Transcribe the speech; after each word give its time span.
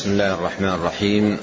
بسم 0.00 0.10
الله 0.10 0.34
الرحمن 0.34 0.68
الرحيم. 0.68 1.38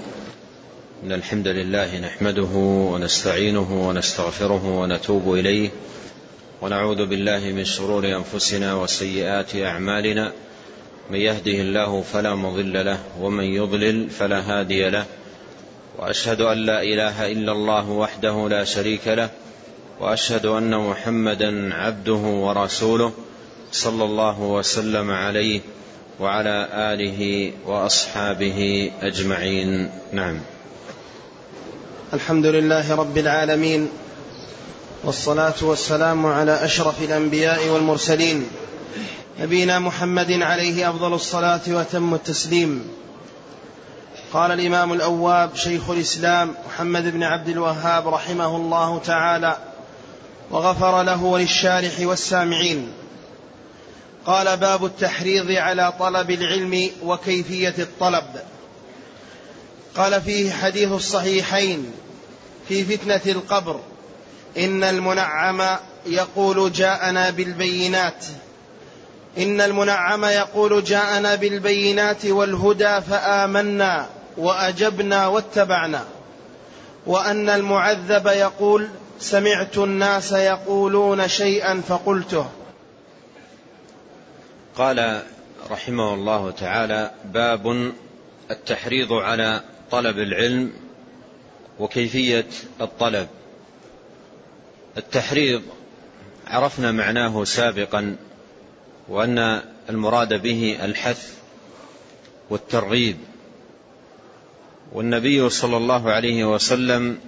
إن 1.04 1.12
الحمد 1.12 1.48
لله 1.48 2.00
نحمده 2.00 2.50
ونستعينه 2.94 3.90
ونستغفره 3.90 4.66
ونتوب 4.66 5.34
إليه. 5.34 5.70
ونعوذ 6.62 7.06
بالله 7.06 7.40
من 7.40 7.66
شرور 7.66 8.06
أنفسنا 8.06 8.76
وسيئات 8.76 9.56
أعمالنا. 9.56 10.32
من 11.12 11.18
يهده 11.18 11.52
الله 11.52 12.02
فلا 12.02 12.36
مضل 12.36 12.86
له 12.86 13.00
ومن 13.22 13.44
يضلل 13.44 14.10
فلا 14.10 14.40
هادي 14.40 14.90
له. 14.90 15.06
وأشهد 16.00 16.42
أن 16.42 16.58
لا 16.58 16.82
إله 16.82 17.32
إلا 17.32 17.52
الله 17.52 17.90
وحده 17.90 18.50
لا 18.50 18.64
شريك 18.64 19.08
له. 19.08 19.30
وأشهد 20.00 20.46
أن 20.46 20.90
محمدا 20.90 21.74
عبده 21.74 22.14
ورسوله 22.14 23.14
صلى 23.72 24.04
الله 24.04 24.42
وسلم 24.42 25.12
عليه. 25.12 25.62
وعلى 26.20 26.68
آله 26.74 27.52
وأصحابه 27.66 28.92
أجمعين. 29.02 29.90
نعم. 30.14 30.40
الحمد 32.14 32.46
لله 32.46 32.96
رب 32.96 33.18
العالمين 33.18 33.90
والصلاة 35.04 35.54
والسلام 35.62 36.26
على 36.26 36.66
أشرف 36.66 37.02
الأنبياء 37.02 37.68
والمرسلين 37.68 38.48
نبينا 39.40 39.80
محمد 39.80 40.32
عليه 40.32 40.90
أفضل 40.90 41.14
الصلاة 41.14 41.62
وتم 41.68 42.14
التسليم. 42.14 42.88
قال 44.34 44.52
الإمام 44.52 44.94
الأواب 44.94 45.56
شيخ 45.56 45.90
الإسلام 45.90 46.56
محمد 46.68 47.14
بن 47.14 47.24
عبد 47.24 47.50
الوهاب 47.50 48.08
رحمه 48.08 48.56
الله 48.56 49.02
تعالى 49.06 49.58
وغفر 50.52 51.04
له 51.04 51.24
وللشارح 51.24 52.00
والسامعين. 52.00 52.92
قال 54.28 54.58
باب 54.58 54.86
التحريض 54.86 55.52
على 55.52 55.94
طلب 56.00 56.32
العلم 56.32 56.90
وكيفية 57.04 57.76
الطلب. 57.80 58.26
قال 59.96 60.22
فيه 60.22 60.52
حديث 60.52 60.92
الصحيحين 60.92 61.92
في 62.68 62.84
فتنة 62.84 63.22
القبر 63.32 63.80
إن 64.58 64.84
المنعم 64.84 65.78
يقول 66.06 66.72
جاءنا 66.72 67.30
بالبينات 67.30 68.26
إن 69.38 69.62
المنعم 69.62 70.26
يقول 70.26 70.84
جاءنا 70.84 71.36
بالبينات 71.36 72.26
والهدى 72.26 73.02
فآمنا 73.02 74.08
وأجبنا 74.38 75.28
واتبعنا 75.28 76.06
وأن 77.06 77.50
المعذب 77.50 78.28
يقول 78.28 78.88
سمعت 79.20 79.78
الناس 79.78 80.32
يقولون 80.32 81.28
شيئا 81.28 81.82
فقلته. 81.88 82.48
قال 84.78 85.24
رحمه 85.70 86.14
الله 86.14 86.52
تعالى 86.52 87.12
باب 87.26 87.94
التحريض 88.52 89.14
على 89.14 89.62
طلب 89.92 90.20
العلم 90.20 90.74
وكيفية 91.80 92.48
الطلب. 92.82 93.28
التحريض 94.98 95.62
عرفنا 96.48 96.92
معناه 96.92 97.44
سابقا 97.44 98.16
وأن 99.08 99.62
المراد 99.90 100.42
به 100.42 100.78
الحث 100.84 101.34
والترغيب. 102.50 103.18
والنبي 104.94 105.50
صلى 105.50 105.78
الله 105.78 106.12
عليه 106.12 106.54
وسلم 106.54 107.20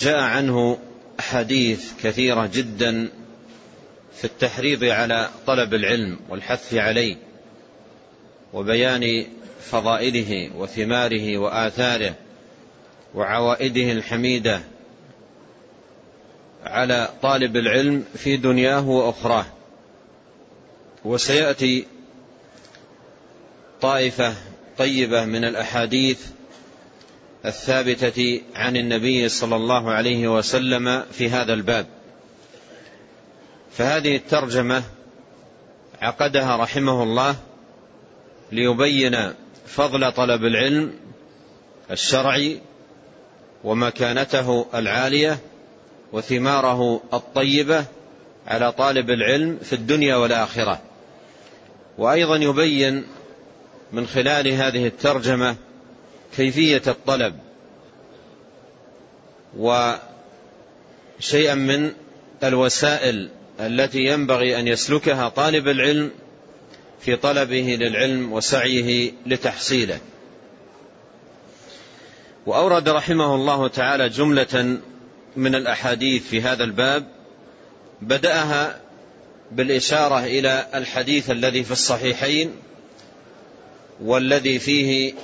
جاء 0.00 0.20
عنه 0.20 0.78
أحاديث 1.20 1.92
كثيرة 2.02 2.50
جدا 2.54 3.08
في 4.14 4.24
التحريض 4.24 4.84
على 4.84 5.30
طلب 5.46 5.74
العلم 5.74 6.18
والحث 6.28 6.74
عليه 6.74 7.16
وبيان 8.52 9.26
فضائله 9.60 10.50
وثماره 10.56 11.38
وآثاره 11.38 12.14
وعوائده 13.14 13.92
الحميدة 13.92 14.60
على 16.64 17.08
طالب 17.22 17.56
العلم 17.56 18.04
في 18.14 18.36
دنياه 18.36 18.88
وأخراه. 18.88 19.46
وسيأتي 21.04 21.86
طائفة 23.80 24.34
طيبة 24.78 25.24
من 25.24 25.44
الأحاديث 25.44 26.26
الثابتة 27.44 28.40
عن 28.54 28.76
النبي 28.76 29.28
صلى 29.28 29.56
الله 29.56 29.90
عليه 29.90 30.28
وسلم 30.36 31.02
في 31.12 31.28
هذا 31.28 31.52
الباب. 31.54 31.86
فهذه 33.72 34.16
الترجمة 34.16 34.82
عقدها 36.02 36.56
رحمه 36.56 37.02
الله 37.02 37.36
ليبين 38.52 39.32
فضل 39.66 40.12
طلب 40.12 40.44
العلم 40.44 40.92
الشرعي 41.90 42.60
ومكانته 43.64 44.66
العالية 44.74 45.38
وثماره 46.12 47.00
الطيبة 47.12 47.84
على 48.46 48.72
طالب 48.72 49.10
العلم 49.10 49.58
في 49.62 49.72
الدنيا 49.72 50.16
والآخرة. 50.16 50.80
وأيضا 51.98 52.36
يبين 52.36 53.04
من 53.92 54.06
خلال 54.06 54.48
هذه 54.48 54.86
الترجمة 54.86 55.56
كيفية 56.36 56.82
الطلب 56.86 57.38
وشيئا 59.56 61.54
من 61.54 61.92
الوسائل 62.44 63.30
التي 63.66 63.98
ينبغي 63.98 64.60
أن 64.60 64.68
يسلكها 64.68 65.28
طالب 65.28 65.68
العلم 65.68 66.10
في 67.00 67.16
طلبه 67.16 67.76
للعلم 67.80 68.32
وسعيه 68.32 69.12
لتحصيله. 69.26 69.98
وأورد 72.46 72.88
رحمه 72.88 73.34
الله 73.34 73.68
تعالى 73.68 74.08
جملة 74.08 74.78
من 75.36 75.54
الأحاديث 75.54 76.28
في 76.28 76.40
هذا 76.40 76.64
الباب 76.64 77.06
بدأها 78.02 78.80
بالإشارة 79.52 80.24
إلى 80.24 80.66
الحديث 80.74 81.30
الذي 81.30 81.64
في 81.64 81.70
الصحيحين 81.70 82.52
والذي 84.00 84.58
فيه 84.58 85.14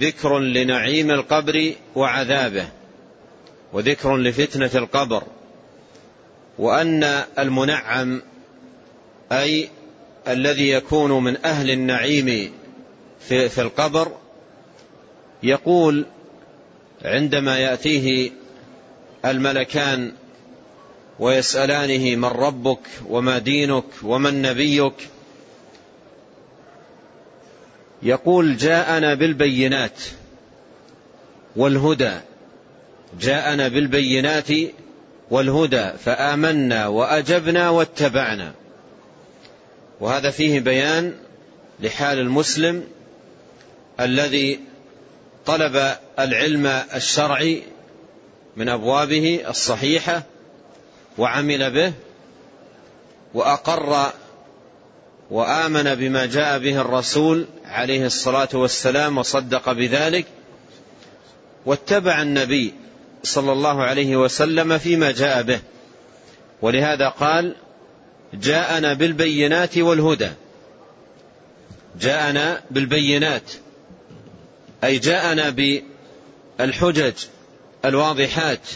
ذكر 0.00 0.38
لنعيم 0.38 1.10
القبر 1.10 1.72
وعذابه 1.94 2.68
وذكر 3.72 4.16
لفتنة 4.16 4.70
القبر. 4.74 5.22
وأن 6.58 7.04
المنعم 7.38 8.22
أي 9.32 9.68
الذي 10.28 10.70
يكون 10.70 11.24
من 11.24 11.36
أهل 11.44 11.70
النعيم 11.70 12.52
في, 13.20 13.48
في 13.48 13.60
القبر 13.60 14.12
يقول 15.42 16.06
عندما 17.04 17.58
يأتيه 17.58 18.30
الملكان 19.24 20.12
ويسألانه 21.18 22.16
من 22.16 22.24
ربك 22.24 22.80
وما 23.08 23.38
دينك 23.38 23.84
ومن 24.02 24.42
نبيك 24.42 25.08
يقول 28.02 28.56
جاءنا 28.56 29.14
بالبينات 29.14 30.00
والهدى. 31.56 32.12
جاءنا 33.20 33.68
بالبينات 33.68 34.48
والهدى 35.34 35.90
فآمنا 36.04 36.86
وأجبنا 36.86 37.70
واتبعنا. 37.70 38.52
وهذا 40.00 40.30
فيه 40.30 40.60
بيان 40.60 41.14
لحال 41.80 42.18
المسلم 42.18 42.84
الذي 44.00 44.60
طلب 45.46 45.96
العلم 46.18 46.66
الشرعي 46.66 47.62
من 48.56 48.68
أبوابه 48.68 49.44
الصحيحة 49.48 50.22
وعمل 51.18 51.70
به 51.70 51.92
وأقر 53.34 54.12
وآمن 55.30 55.94
بما 55.94 56.26
جاء 56.26 56.58
به 56.58 56.80
الرسول 56.80 57.46
عليه 57.64 58.06
الصلاة 58.06 58.48
والسلام 58.54 59.18
وصدق 59.18 59.72
بذلك 59.72 60.26
واتبع 61.66 62.22
النبي 62.22 62.74
صلى 63.24 63.52
الله 63.52 63.82
عليه 63.82 64.16
وسلم 64.16 64.78
فيما 64.78 65.10
جاء 65.10 65.42
به. 65.42 65.60
ولهذا 66.62 67.08
قال 67.08 67.54
جاءنا 68.34 68.94
بالبينات 68.94 69.78
والهدى. 69.78 70.30
جاءنا 72.00 72.60
بالبينات. 72.70 73.52
أي 74.84 74.98
جاءنا 74.98 75.50
بالحجج 76.58 77.12
الواضحات 77.84 78.68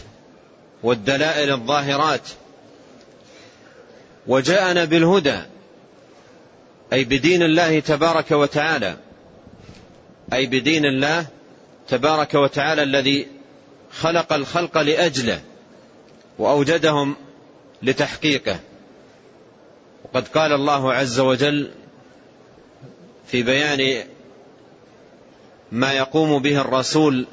والدلائل 0.82 1.50
الظاهرات. 1.50 2.28
وجاءنا 4.26 4.84
بالهدى 4.84 5.38
أي 6.92 7.04
بدين 7.04 7.42
الله 7.42 7.80
تبارك 7.80 8.30
وتعالى. 8.30 8.96
أي 10.32 10.46
بدين 10.46 10.84
الله 10.84 11.26
تبارك 11.88 12.34
وتعالى 12.34 12.82
الذي 12.82 13.37
خلق 14.00 14.32
الخلق 14.32 14.78
لأجله 14.78 15.40
وأوجدهم 16.38 17.16
لتحقيقه. 17.82 18.60
وقد 20.04 20.28
قال 20.28 20.52
الله 20.52 20.92
عز 20.92 21.20
وجل 21.20 21.70
في 23.26 23.42
بيان 23.42 24.04
ما 25.72 25.92
يقوم 25.92 26.42
به 26.42 26.60
الرسول 26.60 27.26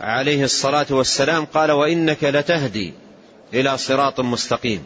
عليه 0.00 0.44
الصلاة 0.44 0.86
والسلام 0.90 1.44
قال 1.44 1.70
وإنك 1.70 2.24
لتهدي 2.24 2.92
إلى 3.54 3.78
صراط 3.78 4.20
مستقيم 4.20 4.82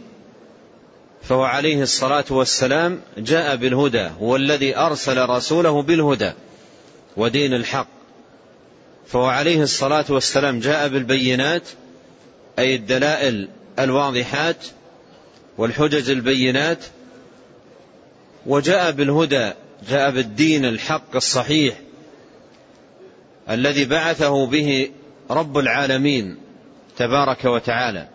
فهو 1.23 1.45
عليه 1.45 1.83
الصلاة 1.83 2.25
والسلام 2.31 3.01
جاء 3.19 3.57
بالهدى 3.57 4.11
هو 4.21 4.37
الذي 4.37 4.77
أرسل 4.77 5.29
رسوله 5.29 5.83
بالهدى 5.83 6.33
ودين 7.17 7.55
الحق. 7.55 8.00
فهو 9.13 9.27
عليه 9.27 9.63
الصلاة 9.63 10.05
والسلام 10.09 10.61
جاء 10.61 10.89
بالبينات 10.89 11.69
أي 12.59 12.75
الدلائل 12.75 13.49
الواضحات 13.79 14.67
والحجج 15.59 16.11
البينات 16.11 16.85
وجاء 18.47 18.91
بالهدى 18.91 19.53
جاء 19.89 20.11
بالدين 20.11 20.65
الحق 20.65 21.17
الصحيح 21.17 21.81
الذي 23.51 23.85
بعثه 23.85 24.47
به 24.47 24.91
رب 25.31 25.59
العالمين 25.59 26.37
تبارك 26.97 27.45
وتعالى. 27.45 28.09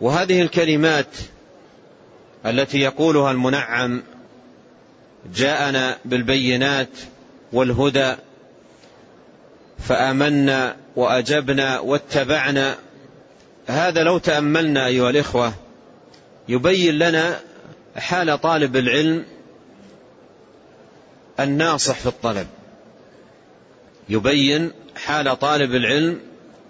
وهذه 0.00 0.42
الكلمات 0.42 1.16
التي 2.46 2.78
يقولها 2.78 3.30
المنعم 3.30 4.02
جاءنا 5.34 5.98
بالبينات 6.04 6.88
والهدى 7.52 8.14
فآمنا 9.78 10.76
وأجبنا 10.96 11.78
واتبعنا. 11.80 12.78
هذا 13.66 14.02
لو 14.02 14.18
تأملنا 14.18 14.86
أيها 14.86 15.10
الإخوة 15.10 15.52
يبين 16.48 16.98
لنا 16.98 17.40
حال 17.96 18.40
طالب 18.40 18.76
العلم 18.76 19.24
الناصح 21.40 21.94
في 21.94 22.06
الطلب. 22.06 22.46
يبين 24.08 24.72
حال 25.04 25.38
طالب 25.38 25.74
العلم 25.74 26.20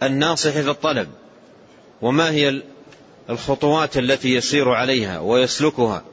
الناصح 0.03 0.51
في 0.51 0.71
الطلب. 0.71 1.09
وما 2.03 2.31
هي 2.31 2.63
الخطوات 3.31 3.97
التي 3.97 4.35
يسير 4.35 4.71
عليها 4.71 5.19
ويسلكها 5.19 6.05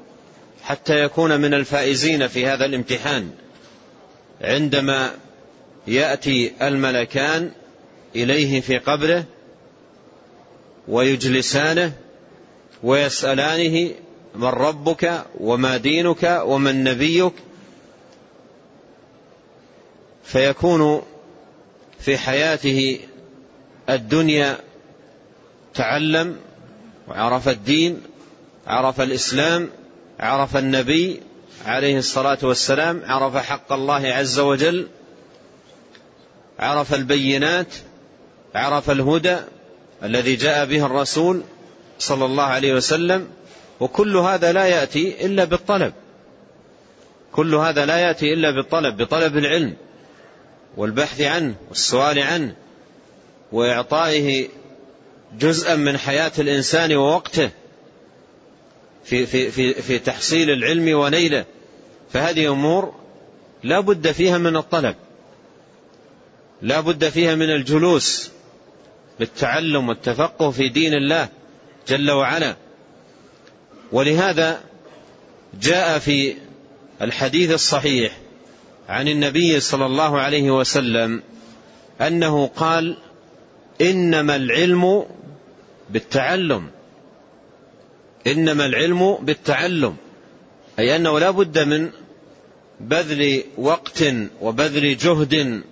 حتى 0.63 1.04
يكون 1.04 1.42
من 1.42 1.54
الفائزين 1.54 2.28
في 2.28 2.48
هذا 2.48 2.66
الامتحان 2.66 3.31
عندما 4.42 5.12
يأتي 5.88 6.53
الملكان 6.62 7.51
إليه 8.15 8.62
في 8.62 8.77
قبره 8.77 9.25
ويجلسانه 10.88 11.94
ويسألانه 12.83 13.91
من 14.35 14.47
ربك 14.47 15.24
وما 15.39 15.77
دينك 15.77 16.41
ومن 16.45 16.83
نبيك 16.83 17.33
فيكون 20.24 21.01
في 22.00 22.18
حياته 22.18 23.00
الدنيا 23.89 24.57
تعلم 25.74 26.38
وعرف 27.07 27.50
الدين 27.50 28.01
عرف 28.68 29.01
الإسلام 29.01 29.69
عرف 30.19 30.57
النبي 30.57 31.19
عليه 31.65 31.97
الصلاة 31.97 32.38
والسلام 32.44 33.01
عرف 33.06 33.38
حق 33.38 33.74
الله 33.74 34.07
عز 34.07 34.39
وجل 34.39 34.88
عرف 36.59 36.94
البينات 36.94 37.67
عرف 38.55 38.89
الهدى 38.89 39.38
الذي 40.03 40.35
جاء 40.35 40.65
به 40.65 40.85
الرسول 40.85 41.41
صلى 42.00 42.25
الله 42.25 42.44
عليه 42.44 42.73
وسلم 42.73 43.27
وكل 43.79 44.17
هذا 44.17 44.51
لا 44.51 44.65
يأتي 44.65 45.25
إلا 45.25 45.44
بالطلب. 45.44 45.94
كل 47.31 47.55
هذا 47.55 47.85
لا 47.85 47.97
يأتي 47.97 48.33
إلا 48.33 48.51
بالطلب 48.51 48.97
بطلب 48.97 49.38
العلم 49.38 49.73
والبحث 50.77 51.21
عنه 51.21 51.55
والسؤال 51.69 52.19
عنه 52.19 52.56
وإعطائه 53.51 54.47
جزءا 55.39 55.75
من 55.75 55.97
حياة 55.97 56.31
الإنسان 56.39 56.95
ووقته 56.95 57.49
في 59.06 59.25
في 59.25 59.51
في 59.51 59.73
في 59.73 59.99
تحصيل 59.99 60.49
العلم 60.49 60.99
ونيله. 60.99 61.45
فهذه 62.13 62.51
أمور 62.51 62.94
لا 63.63 63.79
بد 63.79 64.11
فيها 64.11 64.38
من 64.38 64.57
الطلب. 64.57 64.95
لا 66.63 66.80
بد 66.80 67.10
فيها 67.10 67.36
من 67.36 67.50
الجلوس 67.50 68.30
للتعلم 69.19 69.89
والتفقه 69.89 70.51
في 70.51 70.69
دين 70.69 70.94
الله 70.94 71.30
جل 71.88 72.12
وعلا. 72.12 72.56
ولهذا 73.92 74.62
جاء 75.62 76.00
في 76.00 76.36
الحديث 77.01 77.51
الصحيح 77.51 78.18
عن 78.89 79.07
النبي 79.07 79.60
صلى 79.60 79.86
الله 79.86 80.19
عليه 80.21 80.51
وسلم 80.51 81.24
أنه 82.01 82.48
قال 82.48 82.98
إنما 83.81 84.36
العلم 84.36 85.06
بالتعلم. 85.89 86.69
إنما 88.27 88.66
العلم 88.66 89.18
بالتعلم. 89.21 89.95
أي 90.80 90.95
أنه 90.95 91.19
لا 91.19 91.31
بد 91.31 91.59
من 91.59 91.89
بذل 92.80 93.44
وقت 93.57 94.04
وبذل 94.42 94.98
جهد 94.98 95.63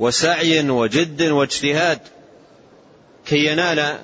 وسعي 0.00 0.70
وجد 0.70 1.22
واجتهاد 1.22 1.98
كي 3.26 3.46
ينال 3.46 3.98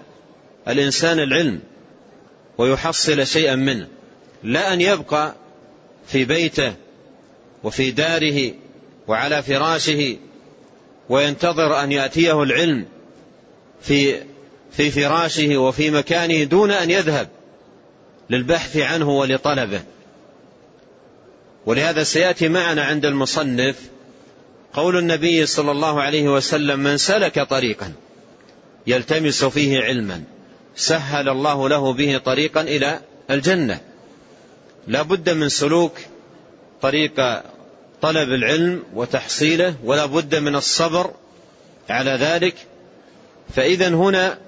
الإنسان 0.69 1.19
العلم 1.19 1.61
ويحصل 2.59 3.27
شيئا 3.27 3.55
منه. 3.55 3.89
لا 4.43 4.73
أن 4.73 4.81
يبقى 4.81 5.35
في 6.07 6.25
بيته 6.25 6.75
وفي 7.65 7.91
داره 7.91 8.53
وعلى 9.09 9.43
فراشه 9.43 10.17
وينتظر 11.09 11.83
أن 11.83 11.93
يأتيه 11.93 12.43
العلم 12.43 12.87
في 13.83 14.23
في 14.73 14.91
فراشه 14.91 15.57
وفي 15.57 15.91
مكانه 15.91 16.45
دون 16.45 16.71
أن 16.71 16.91
يذهب 16.91 17.29
للبحث 18.31 18.77
عنه 18.77 19.11
ولطلبه. 19.11 19.83
ولهذا 21.67 22.03
سيأتي 22.03 22.49
معنا 22.49 22.85
عند 22.85 23.07
المصنف 23.07 23.77
قول 24.75 24.97
النبي 24.97 25.47
صلى 25.47 25.71
الله 25.71 26.03
عليه 26.03 26.29
وسلم 26.29 26.81
من 26.81 26.97
سلك 26.97 27.41
طريقا 27.41 27.93
يلتمس 28.87 29.45
فيه 29.45 29.81
علما 29.81 30.23
سهل 30.77 31.29
الله 31.29 31.69
له 31.69 31.93
به 31.93 32.19
طريقا 32.19 32.61
إلى 32.61 33.01
الجنة. 33.31 33.81
لا 34.87 35.03
بد 35.03 35.31
من 35.31 35.49
سلوك 35.49 35.93
طريق 36.83 37.43
طلب 38.03 38.33
العلم 38.33 38.83
وتحصيله 38.95 39.75
ولا 39.85 40.07
بد 40.07 40.35
من 40.35 40.57
الصبر 40.57 41.11
على 41.89 42.11
ذلك. 42.11 42.55
فاذا 43.55 43.89
هنا 43.89 44.39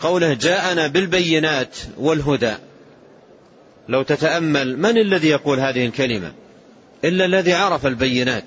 قوله 0.00 0.34
جاءنا 0.34 0.86
بالبينات 0.86 1.76
والهدى. 1.98 2.54
لو 3.88 4.02
تتأمل 4.02 4.78
من 4.78 4.98
الذي 4.98 5.28
يقول 5.28 5.60
هذه 5.60 5.86
الكلمة؟ 5.86 6.32
إلا 7.04 7.24
الذي 7.24 7.52
عرف 7.52 7.86
البينات. 7.86 8.44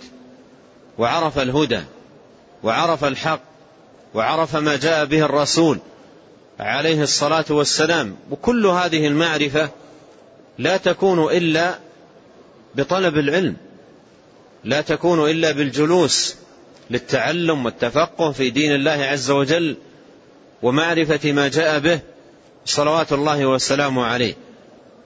وعرف 0.98 1.40
الهدى 1.40 1.82
وعرف 2.64 3.04
الحق 3.04 3.42
وعرف 4.14 4.56
ما 4.56 4.76
جاء 4.76 5.06
به 5.06 5.26
الرسول 5.26 5.80
عليه 6.60 7.04
الصلاة 7.04 7.46
والسلام. 7.50 8.16
وكل 8.32 8.66
هذه 8.66 9.08
المعرفة 9.08 9.70
لا 10.58 10.78
تكون 10.78 11.32
إلا 11.32 11.80
بطلب 12.76 13.18
العلم 13.18 13.56
لا 14.64 14.82
تكون 14.82 15.30
إلا 15.30 15.52
بالجلوس 15.52 16.36
للتعلم 16.90 17.66
والتفقه 17.66 18.32
في 18.32 18.50
دين 18.50 18.76
الله 18.76 18.92
عز 18.92 19.32
وجل 19.32 19.76
ومعرفة 20.62 21.32
ما 21.32 21.48
جاء 21.48 21.80
به 21.80 22.00
صلوات 22.66 23.14
الله 23.14 23.46
وسلامه 23.46 24.06
عليه. 24.06 24.34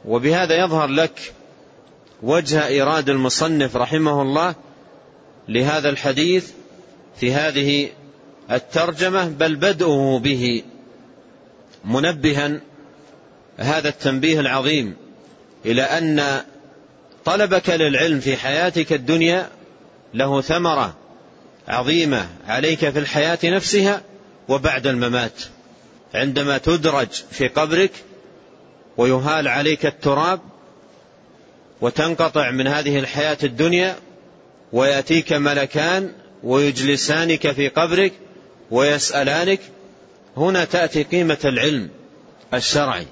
وبهذا 0.05 0.63
يظهر 0.65 0.87
لك 0.87 1.33
وجه 2.23 2.67
إيراد 2.67 3.09
المصنف 3.09 3.75
رحمه 3.75 4.21
الله 4.21 4.55
لهذا 5.49 5.89
الحديث 5.89 6.51
في 7.19 7.33
هذه 7.33 7.89
الترجمة 8.51 9.27
بل 9.27 9.55
بدؤه 9.55 10.19
به 10.19 10.63
منبها 11.85 12.61
هذا 13.57 13.89
التنبيه 13.89 14.39
العظيم 14.39 14.95
إلى 15.65 15.81
أن 15.81 16.41
طلبك 17.25 17.69
للعلم 17.69 18.19
في 18.19 18.37
حياتك 18.37 18.93
الدنيا 18.93 19.49
له 20.13 20.41
ثمرة 20.41 20.95
عظيمة 21.67 22.27
عليك 22.47 22.89
في 22.89 22.99
الحياة 22.99 23.39
نفسها 23.43 24.01
وبعد 24.47 24.87
الممات. 24.87 25.41
عندما 26.13 26.57
تدرج 26.57 27.07
في 27.31 27.47
قبرك 27.47 27.91
ويهال 28.97 29.47
عليك 29.47 29.85
التراب 29.85 30.39
وتنقطع 31.81 32.51
من 32.51 32.67
هذه 32.67 32.99
الحياة 32.99 33.37
الدنيا 33.43 33.95
ويأتيك 34.73 35.33
ملكان 35.33 36.13
ويجلسانك 36.43 37.51
في 37.51 37.67
قبرك 37.67 38.13
ويسألانك 38.71 39.59
هنا 40.37 40.65
تأتي 40.65 41.03
قيمة 41.03 41.37
العلم 41.45 41.89
الشرعي. 42.53 43.07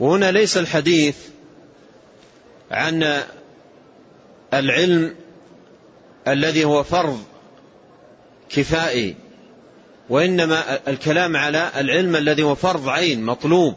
وهنا 0.00 0.32
ليس 0.32 0.56
الحديث 0.56 1.16
عن 2.70 3.22
العلم 4.54 5.14
الذي 6.28 6.64
هو 6.64 6.82
فرض 6.82 7.24
كفائي 8.48 9.16
وإنما 10.08 10.78
الكلام 10.88 11.36
على 11.36 11.70
العلم 11.76 12.16
الذي 12.16 12.42
هو 12.42 12.54
فرض 12.54 12.88
عين 12.88 13.22
مطلوب 13.22 13.74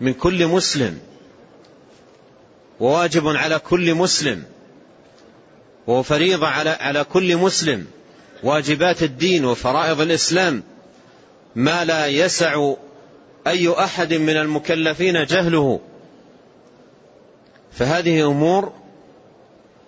من 0.00 0.14
كل 0.14 0.46
مسلم 0.46 0.98
وواجب 2.80 3.28
على 3.28 3.58
كل 3.58 3.94
مسلم. 3.94 4.44
وهو 5.86 6.02
فريضة 6.02 6.46
على 6.46 6.70
على 6.70 7.04
كل 7.04 7.36
مسلم. 7.36 7.86
واجبات 8.42 9.02
الدين 9.02 9.44
وفرائض 9.44 10.00
الإسلام. 10.00 10.62
ما 11.54 11.84
لا 11.84 12.06
يسع 12.06 12.72
أي 13.46 13.70
أحد 13.70 14.14
من 14.14 14.36
المكلفين 14.36 15.24
جهله. 15.24 15.80
فهذه 17.72 18.26
أمور 18.26 18.72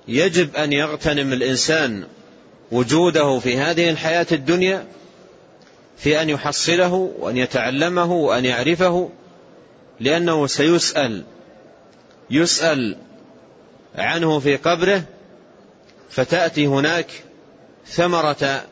يجب 0.09 0.57
أن 0.57 0.73
يغتنم 0.73 1.33
الإنسان 1.33 2.05
وجوده 2.73 3.39
في 3.39 3.57
هذه 3.57 3.91
الحياة 3.91 4.27
الدنيا 4.33 4.87
في 5.97 6.23
أن 6.23 6.31
يحصله 6.31 7.13
وأن 7.19 7.37
يتعلمه 7.37 8.13
وأن 8.13 8.45
يعرفه 8.45 9.11
لأنه 10.01 10.47
سيسأل 10.47 11.23
يسأل 12.31 12.97
عنه 13.95 14.39
في 14.39 14.57
قبره 14.57 15.03
فتأتي 16.15 16.67
هناك 16.67 17.07
ثمرة 17.87 18.65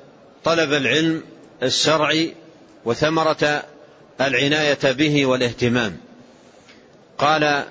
طلب 0.44 0.72
العلم 0.72 1.22
الشرعي 1.62 2.34
وثمرة 2.84 3.62
العناية 4.20 4.92
به 4.92 5.26
والاهتمام. 5.26 5.96
قال 7.18 7.64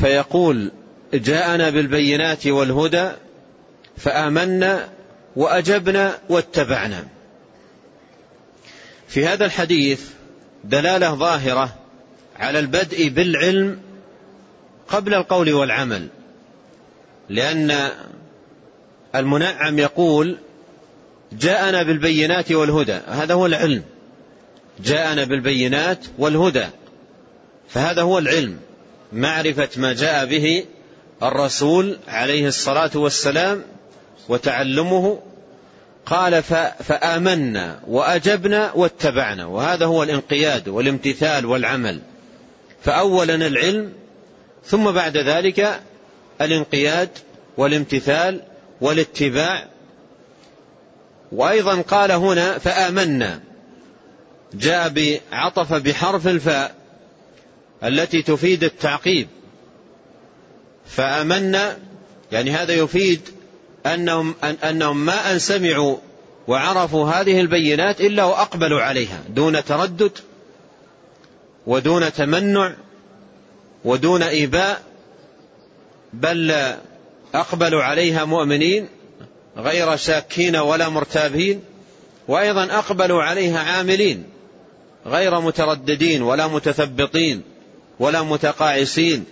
فيقول 0.00 0.70
جاءنا 1.14 1.70
بالبينات 1.70 2.46
والهدى 2.46 3.10
فآمنا 3.96 4.88
وأجبنا 5.36 6.18
واتبعنا. 6.28 7.06
في 9.08 9.26
هذا 9.26 9.44
الحديث 9.44 10.02
دلالة 10.64 11.14
ظاهرة 11.14 11.76
على 12.36 12.58
البدء 12.58 13.08
بالعلم 13.08 13.80
قبل 14.88 15.14
القول 15.14 15.52
والعمل 15.52 16.08
لأن 17.28 17.90
المنعم 19.14 19.78
يقول 19.78 20.36
جاءنا 21.32 21.82
بالبينات 21.82 22.52
والهدى 22.52 22.98
هذا 23.06 23.34
هو 23.34 23.46
العلم. 23.46 23.82
جاءنا 24.84 25.24
بالبينات 25.24 25.98
والهدى 26.18 26.66
فهذا 27.68 28.02
هو 28.02 28.18
العلم. 28.18 28.56
معرفة 29.12 29.68
ما 29.76 29.92
جاء 29.92 30.26
به 30.26 30.64
الرسول 31.22 31.98
عليه 32.08 32.46
الصلاة 32.48 32.90
والسلام 32.94 33.62
وتعلمه. 34.28 35.20
قال 36.06 36.42
فآمنا 36.82 37.80
وأجبنا 37.86 38.72
واتبعنا 38.72 39.46
وهذا 39.46 39.86
هو 39.86 40.02
الانقياد 40.02 40.68
والامتثال 40.68 41.46
والعمل. 41.46 42.00
فأولا 42.82 43.34
العلم 43.34 43.92
ثم 44.64 44.90
بعد 44.90 45.16
ذلك 45.16 45.80
الانقياد 46.40 47.08
والامتثال 47.56 48.40
والاتباع. 48.80 49.68
وأيضا 51.32 51.80
قال 51.80 52.12
هنا 52.12 52.58
فآمنا. 52.58 53.40
جاء 54.54 54.88
بعطف 54.88 55.72
بحرف 55.74 56.26
الفاء 56.28 56.74
التي 57.84 58.22
تفيد 58.22 58.64
التعقيب. 58.64 59.28
فآمنا 60.86 61.78
يعني 62.32 62.50
هذا 62.50 62.72
يفيد 62.74 63.20
أنهم, 63.86 64.34
أنهم 64.64 65.06
ما 65.06 65.32
أن 65.32 65.38
سمعوا 65.38 65.96
وعرفوا 66.48 67.10
هذه 67.10 67.40
البينات 67.40 68.00
إلا 68.00 68.24
وأقبلوا 68.24 68.80
عليها 68.80 69.22
دون 69.28 69.64
تردد 69.64 70.12
ودون 71.66 72.12
تمنع 72.12 72.74
ودون 73.84 74.22
إيباء 74.22 74.82
بل 76.12 76.74
أقبلوا 77.34 77.82
عليها 77.82 78.24
مؤمنين 78.24 78.88
غير 79.56 79.96
شاكين 79.96 80.56
ولا 80.56 80.88
مرتابين 80.88 81.62
وأيضا 82.28 82.64
أقبلوا 82.64 83.22
عليها 83.22 83.58
عاملين 83.58 84.24
غير 85.06 85.40
مترددين 85.40 86.22
ولا 86.22 86.46
متثبطين 86.46 87.42
ولا 87.98 88.22
متقاعسين. 88.22 89.24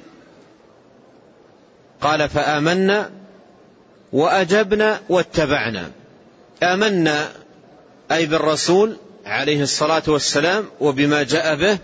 قال 2.01 2.29
فآمنا 2.29 3.11
وأجبنا 4.13 5.01
واتبعنا. 5.09 5.91
آمنا 6.63 7.33
أي 8.13 8.27
بالرسول 8.27 8.97
عليه 9.27 9.63
الصلاة 9.63 10.03
والسلام 10.07 10.65
وبما 10.81 11.23
جاء 11.23 11.57
به 11.57 11.79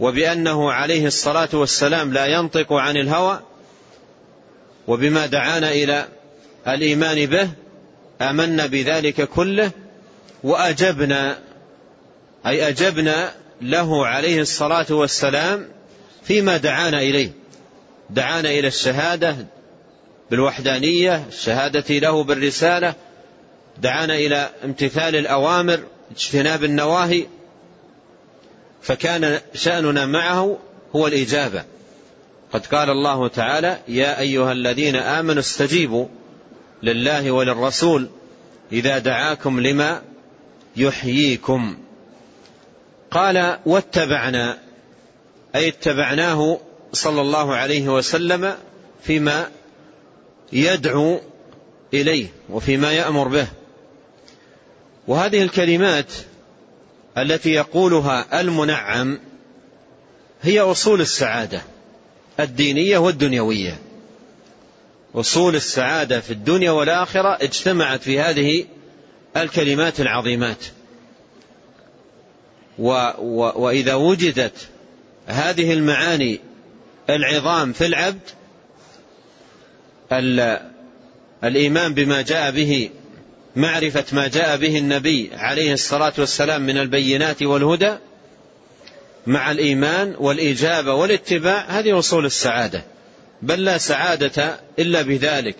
وبأنه 0.00 0.72
عليه 0.72 1.06
الصلاة 1.06 1.48
والسلام 1.52 2.12
لا 2.12 2.26
ينطق 2.26 2.72
عن 2.72 2.96
الهوى 2.96 3.40
وبما 4.86 5.26
دعانا 5.26 5.70
إلى 5.70 6.08
الإيمان 6.68 7.26
به 7.26 7.50
آمنا 8.20 8.66
بذلك 8.66 9.28
كله 9.28 9.70
وأجبنا 10.42 11.38
أي 12.46 12.68
أجبنا 12.68 13.32
له 13.62 14.06
عليه 14.06 14.40
الصلاة 14.40 14.86
والسلام 14.90 15.68
فيما 16.24 16.56
دعانا 16.56 16.98
إليه. 16.98 17.30
دعانا 18.10 18.50
إلى 18.50 18.66
الشهادة 18.66 19.36
بالوحدانية 20.30 21.24
الشهادة 21.28 21.98
له 21.98 22.24
بالرسالة 22.24 22.94
دعانا 23.78 24.14
إلى 24.14 24.50
امتثال 24.64 25.16
الأوامر 25.16 25.80
اجتناب 26.16 26.64
النواهي 26.64 27.26
فكان 28.82 29.40
شأننا 29.54 30.06
معه 30.06 30.58
هو 30.96 31.06
الإجابة. 31.06 31.64
قد 32.52 32.66
قال 32.66 32.90
الله 32.90 33.28
تعالى 33.28 33.78
يا 33.88 34.20
أيها 34.20 34.52
الذين 34.52 34.96
آمنوا 34.96 35.40
استجيبوا 35.40 36.06
لله 36.82 37.30
وللرسول 37.30 38.08
إذا 38.72 38.98
دعاكم 38.98 39.60
لما 39.60 40.02
يحييكم. 40.76 41.78
قال 43.10 43.58
واتبعنا 43.66 44.58
أي 45.54 45.68
اتبعناه 45.68 46.60
صلى 46.92 47.20
الله 47.20 47.54
عليه 47.54 47.88
وسلم 47.88 48.54
فيما 49.02 49.48
يدعو 50.52 51.20
إليه 51.94 52.26
وفيما 52.50 52.92
يأمر 52.92 53.28
به. 53.28 53.46
وهذه 55.06 55.42
الكلمات 55.42 56.12
التي 57.18 57.50
يقولها 57.50 58.40
المنعم 58.40 59.18
هي 60.42 60.60
أصول 60.60 61.00
السعادة. 61.00 61.62
الدينية 62.40 62.98
والدنيوية. 62.98 63.78
أصول 65.14 65.54
السعادة 65.54 66.20
في 66.20 66.30
الدنيا 66.30 66.70
والآخرة 66.70 67.38
اجتمعت 67.40 68.02
في 68.02 68.20
هذه 68.20 68.64
الكلمات 69.36 70.00
العظيمات. 70.00 70.64
و 72.78 73.10
و 73.18 73.52
وإذا 73.56 73.94
وجدت 73.94 74.68
هذه 75.26 75.72
المعاني 75.72 76.40
العظام 77.10 77.72
في 77.72 77.86
العبد 77.86 78.20
الإيمان 81.44 81.94
بما 81.94 82.22
جاء 82.22 82.50
به 82.50 82.90
معرفة 83.56 84.04
ما 84.12 84.28
جاء 84.28 84.56
به 84.56 84.78
النبي 84.78 85.30
عليه 85.34 85.72
الصلاة 85.72 86.12
والسلام 86.18 86.62
من 86.62 86.78
البينات 86.78 87.42
والهدى 87.42 87.96
مع 89.26 89.50
الإيمان 89.50 90.14
والإجابة 90.18 90.94
والاتباع 90.94 91.64
هذه 91.68 91.98
أصول 91.98 92.26
السعادة. 92.26 92.82
بل 93.42 93.64
لا 93.64 93.78
سعادة 93.78 94.60
إلا 94.78 95.02
بذلك 95.02 95.56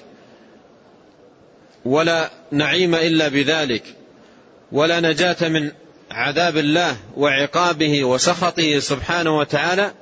ولا 1.84 2.30
نعيم 2.50 2.94
إلا 2.94 3.28
بذلك 3.28 3.82
ولا 4.72 5.00
نجاة 5.00 5.48
من 5.48 5.70
عذاب 6.10 6.56
الله 6.56 6.96
وعقابه 7.16 8.04
وسخطه 8.04 8.78
سبحانه 8.78 9.38
وتعالى 9.38 9.92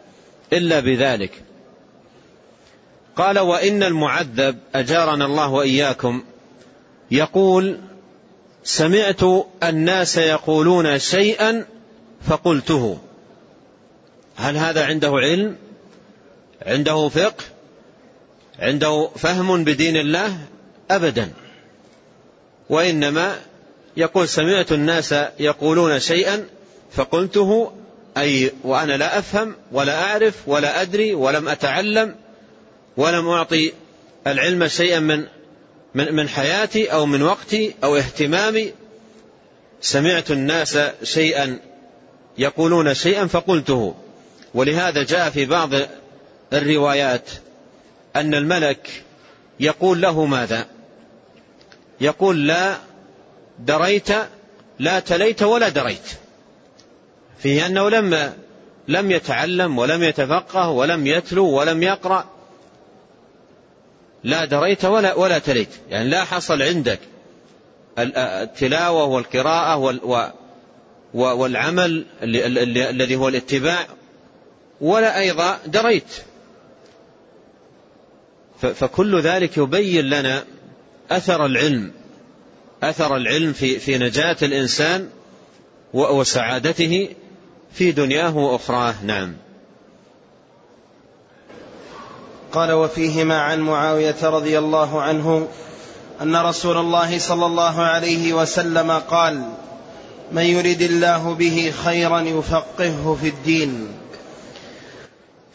إلا 0.52 0.80
بذلك. 0.80 1.42
قال 3.16 3.38
وإن 3.38 3.82
المعذب 3.82 4.58
أجارنا 4.74 5.26
الله 5.26 5.50
وإياكم 5.50 6.24
يقول 7.10 7.80
سمعت 8.64 9.20
الناس 9.62 10.18
يقولون 10.18 10.98
شيئا 10.98 11.66
فقلته. 12.28 12.98
هل 14.40 14.56
هذا 14.56 14.84
عنده 14.84 15.10
علم؟ 15.10 15.56
عنده 16.66 17.08
فقه؟ 17.08 17.44
عنده 18.58 19.10
فهم 19.16 19.64
بدين 19.64 19.96
الله؟ 19.96 20.38
ابدا. 20.90 21.32
وإنما 22.68 23.38
يقول 23.96 24.28
سمعت 24.28 24.72
الناس 24.72 25.14
يقولون 25.40 26.00
شيئا 26.00 26.46
فقلته 26.92 27.72
أي 28.16 28.52
وأنا 28.64 28.96
لا 28.96 29.18
أفهم 29.18 29.54
ولا 29.72 30.02
أعرف 30.02 30.34
ولا 30.46 30.82
أدري 30.82 31.14
ولم 31.14 31.48
أتعلم 31.48 32.14
ولم 32.96 33.28
أعطي 33.28 33.72
العلم 34.26 34.68
شيئا 34.68 34.98
من 35.00 35.26
من 35.94 36.14
من 36.14 36.28
حياتي 36.28 36.92
أو 36.92 37.06
من 37.06 37.22
وقتي 37.22 37.74
أو 37.84 37.96
اهتمامي. 37.96 38.72
سمعت 39.80 40.30
الناس 40.30 40.78
شيئا 41.02 41.58
يقولون 42.38 42.94
شيئا 42.94 43.26
فقلته. 43.26 43.94
ولهذا 44.54 45.02
جاء 45.02 45.30
في 45.30 45.46
بعض 45.46 45.70
الروايات 46.52 47.30
أن 48.16 48.34
الملك 48.34 49.02
يقول 49.60 50.00
له 50.00 50.24
ماذا؟ 50.24 50.66
يقول 52.00 52.46
لا 52.46 52.76
دريت 53.58 54.08
لا 54.78 55.00
تليت 55.00 55.42
ولا 55.42 55.68
دريت. 55.68 56.10
فيه 57.38 57.66
أنه 57.66 57.90
لم 57.90 58.32
لم 58.88 59.10
يتعلم 59.10 59.78
ولم 59.78 60.02
يتفقه 60.02 60.68
ولم 60.68 61.06
يتلو 61.06 61.46
ولم 61.46 61.82
يقرأ. 61.82 62.24
لا 64.24 64.44
دريت 64.44 64.84
ولا 64.84 65.14
ولا 65.14 65.38
تليت. 65.38 65.68
يعني 65.90 66.08
لا 66.08 66.24
حصل 66.24 66.62
عندك 66.62 66.98
التلاوة 68.18 69.04
والقراءة 69.04 69.76
والعمل 71.14 72.06
الذي 72.22 73.16
هو 73.16 73.28
الاتباع. 73.28 73.86
ولا 74.80 75.18
أيضا 75.18 75.58
دريت. 75.66 76.14
فكل 78.60 79.20
ذلك 79.20 79.56
يبين 79.56 80.04
لنا 80.04 80.44
أثر 81.10 81.46
العلم 81.46 81.92
أثر 82.82 83.16
العلم 83.16 83.52
في 83.52 83.78
في 83.78 83.98
نجاة 83.98 84.36
الإنسان 84.42 85.08
وسعادته 85.94 87.08
في 87.72 87.92
دنياه 87.92 88.36
وأخراه. 88.36 88.94
نعم. 89.04 89.34
قال 92.52 92.72
وفيهما 92.72 93.40
عن 93.40 93.60
معاوية 93.60 94.16
رضي 94.22 94.58
الله 94.58 95.02
عنه 95.02 95.48
أن 96.22 96.36
رسول 96.36 96.76
الله 96.76 97.18
صلى 97.18 97.46
الله 97.46 97.80
عليه 97.80 98.32
وسلم 98.32 98.90
قال 98.90 99.52
من 100.32 100.42
يرد 100.42 100.82
الله 100.82 101.34
به 101.34 101.72
خيرا 101.84 102.20
يفقهه 102.20 103.18
في 103.20 103.28
الدين. 103.28 103.99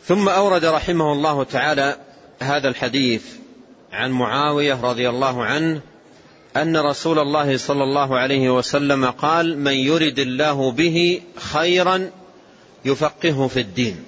ثم 0.08 0.30
أورد 0.30 0.66
رحمه 0.66 1.14
الله 1.14 1.44
تعالى 1.44 1.98
هذا 2.40 2.68
الحديث 2.68 3.24
عن 3.92 4.12
معاوية 4.12 4.82
رضي 4.82 5.10
الله 5.10 5.44
عنه 5.44 5.82
أن 6.58 6.78
رسول 6.78 7.20
الله 7.20 7.58
صلى 7.58 7.84
الله 7.84 8.20
عليه 8.20 8.50
وسلم 8.50 9.06
قال 9.06 9.60
من 9.60 9.74
يرد 9.74 10.20
الله 10.20 10.72
به 10.72 11.22
خيرا 11.36 12.10
يفقهه 12.86 13.48
في 13.48 13.60
الدين 13.60 14.04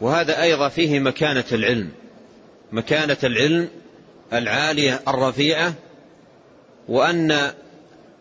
وهذا 0.00 0.42
أيضا 0.42 0.68
فيه 0.68 0.98
مكانة 0.98 1.44
العلم. 1.52 1.90
مكانة 2.72 3.16
العلم 3.24 3.68
العالية 4.32 5.00
الرفيعة 5.08 5.74
وأن 6.88 7.52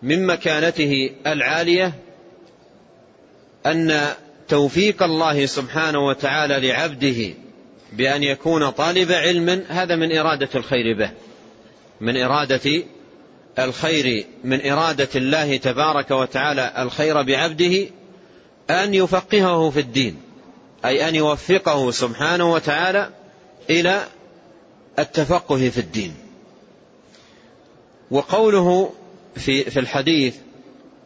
من 0.03 0.25
مكانته 0.25 1.09
العالية 1.27 1.93
أن 3.65 4.13
توفيق 4.51 5.03
الله 5.03 5.45
سبحانه 5.45 5.99
وتعالى 5.99 6.67
لعبده 6.67 7.33
بأن 7.93 8.23
يكون 8.23 8.69
طالب 8.69 9.11
علم 9.11 9.65
هذا 9.69 9.95
من 9.95 10.17
إرادة 10.17 10.49
الخير 10.55 10.97
به 10.97 11.11
من 12.01 12.17
إرادة 12.17 12.83
الخير 13.59 14.25
من 14.43 14.71
إرادة 14.71 15.09
الله 15.15 15.57
تبارك 15.57 16.11
وتعالى 16.11 16.73
الخير 16.77 17.21
بعبده 17.21 17.87
أن 18.69 18.93
يفقهه 18.93 19.69
في 19.69 19.79
الدين 19.79 20.17
أي 20.85 21.09
أن 21.09 21.15
يوفقه 21.15 21.91
سبحانه 21.91 22.53
وتعالى 22.53 23.09
إلى 23.69 24.05
التفقه 24.99 25.69
في 25.69 25.77
الدين. 25.77 26.13
وقوله 28.11 28.93
في 29.35 29.63
في 29.63 29.79
الحديث 29.79 30.35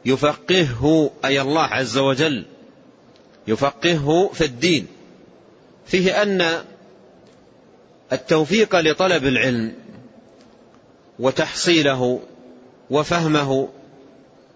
يفقهه 0.06 1.12
أي 1.26 1.42
الله 1.42 1.64
عز 1.64 1.98
وجل 1.98 2.46
يفقهه 3.48 4.30
في 4.34 4.46
الدين. 4.46 4.88
فيه 5.86 6.22
أن 6.22 6.64
التوفيق 8.14 8.76
لطلب 8.76 9.26
العلم 9.26 9.74
وتحصيله 11.20 12.20
وفهمه 12.90 13.70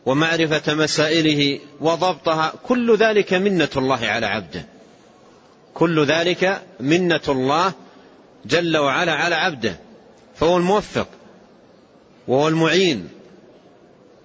ومعرفة 0.06 0.74
مسائله 0.74 1.60
وضبطها 1.82 2.54
كل 2.64 2.98
ذلك 2.98 3.34
منة 3.34 3.70
الله 3.78 4.06
على 4.08 4.26
عبده. 4.26 4.66
كل 5.74 6.06
ذلك 6.06 6.62
منة 6.80 7.22
الله 7.30 7.74
جل 8.46 8.78
وعلا 8.78 9.14
على 9.14 9.36
عبده. 9.36 9.80
فهو 10.36 10.58
الموفق 10.58 11.08
وهو 12.28 12.48
المعين. 12.48 13.10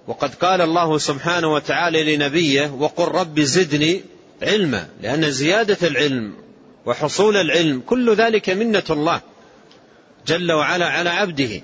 وقد 0.07 0.35
قال 0.35 0.61
الله 0.61 0.99
سبحانه 0.99 1.53
وتعالى 1.53 2.17
لنبيه 2.17 2.71
وقل 2.71 3.05
رب 3.05 3.41
زدني 3.41 4.03
علما 4.43 4.89
لأن 5.03 5.31
زيادة 5.31 5.89
العلم 5.89 6.35
وحصول 6.87 7.37
العلم 7.37 7.81
كل 7.87 8.15
ذلك 8.15 8.51
منة 8.51 8.85
الله 8.91 9.21
جل 10.27 10.53
وعلا 10.53 10.87
على 10.89 11.11
عبده. 11.11 11.63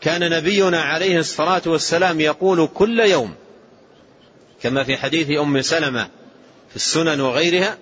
كان 0.00 0.30
نبينا 0.30 0.82
عليه 0.82 1.18
الصلاة 1.18 1.62
والسلام 1.66 2.20
يقول 2.20 2.68
كل 2.74 3.00
يوم 3.00 3.34
كما 4.62 4.84
في 4.84 4.96
حديث 4.96 5.38
أم 5.38 5.62
سلمة 5.62 6.08
في 6.70 6.76
السنن 6.76 7.20
وغيرها 7.20 7.78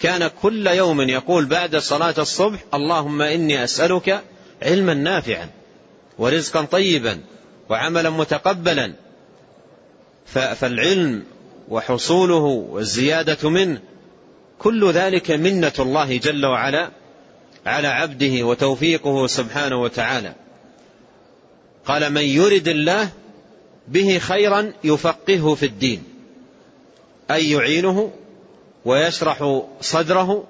كان 0.00 0.30
كل 0.42 0.66
يوم 0.66 1.00
يقول 1.00 1.44
بعد 1.44 1.76
صلاة 1.76 2.14
الصبح 2.18 2.58
اللهم 2.74 3.22
إني 3.22 3.64
أسألك 3.64 4.22
علما 4.62 4.94
نافعا 4.94 5.50
ورزقا 6.18 6.62
طيبا 6.62 7.20
وعملا 7.68 8.10
متقبلا. 8.10 8.94
فالعلم 10.26 11.24
وحصوله 11.72 12.44
والزيادة 12.70 13.50
منه. 13.50 13.80
كل 14.58 14.90
ذلك 14.90 15.30
منة 15.30 15.72
الله 15.78 16.16
جل 16.16 16.46
وعلا 16.46 16.90
على 17.66 17.88
عبده 17.88 18.46
وتوفيقه 18.46 19.26
سبحانه 19.26 19.82
وتعالى. 19.82 20.34
قال 21.86 22.12
من 22.12 22.22
يرد 22.22 22.68
الله 22.68 23.08
به 23.88 24.18
خيرا 24.18 24.72
يفقهه 24.84 25.54
في 25.54 25.66
الدين 25.66 26.02
أي 27.30 27.50
يعينه 27.50 28.12
ويشرح 28.84 29.62
صدره 29.80 30.44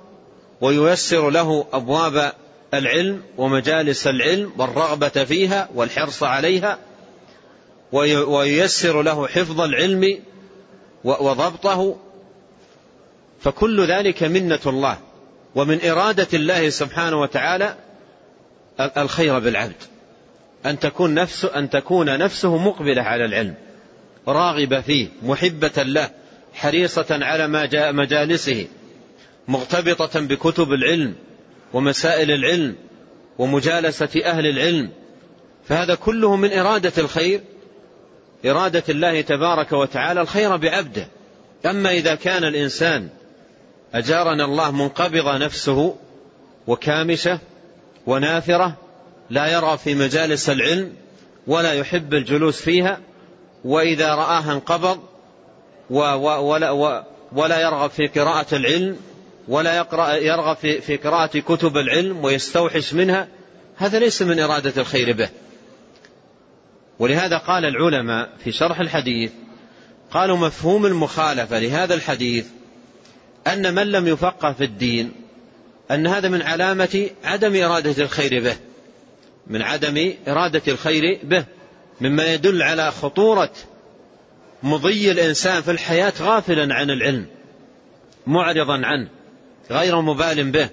وييسر 0.60 1.30
له 1.30 1.66
أبواب 1.72 2.32
العلم 2.74 3.22
ومجالس 3.38 4.06
العلم 4.06 4.52
والرغبة 4.58 5.08
فيها 5.08 5.68
والحرص 5.74 6.22
عليها 6.22 6.78
وييسر 7.92 9.02
له 9.02 9.26
حفظ 9.26 9.60
العلم 9.60 10.18
وضبطه 11.04 11.96
فكل 13.40 13.86
ذلك 13.86 14.22
منة 14.22 14.60
الله 14.66 14.98
ومن 15.54 15.84
إرادة 15.84 16.28
الله 16.34 16.68
سبحانه 16.70 17.20
وتعالى 17.20 17.76
الخير 18.96 19.38
بالعبد. 19.38 19.82
أن 20.66 20.78
تكون 20.78 21.14
نفسه 21.14 21.58
أن 21.58 21.70
تكون 21.70 22.18
نفسه 22.18 22.56
مقبلة 22.56 23.02
على 23.02 23.24
العلم 23.24 23.54
راغبة 24.28 24.80
فيه 24.80 25.08
محبة 25.22 25.82
له 25.82 26.10
حريصة 26.54 27.06
على 27.10 27.48
مجالسه 27.92 28.66
مغتبطة 29.48 30.20
بكتب 30.20 30.72
العلم 30.72 31.14
ومسائل 31.72 32.30
العلم 32.30 32.76
ومجالسة 33.38 34.24
أهل 34.24 34.46
العلم 34.46 34.90
فهذا 35.68 35.94
كله 35.94 36.36
من 36.36 36.52
إرادة 36.52 36.92
الخير 36.98 37.40
إرادة 38.46 38.82
الله 38.88 39.20
تبارك 39.20 39.72
وتعالى 39.72 40.20
الخير 40.20 40.56
بعبده. 40.56 41.08
أما 41.66 41.90
إذا 41.90 42.14
كان 42.14 42.44
الإنسان 42.44 43.08
أجارنا 43.94 44.44
الله 44.44 44.70
منقبضة 44.70 45.36
نفسه 45.38 45.96
وكامشة 46.66 47.38
ونافرة 48.06 48.76
لا 49.30 49.46
يرغب 49.46 49.78
في 49.78 49.94
مجالس 49.94 50.50
العلم 50.50 50.92
ولا 51.46 51.72
يحب 51.72 52.14
الجلوس 52.14 52.62
فيها 52.62 53.00
وإذا 53.64 54.14
رآها 54.14 54.52
انقبض 54.52 55.00
ولا, 55.90 56.70
ولا 57.32 57.60
يرغب 57.60 57.90
في 57.90 58.06
قراءة 58.06 58.54
العلم 58.54 58.96
ولا 59.48 59.76
يقرأ 59.76 60.14
يرغب 60.14 60.56
في, 60.56 60.96
قراءة 60.96 61.38
كتب 61.38 61.76
العلم 61.76 62.24
ويستوحش 62.24 62.94
منها 62.94 63.28
هذا 63.76 63.98
ليس 63.98 64.22
من 64.22 64.40
إرادة 64.40 64.80
الخير 64.82 65.12
به. 65.12 65.28
ولهذا 67.02 67.38
قال 67.38 67.64
العلماء 67.64 68.30
في 68.44 68.52
شرح 68.52 68.80
الحديث 68.80 69.30
قالوا 70.10 70.36
مفهوم 70.36 70.86
المخالفة 70.86 71.58
لهذا 71.58 71.94
الحديث 71.94 72.46
أن 73.46 73.74
من 73.74 73.86
لم 73.86 74.08
يفقه 74.08 74.52
في 74.52 74.64
الدين 74.64 75.12
أن 75.90 76.06
هذا 76.06 76.28
من 76.28 76.42
علامة 76.42 77.10
عدم 77.24 77.62
إرادة 77.64 78.04
الخير 78.04 78.42
به 78.42 78.56
من 79.46 79.62
عدم 79.62 80.12
إرادة 80.28 80.62
الخير 80.68 81.18
به 81.22 81.44
مما 82.00 82.34
يدل 82.34 82.62
على 82.62 82.90
خطورة 82.90 83.52
مضي 84.62 85.10
الإنسان 85.10 85.62
في 85.62 85.70
الحياة 85.70 86.12
غافلا 86.20 86.74
عن 86.74 86.90
العلم 86.90 87.26
معرضا 88.26 88.80
عنه 88.84 89.08
غير 89.70 90.00
مبال 90.00 90.50
به. 90.50 90.68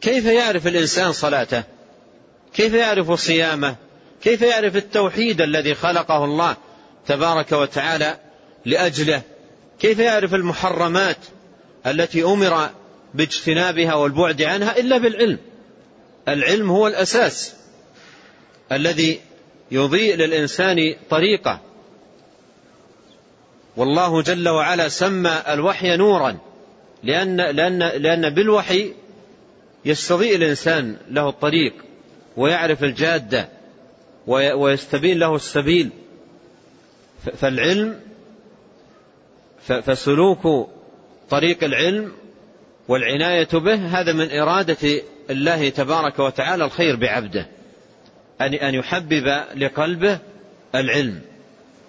كيف 0.00 0.24
يعرف 0.24 0.66
الإنسان 0.66 1.12
صلاته؟ 1.12 1.62
كيف 2.54 2.74
يعرف 2.74 3.12
صيامه؟ 3.12 3.76
كيف 4.22 4.42
يعرف 4.42 4.76
التوحيد 4.76 5.40
الذي 5.40 5.74
خلقه 5.74 6.24
الله 6.24 6.56
تبارك 7.06 7.52
وتعالى 7.52 8.16
لأجله؟ 8.66 9.22
كيف 9.80 9.98
يعرف 9.98 10.34
المحرمات 10.34 11.16
التي 11.86 12.24
أمر 12.24 12.70
باجتنابها 13.14 13.94
والبعد 13.94 14.42
عنها 14.42 14.78
إلا 14.78 14.98
بالعلم؟ 14.98 15.38
العلم 16.28 16.70
هو 16.70 16.86
الأساس 16.86 17.54
الذي 18.72 19.20
يضيء 19.70 20.16
للإنسان 20.16 20.94
طريقة. 21.10 21.60
والله 23.76 24.22
جل 24.22 24.48
وعلا 24.48 24.88
سمى 24.88 25.42
الوحي 25.48 25.96
نورا 25.96 26.38
لأن, 27.02 27.36
لأن, 27.36 27.78
لأن 27.78 28.34
بالوحي 28.34 28.92
يستضيء 29.84 30.36
الإنسان 30.36 30.96
له 31.10 31.28
الطريق 31.28 31.74
ويعرف 32.36 32.84
الجادة. 32.84 33.59
ويستبين 34.26 35.18
له 35.18 35.34
السبيل. 35.34 35.90
فالعلم 37.36 38.00
فسلوك 39.60 40.68
طريق 41.30 41.64
العلم 41.64 42.12
والعناية 42.88 43.48
به 43.52 44.00
هذا 44.00 44.12
من 44.12 44.38
إرادة 44.38 45.02
الله 45.30 45.68
تبارك 45.68 46.18
وتعالى 46.18 46.64
الخير 46.64 46.96
بعبده 46.96 47.46
أن 48.40 48.74
يحبب 48.74 49.44
لقلبه 49.56 50.18
العلم 50.74 51.20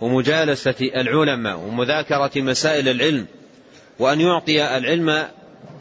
ومجالسة 0.02 0.76
العلماء 0.82 1.60
ومذاكرة 1.60 2.32
مسائل 2.36 2.90
العلم 2.90 3.26
وأن 4.00 4.22
يعطي 4.22 4.78
العلم 4.78 5.28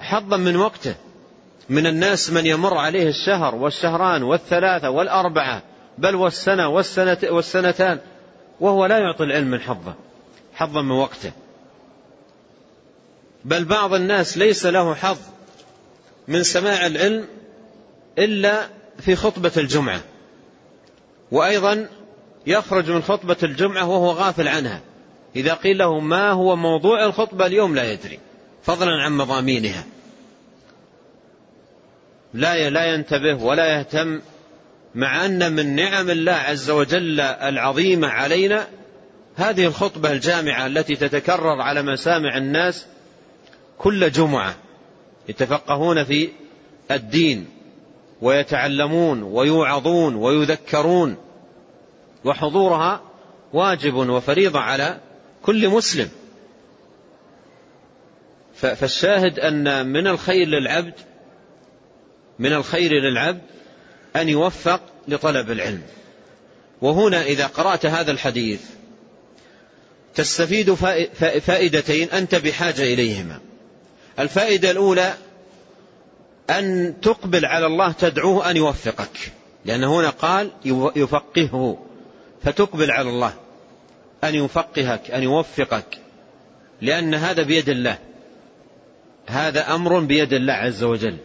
حظا 0.00 0.36
من 0.36 0.56
وقته. 0.56 0.94
من 1.68 1.86
الناس 1.86 2.30
من 2.30 2.46
يمر 2.46 2.76
عليه 2.76 3.08
الشهر 3.08 3.54
والشهران 3.54 4.22
والثلاثة 4.22 4.90
والأربعة 4.90 5.62
بل 6.00 6.14
والسنة 6.14 6.68
والسنة 6.68 7.18
والسنتان. 7.22 7.98
وهو 8.60 8.86
لا 8.86 8.98
يعطي 8.98 9.24
العلم 9.24 9.50
من 9.50 9.60
حظه 9.60 9.94
حظا 10.54 10.82
من 10.82 10.90
وقته. 10.90 11.32
بل 13.44 13.64
بعض 13.64 13.94
الناس 13.94 14.38
ليس 14.38 14.66
له 14.66 14.94
حظ 14.94 15.18
من 16.28 16.42
سماع 16.42 16.86
العلم 16.86 17.28
إلا 18.18 18.68
في 18.98 19.16
خطبة 19.16 19.52
الجمعة. 19.56 20.00
وأيضا 21.32 21.88
يخرج 22.46 22.90
من 22.90 23.02
خطبة 23.02 23.36
الجمعة 23.42 23.88
وهو 23.88 24.10
غافل 24.10 24.48
عنها. 24.48 24.80
إذا 25.36 25.54
قيل 25.54 25.78
له 25.78 26.00
ما 26.00 26.30
هو 26.30 26.56
موضوع 26.56 27.04
الخطبة 27.04 27.46
اليوم 27.46 27.74
لا 27.74 27.92
يدري 27.92 28.18
فضلا 28.62 29.02
عن 29.02 29.12
مضامينها. 29.12 29.84
لا 32.34 32.70
لا 32.70 32.84
ينتبه 32.94 33.44
ولا 33.44 33.78
يهتم 33.78 34.20
مع 34.94 35.26
أن 35.26 35.52
من 35.52 35.74
نعم 35.74 36.10
الله 36.10 36.32
عز 36.32 36.70
وجل 36.70 37.20
العظيمة 37.20 38.08
علينا 38.08 38.66
هذه 39.36 39.66
الخطبة 39.66 40.12
الجامعة 40.12 40.66
التي 40.66 40.96
تتكرر 40.96 41.60
على 41.60 41.82
مسامع 41.82 42.36
الناس 42.36 42.86
كل 43.78 44.10
جمعة 44.10 44.54
يتفقهون 45.28 46.04
في 46.04 46.28
الدين 46.90 47.48
ويتعلمون 48.20 49.22
ويوعظون 49.22 50.14
ويذكرون 50.14 51.16
وحضورها 52.24 53.02
واجب 53.52 53.94
وفريضة 53.94 54.60
على 54.60 55.00
كل 55.42 55.68
مسلم. 55.68 56.08
فالشاهد 58.54 59.38
أن 59.38 59.86
من 59.86 60.06
الخير 60.06 60.46
للعبد 60.46 60.94
من 62.38 62.52
الخير 62.52 62.92
للعبد 62.92 63.40
أن 64.16 64.28
يوفق 64.28 64.80
لطلب 65.08 65.50
العلم. 65.50 65.82
وهنا 66.82 67.22
إذا 67.22 67.46
قرأت 67.46 67.86
هذا 67.86 68.10
الحديث 68.10 68.60
تستفيد 70.14 70.74
فائدتين 71.40 72.10
أنت 72.10 72.34
بحاجة 72.34 72.82
إليهما. 72.82 73.40
الفائدة 74.18 74.70
الأولى 74.70 75.14
أن 76.50 76.94
تقبل 77.02 77.46
على 77.46 77.66
الله 77.66 77.92
تدعوه 77.92 78.50
أن 78.50 78.56
يوفقك. 78.56 79.32
لأن 79.64 79.84
هنا 79.84 80.10
قال 80.10 80.50
يفقهه. 80.96 81.86
فتقبل 82.42 82.90
على 82.90 83.10
الله 83.10 83.32
أن 84.24 84.34
يفقهك 84.34 85.10
أن 85.10 85.22
يوفقك. 85.22 85.98
لأن 86.80 87.14
هذا 87.14 87.42
بيد 87.42 87.68
الله. 87.68 87.98
هذا 89.26 89.74
أمر 89.74 90.00
بيد 90.00 90.32
الله 90.32 90.52
عز 90.52 90.82
وجل. 90.82 91.16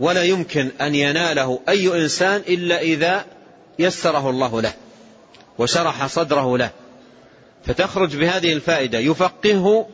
ولا 0.00 0.22
يمكن 0.22 0.70
أن 0.80 0.94
يناله 0.94 1.60
أي 1.68 2.02
إنسان 2.02 2.42
إلا 2.48 2.80
إذا 2.80 3.24
يسره 3.78 4.30
الله 4.30 4.62
له 4.62 4.72
وشرح 5.58 6.06
صدره 6.06 6.58
له. 6.58 6.70
فتخرج 7.66 8.16
بهذه 8.16 8.52
الفائدة. 8.52 8.98
يفقهه 8.98 9.88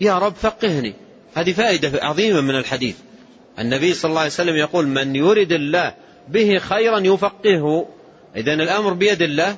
يا 0.00 0.18
رب 0.18 0.34
فقهني. 0.34 0.94
هذه 1.34 1.52
فائدة 1.52 2.04
عظيمة 2.04 2.40
من 2.40 2.56
الحديث. 2.56 2.96
النبي 3.58 3.92
صلى 3.92 4.08
الله 4.08 4.20
عليه 4.20 4.30
وسلم 4.30 4.56
يقول 4.56 4.86
من 4.86 5.16
يرد 5.16 5.52
الله 5.52 5.94
به 6.28 6.58
خيرا 6.58 6.98
يفقهه. 6.98 7.88
إذا 8.36 8.52
الأمر 8.52 8.92
بيد 8.92 9.22
الله. 9.22 9.56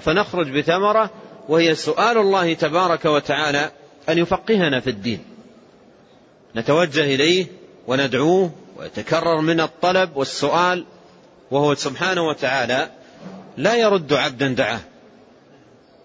فنخرج 0.00 0.58
بثمرة 0.58 1.10
وهي 1.48 1.74
سؤال 1.74 2.18
الله 2.18 2.54
تبارك 2.54 3.04
وتعالى 3.04 3.70
أن 4.08 4.18
يفقهنا 4.18 4.80
في 4.80 4.90
الدين. 4.90 5.24
نتوجه 6.56 7.14
إليه. 7.14 7.46
وندعوه 7.86 8.50
ويتكرر 8.76 9.40
من 9.40 9.60
الطلب 9.60 10.16
والسؤال 10.16 10.84
وهو 11.50 11.74
سبحانه 11.74 12.28
وتعالى 12.28 12.90
لا 13.56 13.76
يرد 13.76 14.12
عبدا 14.12 14.48
دعاه 14.48 14.80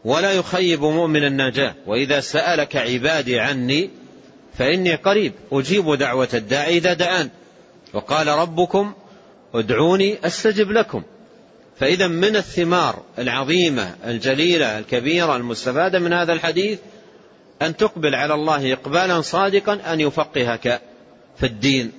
ولا 0.05 0.31
يخيب 0.31 0.81
مؤمن 0.81 1.23
النجاة 1.23 1.75
وإذا 1.87 2.19
سألك 2.19 2.75
عبادي 2.75 3.39
عني 3.39 3.89
فإني 4.57 4.95
قريب 4.95 5.33
أجيب 5.51 5.93
دعوة 5.93 6.29
الداعي 6.33 6.77
إذا 6.77 6.93
دعان. 6.93 7.29
وقال 7.93 8.27
ربكم 8.27 8.93
ادعوني 9.55 10.17
أستجب 10.25 10.71
لكم. 10.71 11.03
فإذا 11.79 12.07
من 12.07 12.35
الثمار 12.35 13.03
العظيمة 13.19 13.95
الجليلة 14.05 14.79
الكبيرة 14.79 15.35
المستفادة 15.35 15.99
من 15.99 16.13
هذا 16.13 16.33
الحديث 16.33 16.79
أن 17.61 17.77
تقبل 17.77 18.15
على 18.15 18.33
الله 18.33 18.73
إقبالا 18.73 19.21
صادقا 19.21 19.79
أن 19.93 19.99
يفقهك. 19.99 20.81
في 21.39 21.45
الدين 21.45 21.91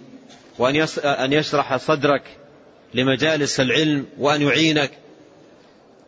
وأن 0.59 1.33
يشرح 1.33 1.77
صدرك 1.77 2.23
لمجالس 2.95 3.61
العلم 3.61 4.07
وأن 4.19 4.43
يعينك 4.43 4.91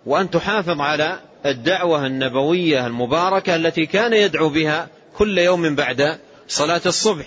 وأن 0.07 0.31
تحافظ 0.31 0.81
على 0.81 1.21
الدعوة 1.47 2.07
النبوية 2.07 2.87
المباركة 2.87 3.57
التي 3.57 3.87
كان 3.87 4.13
يدعو 4.13 4.49
بها 4.49 4.89
كل 5.17 5.39
يوم 5.39 5.75
بعد 5.75 6.19
صلاة 6.49 6.81
الصبح. 6.87 7.27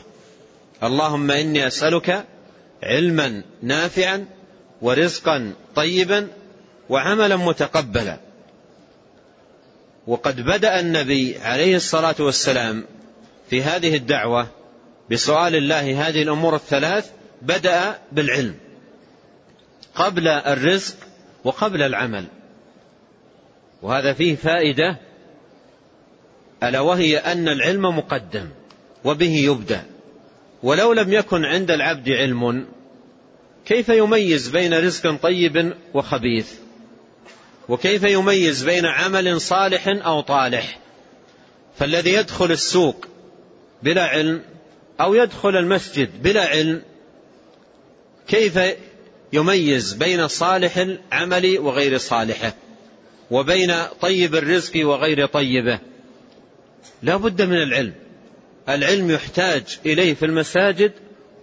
اللهم 0.83 1.31
إني 1.31 1.67
أسألك 1.67 2.25
علما 2.83 3.43
نافعا 3.61 4.25
ورزقا 4.81 5.53
طيبا 5.75 6.27
وعملا 6.89 7.35
متقبلا. 7.35 8.19
وقد 10.07 10.41
بدأ 10.41 10.79
النبي 10.79 11.37
عليه 11.37 11.75
الصلاة 11.75 12.15
والسلام 12.19 12.85
في 13.49 13.63
هذه 13.63 13.95
الدعوة 13.95 14.47
بسؤال 15.11 15.55
الله 15.55 16.07
هذه 16.07 16.21
الأمور 16.21 16.55
الثلاث 16.55 17.11
بدأ 17.41 17.99
بالعلم. 18.11 18.55
قبل 19.95 20.27
الرزق 20.27 20.95
وقبل 21.43 21.81
العمل. 21.81 22.25
وهذا 23.81 24.13
فيه 24.13 24.35
فائدة. 24.35 24.99
ألا 26.63 26.79
وهي 26.79 27.17
أن 27.17 27.47
العلم 27.47 27.81
مقدم 27.81 28.49
وبه 29.03 29.35
يبدأ. 29.35 29.83
ولو 30.63 30.93
لم 30.93 31.13
يكن 31.13 31.45
عند 31.45 31.71
العبد 31.71 32.09
علم 32.09 32.65
كيف 33.65 33.89
يميز 33.89 34.49
بين 34.49 34.73
رزق 34.73 35.15
طيب 35.21 35.73
وخبيث؟ 35.93 36.53
وكيف 37.69 38.03
يميز 38.03 38.63
بين 38.63 38.85
عمل 38.85 39.41
صالح 39.41 39.87
أو 39.87 40.21
طالح؟ 40.21 40.79
فالذي 41.77 42.13
يدخل 42.13 42.51
السوق 42.51 43.05
بلا 43.83 44.05
علم 44.05 44.41
أو 45.01 45.13
يدخل 45.13 45.57
المسجد 45.57 46.23
بلا 46.23 46.45
علم 46.45 46.81
كيف 48.27 48.59
يميز 49.33 49.93
بين 49.93 50.27
صالح 50.27 50.77
العمل 50.77 51.59
وغير 51.59 51.97
صالحه؟ 51.97 52.53
وبين 53.31 53.73
طيب 54.01 54.35
الرزق 54.35 54.87
وغير 54.87 55.25
طيبه؟ 55.25 55.79
لا 57.03 57.15
بد 57.15 57.41
من 57.41 57.61
العلم. 57.61 57.93
العلم 58.69 59.11
يحتاج 59.11 59.79
إليه 59.85 60.13
في 60.13 60.25
المساجد 60.25 60.91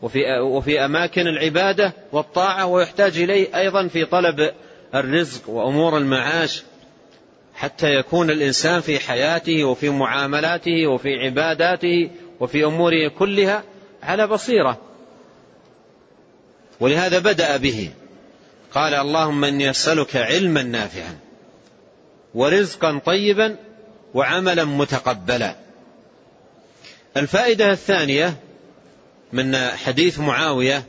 وفي, 0.03 0.19
وفي 0.41 0.85
أماكن 0.85 1.27
العبادة 1.27 1.93
والطاعة 2.13 2.67
ويحتاج 2.67 3.19
إليه 3.19 3.59
أيضا 3.59 3.89
في 3.89 4.05
طلب 4.05 4.51
الرزق 4.95 5.51
وأمور 5.51 5.97
المعاش 5.97 6.63
حتى 7.55 7.95
يكون 7.95 8.31
الإنسان 8.31 8.81
في 8.81 8.99
حياته 8.99 9.65
وفي 9.65 9.91
معاملاته 9.91 10.87
وفي 10.87 11.09
عباداته 11.15 12.11
وفي 12.43 12.65
أموره 12.65 13.09
كلها 13.09 13.63
على 14.03 14.27
بصيرة. 14.27 14.81
ولهذا 16.81 17.19
بدأ 17.19 17.57
به. 17.57 17.91
قال 18.73 18.95
اللهم 18.95 19.45
إني 19.45 19.71
أسألك 19.71 20.17
علما 20.17 20.63
نافعا 20.63 21.19
ورزقا 22.35 22.99
طيبا 22.99 23.57
وعملا 24.15 24.65
متقبلا. 24.65 25.57
الفائدة 27.17 27.71
الثانية 27.71 28.37
من 29.33 29.57
حديث 29.57 30.19
معاوية 30.19 30.83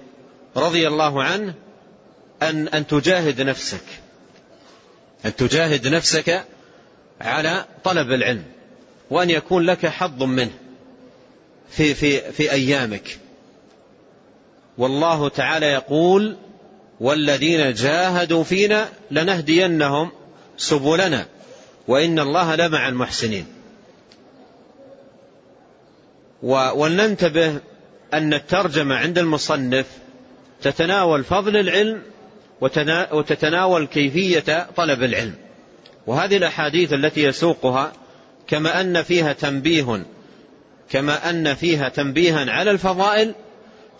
رضي 0.56 0.88
الله 0.88 1.24
عنه 1.24 1.54
أن 2.42 2.68
أن 2.68 2.88
تجاهد 2.88 3.42
نفسك. 3.42 3.86
أن 5.26 5.36
تجاهد 5.36 5.88
نفسك 5.88 6.44
على 7.22 7.66
طلب 7.84 8.12
العلم 8.12 8.44
وأن 9.10 9.30
يكون 9.30 9.64
لك 9.64 9.86
حظ 9.86 10.24
منه. 10.24 10.63
في 11.76 11.94
في 11.94 12.32
في 12.32 12.52
أيامك. 12.52 13.18
والله 14.78 15.30
تعالى 15.30 15.66
يقول 15.66 16.38
والذين 17.00 17.74
جاهدوا 17.74 18.44
فينا 18.44 18.90
لنهدينهم 19.12 20.12
سبلنا 20.58 21.26
وإن 21.88 22.20
الله 22.20 22.56
لمع 22.56 22.88
المحسنين. 22.88 23.46
ولننتبه 26.44 27.60
أن 28.14 28.34
الترجمة 28.34 28.96
عند 28.96 29.18
المصنف 29.18 29.86
تتناول 30.62 31.24
فضل 31.24 31.58
العلم 31.58 32.02
وتتناول 33.12 33.86
كيفية 33.88 34.68
طلب 34.76 35.04
العلم. 35.04 35.36
وهذه 36.08 36.38
الأحاديث 36.38 36.94
التي 36.94 37.24
يسوقها 37.24 37.92
كما 38.48 38.82
أن 38.82 39.04
فيها 39.04 39.34
تنبيه 39.34 40.06
كما 40.90 41.30
أن 41.30 41.56
فيها 41.56 41.90
تنبيها 41.90 42.52
على 42.52 42.72
الفضائل 42.72 43.36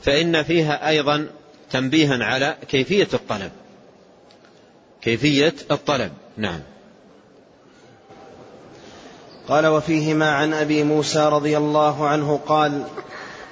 فإن 0.02 0.44
فيها 0.44 0.90
أيضا 0.90 1.28
تنبيها 1.72 2.24
على 2.24 2.56
كيفية 2.70 3.08
الطلب. 3.14 3.52
كيفية 5.02 5.54
الطلب 5.72 6.12
نعم. 6.38 6.60
قال 9.48 9.68
وفيهما 9.68 10.32
عن 10.32 10.54
أبي 10.54 10.84
موسى 10.84 11.26
رضي 11.26 11.58
الله 11.58 12.08
عنه 12.08 12.40
قال 12.48 12.84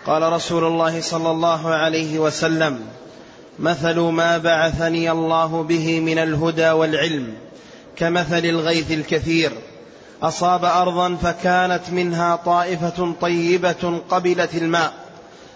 قال 0.05 0.33
رسول 0.33 0.63
الله 0.63 1.01
صلى 1.01 1.31
الله 1.31 1.69
عليه 1.69 2.19
وسلم 2.19 2.79
مثل 3.59 3.99
ما 3.99 4.37
بعثني 4.37 5.11
الله 5.11 5.63
به 5.63 5.99
من 5.99 6.17
الهدى 6.17 6.69
والعلم 6.71 7.33
كمثل 7.95 8.45
الغيث 8.45 8.91
الكثير. 8.91 9.51
أصاب 10.23 10.65
أرضا 10.65 11.15
فكانت 11.15 11.89
منها 11.89 12.35
طائفة 12.35 13.13
طيبة 13.21 14.01
قبلت 14.09 14.55
الماء 14.55 14.93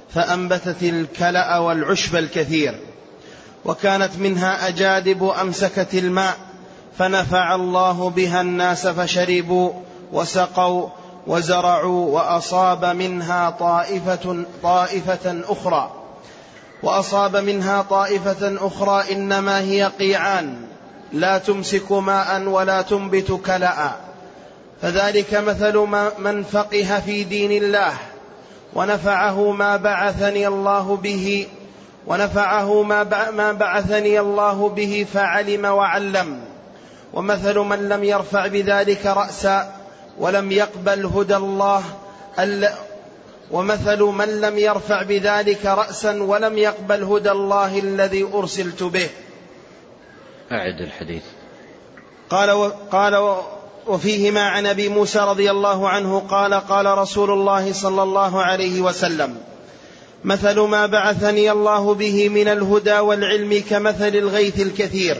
فأنبتت 0.09 0.83
الكلأ 0.83 1.57
والعشب 1.57 2.15
الكثير 2.15 2.79
وكانت 3.65 4.17
منها 4.17 4.67
أجادب 4.67 5.23
أمسكت 5.23 5.93
الماء 5.93 6.37
فنفع 6.97 7.55
الله 7.55 8.09
بها 8.09 8.41
الناس 8.41 8.87
فشربوا 8.87 9.71
وسقوا 10.11 10.89
وزرعوا 11.27 12.11
وأصاب 12.11 12.85
منها 12.85 13.49
طائفة 13.49 14.45
طائفة 14.63 15.41
أخرى. 15.49 15.91
وأصاب 16.83 17.35
منها 17.35 17.81
طائفة 17.81 18.67
أخرى 18.67 19.13
إنما 19.13 19.59
هي 19.59 19.91
قيعان 19.99 20.55
لا 21.13 21.37
تمسك 21.37 21.91
ماء 21.91 22.41
ولا 22.41 22.81
تنبت 22.81 23.31
كلا. 23.31 24.04
فذلك 24.81 25.33
مثل 25.33 25.77
من 26.19 26.43
فقه 26.43 27.01
في 27.05 27.23
دين 27.23 27.51
الله 27.63 27.93
ونفعه 28.73 29.51
ما 29.51 29.77
بعثني 29.77 30.47
الله 30.47 30.95
به 30.95 31.47
ونفعه 32.07 32.83
ما 32.83 33.51
بعثني 33.51 34.19
الله 34.19 34.69
به 34.69 35.05
فعلم 35.13 35.65
وعلم. 35.65 36.41
ومثل 37.13 37.59
من 37.59 37.89
لم 37.89 38.03
يرفع 38.03 38.47
بذلك 38.47 39.05
رأسا 39.05 39.75
ولم 40.19 40.51
يقبل 40.51 41.05
هدى 41.05 41.35
الله 41.35 41.83
ومثل 43.51 44.03
من 44.03 44.41
لم 44.41 44.57
يرفع 44.57 45.03
بذلك 45.03 45.65
رأسا 45.65 46.23
ولم 46.23 46.57
يقبل 46.57 47.03
هدى 47.03 47.31
الله 47.31 47.79
الذي 47.79 48.23
أرسلت 48.33 48.83
به. 48.83 49.09
أعد 50.51 50.81
الحديث. 50.81 51.23
قال 52.29 52.51
و 52.51 52.71
قال 52.91 53.15
وفيهما 53.87 54.41
عن 54.41 54.65
أبي 54.65 54.89
موسى 54.89 55.19
رضي 55.19 55.51
الله 55.51 55.89
عنه 55.89 56.23
قال 56.29 56.53
قال 56.53 56.97
رسول 56.97 57.31
الله 57.31 57.73
صلى 57.73 58.03
الله 58.03 58.41
عليه 58.41 58.81
وسلم 58.81 59.37
مثل 60.23 60.59
ما 60.59 60.85
بعثني 60.85 61.51
الله 61.51 61.93
به 61.93 62.29
من 62.29 62.47
الهدى 62.47 62.99
والعلم 62.99 63.63
كمثل 63.69 64.07
الغيث 64.07 64.59
الكثير 64.59 65.17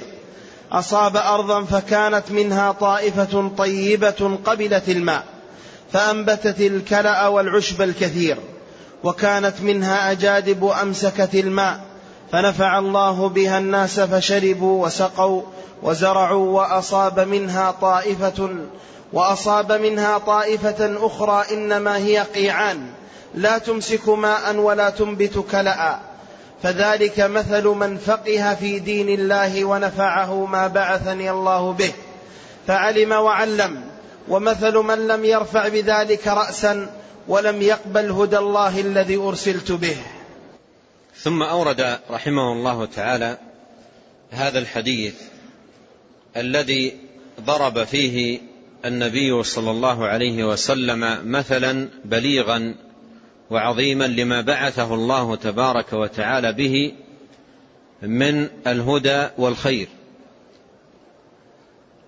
أصاب 0.72 1.18
أرضا 1.18 1.64
فكانت 1.64 2.32
منها 2.32 2.72
طائفة 2.72 3.52
طيبة 3.58 4.38
قبلت 4.46 4.90
الماء 4.90 5.24
فأنبتت 5.94 6.62
الكلأ 6.62 7.28
والعشب 7.28 7.82
الكثير 7.82 8.38
وكانت 9.04 9.62
منها 9.62 10.12
أجادب 10.12 10.66
أمسكت 10.66 11.36
الماء 11.36 11.82
فنفع 12.32 12.80
الله 12.80 13.30
بها 13.30 13.58
الناس 13.58 14.00
فشربوا 14.00 14.86
وسقوا 14.86 15.42
وزرعوا 15.84 16.62
وأصاب 16.62 17.20
منها 17.20 17.72
طائفة 17.72 18.50
وأصاب 19.14 19.72
منها 19.72 20.18
طائفة 20.18 21.08
أخرى 21.08 21.46
إنما 21.52 21.98
هي 21.98 22.20
قيعان. 22.20 22.88
لا 23.36 23.58
تمسك 23.58 24.10
ماء 24.10 24.56
ولا 24.56 24.90
تنبت 24.90 25.46
كلا. 25.52 26.00
فذلك 26.64 27.20
مثل 27.20 27.68
من 27.68 27.98
فقه 27.98 28.56
في 28.56 28.80
دين 28.80 29.10
الله 29.10 29.66
ونفعه 29.66 30.46
ما 30.46 30.68
بعثني 30.68 31.32
الله 31.32 31.72
به. 31.72 31.92
فعلم 32.68 33.12
وعلم. 33.12 33.82
ومثل 34.28 34.78
من 34.78 35.08
لم 35.08 35.26
يرفع 35.26 35.68
بذلك 35.68 36.28
راسا 36.28 36.90
ولم 37.28 37.62
يقبل 37.62 38.12
هدى 38.12 38.38
الله 38.38 38.80
الذي 38.80 39.18
أرسلت 39.18 39.72
به. 39.72 39.98
ثم 41.22 41.44
أورد 41.44 42.00
رحمه 42.12 42.52
الله 42.52 42.86
تعالى 42.86 43.38
هذا 44.32 44.60
الحديث 44.60 45.14
الذي 46.38 46.94
ضرب 47.42 47.84
فيه 47.84 48.40
النبي 48.86 49.44
صلى 49.44 49.72
الله 49.72 50.06
عليه 50.06 50.44
وسلم 50.44 51.32
مثلا 51.32 51.90
بليغا 52.06 52.76
وعظيما 53.50 54.08
لما 54.08 54.42
بعثه 54.42 54.94
الله 54.94 55.36
تبارك 55.36 55.94
وتعالى 55.94 56.54
به 56.54 56.94
من 58.02 58.50
الهدى 58.68 59.28
والخير. 59.38 59.88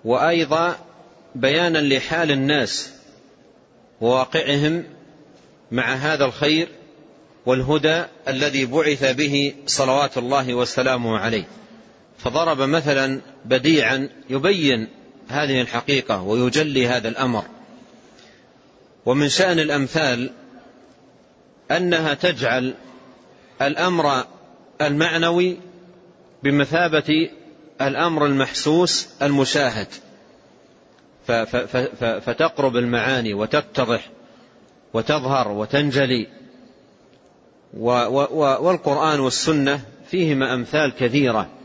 وأيضا 0.04 0.78
بيانا 1.34 1.78
لحال 1.78 2.30
الناس 2.30 2.92
وواقعهم 4.00 4.84
مع 5.72 5.92
هذا 5.94 6.24
الخير 6.24 6.68
والهدى 7.46 8.04
الذي 8.28 8.66
بعث 8.66 9.16
به 9.16 9.54
صلوات 9.66 10.18
الله 10.18 10.54
وسلامه 10.54 11.18
عليه. 11.18 11.44
فضرب 12.18 12.60
مثلا 12.60 13.20
بديعا 13.44 14.08
يبين 14.30 14.88
هذه 15.28 15.60
الحقيقة 15.60 16.22
ويجلي 16.22 16.86
هذا 16.86 17.08
الأمر. 17.08 17.44
ومن 19.06 19.28
شأن 19.28 19.58
الأمثال 19.58 20.30
أنها 21.70 22.14
تجعل 22.14 22.74
الأمر 23.62 24.24
المعنوي 24.80 25.56
بمثابة 26.42 27.30
الأمر 27.80 28.26
المحسوس 28.26 29.08
المشاهد. 29.22 29.86
فتقرب 32.20 32.76
المعاني 32.76 33.34
وتتضح 33.34 34.10
وتظهر 34.94 35.48
وتنجلي. 35.48 36.26
والقرآن 37.74 39.20
والسنة 39.20 39.80
فيهما 40.10 40.54
أمثال 40.54 40.92
كثيرة. 40.98 41.57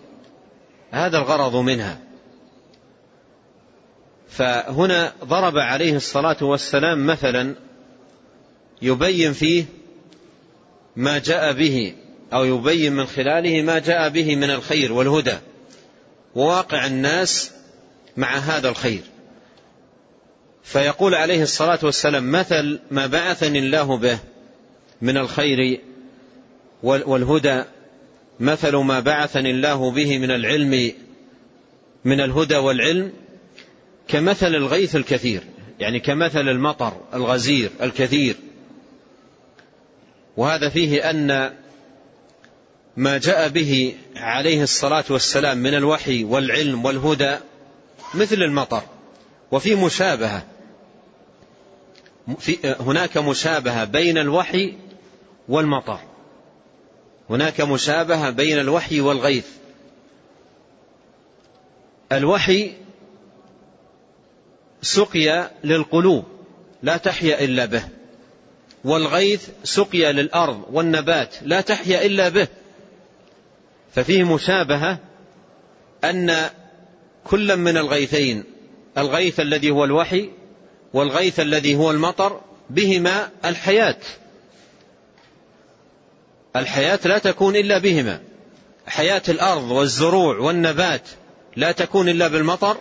هذا 0.94 1.18
الغرض 1.18 1.56
منها. 1.56 2.00
فهنا 4.30 5.14
ضرب 5.24 5.58
عليه 5.58 5.96
الصلاة 5.96 6.38
والسلام 6.42 7.08
مثلا 7.08 7.56
يبين 8.82 9.34
فيه 9.34 9.66
ما 10.96 11.18
جاء 11.18 11.54
به 11.54 11.96
أو 12.34 12.46
يبين 12.46 12.94
من 12.94 13.06
خلاله 13.06 13.62
ما 13.62 13.80
جاء 13.80 14.10
به 14.10 14.36
من 14.36 14.50
الخير 14.52 14.94
والهدى. 14.94 15.38
وواقع 16.36 16.86
الناس 16.86 17.52
مع 18.18 18.38
هذا 18.38 18.70
الخير. 18.70 19.02
فيقول 20.64 21.16
عليه 21.16 21.44
الصلاة 21.44 21.80
والسلام 21.84 22.32
مثل 22.32 22.80
ما 22.92 23.08
بعثني 23.08 23.60
الله 23.60 23.98
به 23.98 24.20
من 25.02 25.18
الخير 25.18 25.80
والهدى 26.84 27.64
مثل 28.44 28.76
ما 28.76 29.00
بعثني 29.00 29.52
الله 29.52 29.92
به 29.92 30.18
من 30.18 30.32
العلم 30.32 30.92
من 32.06 32.22
الهدى 32.22 32.56
والعلم 32.56 33.14
كمثل 34.08 34.56
الغيث 34.56 34.96
الكثير 34.96 35.44
يعني 35.80 36.00
كمثل 36.00 36.50
المطر 36.50 36.94
الغزير 37.14 37.70
الكثير. 37.82 38.36
وهذا 40.38 40.70
فيه 40.70 41.10
أن 41.10 41.54
ما 42.98 43.18
جاء 43.18 43.50
به 43.50 43.96
عليه 44.16 44.64
الصلاة 44.64 45.04
والسلام 45.10 45.58
من 45.58 45.74
الوحي 45.74 46.24
والعلم 46.24 46.86
والهدى 46.86 47.36
مثل 48.14 48.36
المطر. 48.36 48.84
وفي 49.52 49.76
مشابهة 49.76 50.46
هناك 52.64 53.18
مشابهة 53.18 53.84
بين 53.84 54.18
الوحي 54.18 54.74
والمطر. 55.50 56.00
هناك 57.34 57.62
مشابهة 57.62 58.30
بين 58.30 58.60
الوحي 58.60 59.02
والغيث. 59.02 59.48
الوحي 62.12 62.74
سقيا 64.82 65.52
للقلوب 65.64 66.26
لا 66.84 66.98
تحيا 66.98 67.44
إلا 67.44 67.66
به. 67.66 67.84
والغيث 68.84 69.48
سقيا 69.64 70.12
للأرض 70.12 70.64
والنبات 70.72 71.36
لا 71.42 71.62
تحيا 71.62 72.06
إلا 72.06 72.30
به. 72.30 72.48
ففيه 73.96 74.24
مشابهة 74.24 75.00
أن 76.04 76.50
كل 77.24 77.58
من 77.58 77.78
الغيثين 77.78 78.44
الغيث 78.98 79.40
الذي 79.40 79.72
هو 79.72 79.84
الوحي 79.84 80.30
والغيث 80.94 81.40
الذي 81.40 81.76
هو 81.76 81.92
المطر 81.92 82.42
بهما 82.70 83.30
الحياة. 83.46 83.98
الحياة 86.56 87.00
لا 87.06 87.18
تكون 87.18 87.56
إلا 87.56 87.78
بهما. 87.78 88.20
حياة 88.88 89.22
الأرض 89.30 89.72
والزروع 89.72 90.38
والنبات 90.38 91.10
لا 91.56 91.72
تكون 91.72 92.10
إلا 92.10 92.28
بالمطر 92.28 92.78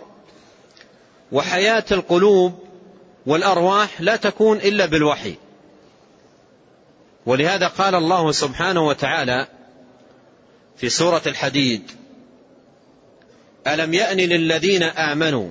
وحياة 1.31 1.85
القلوب 1.91 2.59
والأرواح 3.25 4.01
لا 4.01 4.15
تكون 4.15 4.57
إلا 4.57 4.85
بالوحي. 4.85 5.35
ولهذا 7.25 7.67
قال 7.67 7.95
الله 7.95 8.31
سبحانه 8.31 8.87
وتعالى 8.87 9.47
في 10.77 10.89
سورة 10.89 11.21
الحديد 11.27 11.91
ألم 13.67 13.93
يأن 13.93 14.17
للذين 14.17 14.83
آمنوا 14.83 15.49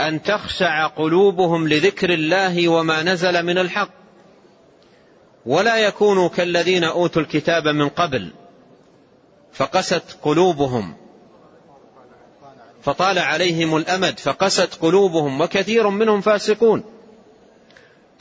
أن 0.00 0.22
تخشع 0.22 0.86
قلوبهم 0.86 1.68
لذكر 1.68 2.14
الله 2.14 2.68
وما 2.68 3.02
نزل 3.02 3.42
من 3.42 3.58
الحق؟ 3.58 4.01
ولا 5.46 5.76
يكونوا 5.76 6.28
كالذين 6.28 6.84
أوتوا 6.84 7.22
الكتاب 7.22 7.68
من 7.68 7.88
قبل 7.88 8.30
فقست 9.52 10.16
قلوبهم 10.22 10.94
فطال 12.82 13.18
عليهم 13.18 13.76
الأمد 13.76 14.18
فقست 14.18 14.74
قلوبهم 14.74 15.40
وكثير 15.40 15.88
منهم 15.88 16.20
فاسقون. 16.20 16.84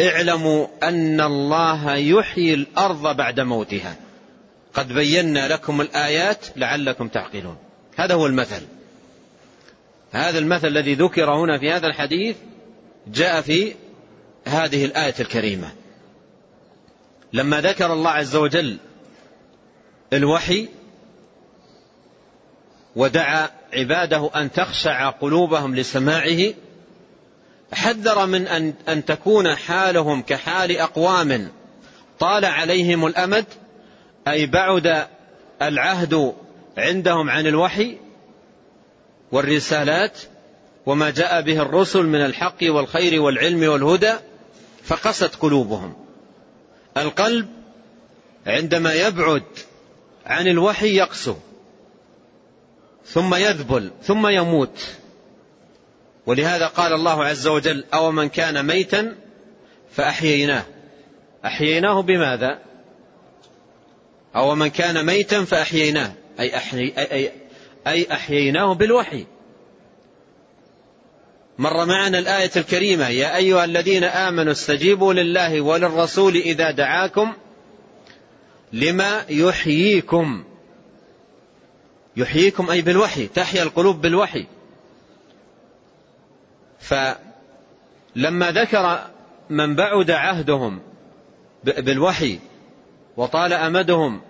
اعلموا 0.01 0.67
أن 0.83 1.21
الله 1.21 1.95
يحيي 1.95 2.53
الأرض 2.53 3.15
بعد 3.15 3.39
موتها. 3.39 3.95
قد 4.73 4.93
بينا 4.93 5.53
لكم 5.53 5.81
الآيات 5.81 6.45
لعلكم 6.55 7.07
تعقلون. 7.07 7.57
هذا 7.95 8.13
هو 8.13 8.25
المثل. 8.25 8.61
هذا 10.11 10.39
المثل 10.39 10.67
الذي 10.67 10.93
ذكر 10.93 11.33
هنا 11.33 11.59
في 11.59 11.71
هذا 11.71 11.87
الحديث 11.87 12.35
جاء 13.07 13.41
في 13.41 13.75
هذه 14.45 14.85
الآية 14.85 15.15
الكريمة. 15.19 15.71
لما 17.33 17.61
ذكر 17.61 17.93
الله 17.93 18.09
عز 18.09 18.35
وجل 18.35 18.77
الوحي 20.13 20.67
ودعا 22.95 23.49
عباده 23.73 24.29
أن 24.35 24.51
تخشع 24.51 25.09
قلوبهم 25.09 25.75
لسماعه 25.75 26.53
حذر 27.73 28.25
من 28.25 28.47
أن, 28.47 28.73
أن 28.89 29.05
تكون 29.05 29.55
حالهم 29.55 30.21
كحال 30.21 30.77
أقوام 30.77 31.51
طال 32.19 32.45
عليهم 32.45 33.05
الأمد 33.05 33.45
أي 34.27 34.45
بعد 34.45 35.07
العهد 35.61 36.33
عندهم 36.77 37.29
عن 37.29 37.47
الوحي 37.47 37.97
والرسالات 39.31 40.19
وما 40.85 41.09
جاء 41.09 41.41
به 41.41 41.61
الرسل 41.61 42.03
من 42.03 42.25
الحق 42.25 42.57
والخير 42.63 43.21
والعلم 43.21 43.71
والهدى 43.71 44.13
فقست 44.83 45.35
قلوبهم. 45.35 45.93
القلب 46.97 47.47
عندما 48.47 48.93
يبعد 48.93 49.43
عن 50.25 50.47
الوحي 50.47 50.95
يقسو 50.95 51.35
ثم 53.05 53.35
يذبل 53.35 53.91
ثم 54.03 54.27
يموت. 54.27 54.87
ولهذا 56.25 56.67
قال 56.67 56.93
الله 56.93 57.25
عز 57.25 57.47
وجل 57.47 57.83
أو 57.93 58.11
من 58.11 58.29
كان 58.29 58.65
ميتا 58.65 59.15
فأحييناه. 59.91 60.63
أحييناه 61.45 62.01
بماذا؟ 62.01 62.59
أو 64.35 64.55
من 64.55 64.67
كان 64.67 65.05
ميتا 65.05 65.45
فأحييناه. 65.45 66.13
أي, 66.39 66.57
أحيي 66.57 66.93
أي, 66.97 67.31
أي 67.87 68.07
أحييناه 68.11 68.73
بالوحي. 68.73 69.25
مر 71.61 71.85
معنا 71.85 72.19
الآية 72.19 72.51
الكريمة 72.55 73.07
يا 73.07 73.35
أيها 73.35 73.65
الذين 73.65 74.03
آمنوا 74.03 74.51
استجيبوا 74.51 75.13
لله 75.13 75.61
وللرسول 75.61 76.35
إذا 76.35 76.71
دعاكم 76.71 77.33
لما 78.73 79.25
يحييكم. 79.29 80.43
يحييكم 82.17 82.69
أي 82.69 82.81
بالوحي 82.81 83.27
تحيا 83.27 83.63
القلوب 83.63 84.01
بالوحي. 84.01 84.47
فلما 86.79 88.51
ذكر 88.51 89.07
من 89.49 89.75
بعد 89.75 90.11
عهدهم 90.11 90.81
بالوحي 91.63 92.39
وطال 93.17 93.53
أمدهم 93.53 94.21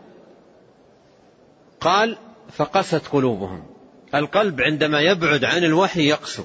قال 1.80 2.18
فقست 2.52 3.08
قلوبهم. 3.08 3.64
القلب 4.16 4.62
عندما 4.62 5.02
يبعد 5.02 5.44
عن 5.44 5.64
الوحي 5.64 6.08
يقسو. 6.08 6.44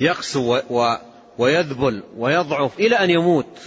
يقسو 0.00 0.58
ويذبل 1.38 2.02
ويضعف 2.16 2.78
إلى 2.78 2.96
أن 2.96 3.10
يموت. 3.10 3.58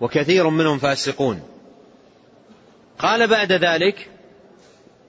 وكثير 0.00 0.48
منهم 0.50 0.78
فاسقون. 0.78 1.42
قال 2.98 3.26
بعد 3.26 3.52
ذلك 3.52 4.08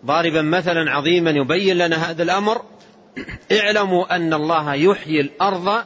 ضاربا 0.05 0.41
مثلا 0.41 0.91
عظيما 0.91 1.31
يبين 1.31 1.77
لنا 1.77 2.11
هذا 2.11 2.23
الأمر 2.23 2.61
اعلموا 3.59 4.15
أن 4.15 4.33
الله 4.33 4.73
يحيي 4.73 5.21
الأرض 5.21 5.83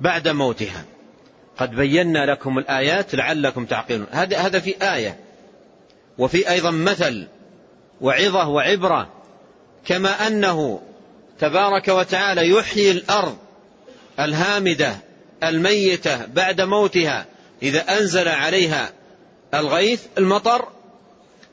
بعد 0.00 0.28
موتها. 0.28 0.84
قد 1.56 1.74
بينا 1.74 2.26
لكم 2.26 2.58
الآيات 2.58 3.14
لعلكم 3.14 3.66
تعقلون. 3.66 4.06
هذا 4.10 4.38
هذا 4.38 4.58
في 4.58 4.74
آية. 4.94 5.18
وفي 6.18 6.50
أيضا 6.50 6.70
مثل 6.70 7.26
وعظة 8.00 8.48
وعبرة. 8.48 9.08
كما 9.86 10.26
أنه 10.26 10.80
تبارك 11.40 11.88
وتعالى 11.88 12.48
يحيي 12.48 12.90
الأرض 12.90 13.36
الهامدة 14.20 14.96
الميتة 15.44 16.26
بعد 16.26 16.60
موتها 16.60 17.26
إذا 17.62 17.98
أنزل 17.98 18.28
عليها 18.28 18.92
الغيث 19.54 20.06
المطر 20.18 20.68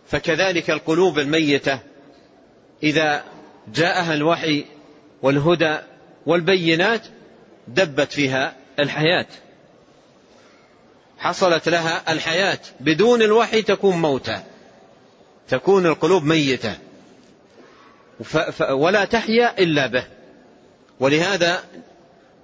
فكذلك 0.08 0.70
القلوب 0.70 1.20
الميتة 1.20 1.80
إذا 2.84 3.24
جاءها 3.74 4.14
الوحي 4.14 4.66
والهدى 5.22 5.78
والبينات 6.26 7.02
دبت 7.68 8.12
فيها 8.12 8.56
الحياة. 8.80 9.28
حصلت 11.18 11.70
لها 11.70 12.14
الحياة 12.14 12.60
بدون 12.80 13.22
الوحي 13.22 13.62
تكون 13.62 13.96
موتى 13.96 14.40
تكون 15.48 15.86
القلوب 15.86 16.24
ميتة. 16.24 16.78
ولا 18.70 19.06
تحيا 19.06 19.60
إلا 19.60 19.88
به. 19.88 20.04
ولهذا 21.00 21.64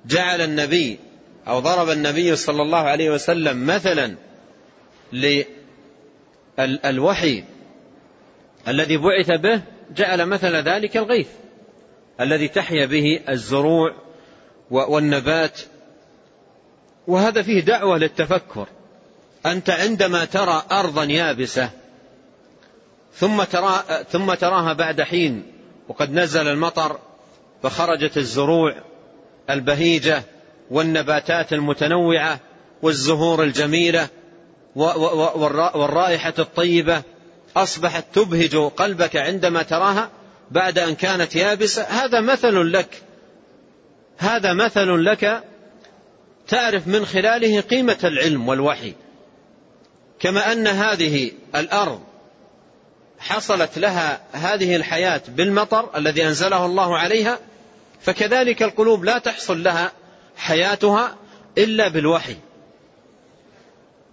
جعل 0.05 0.41
النبي 0.41 0.99
أو 1.47 1.59
ضرب 1.59 1.89
النبي 1.89 2.35
صلى 2.35 2.61
الله 2.61 2.77
عليه 2.77 3.09
وسلم 3.09 3.65
مثلا 3.65 4.15
للوحي 6.59 7.43
الذي 8.67 8.97
بعث 8.97 9.31
به 9.31 9.61
جعل 9.95 10.25
مثل 10.25 10.55
ذلك 10.55 10.97
الغيث 10.97 11.27
الذي 12.21 12.47
تحيا 12.47 12.85
به 12.85 13.19
الزروع 13.29 13.95
والنبات. 14.71 15.59
وهذا 17.07 17.41
فيه 17.41 17.59
دعوة 17.59 17.97
للتفكر. 17.97 18.67
أنت 19.45 19.69
عندما 19.69 20.25
ترى 20.25 20.63
أرضا 20.71 21.03
يابسة 21.03 21.69
ثم, 23.13 23.43
ثم 24.09 24.33
تراها 24.33 24.73
بعد 24.73 25.01
حين 25.01 25.50
وقد 25.91 26.13
نزل 26.13 26.47
المطر 26.47 26.99
فخرجت 27.63 28.17
الزروع 28.17 28.75
البهيجة 29.49 30.23
والنباتات 30.69 31.53
المتنوعة 31.53 32.39
والزهور 32.81 33.43
الجميلة 33.43 34.07
والرائحة 34.75 36.33
الطيبة. 36.39 37.01
أصبحت 37.57 38.05
تبهج 38.13 38.55
قلبك 38.55 39.15
عندما 39.15 39.63
تراها 39.63 40.09
بعد 40.51 40.79
أن 40.79 40.95
كانت 40.95 41.35
يابسة. 41.35 41.83
هذا 41.83 42.21
مثل 42.21 42.71
لك. 42.71 43.03
هذا 44.17 44.53
مثل 44.53 45.05
لك 45.05 45.43
تعرف 46.47 46.87
من 46.87 47.05
خلاله 47.05 47.61
قيمة 47.61 47.99
العلم 48.03 48.47
والوحي. 48.47 48.93
كما 50.19 50.51
أن 50.51 50.67
هذه 50.67 51.31
الأرض 51.55 52.01
حصلت 53.21 53.77
لها 53.77 54.21
هذه 54.31 54.75
الحياة 54.75 55.21
بالمطر 55.27 55.97
الذي 55.97 56.27
أنزله 56.27 56.65
الله 56.65 56.97
عليها 56.97 57.39
فكذلك 58.01 58.63
القلوب 58.63 59.03
لا 59.03 59.17
تحصل 59.17 59.63
لها 59.63 59.91
حياتها 60.37 61.15
إلا 61.57 61.87
بالوحي. 61.87 62.35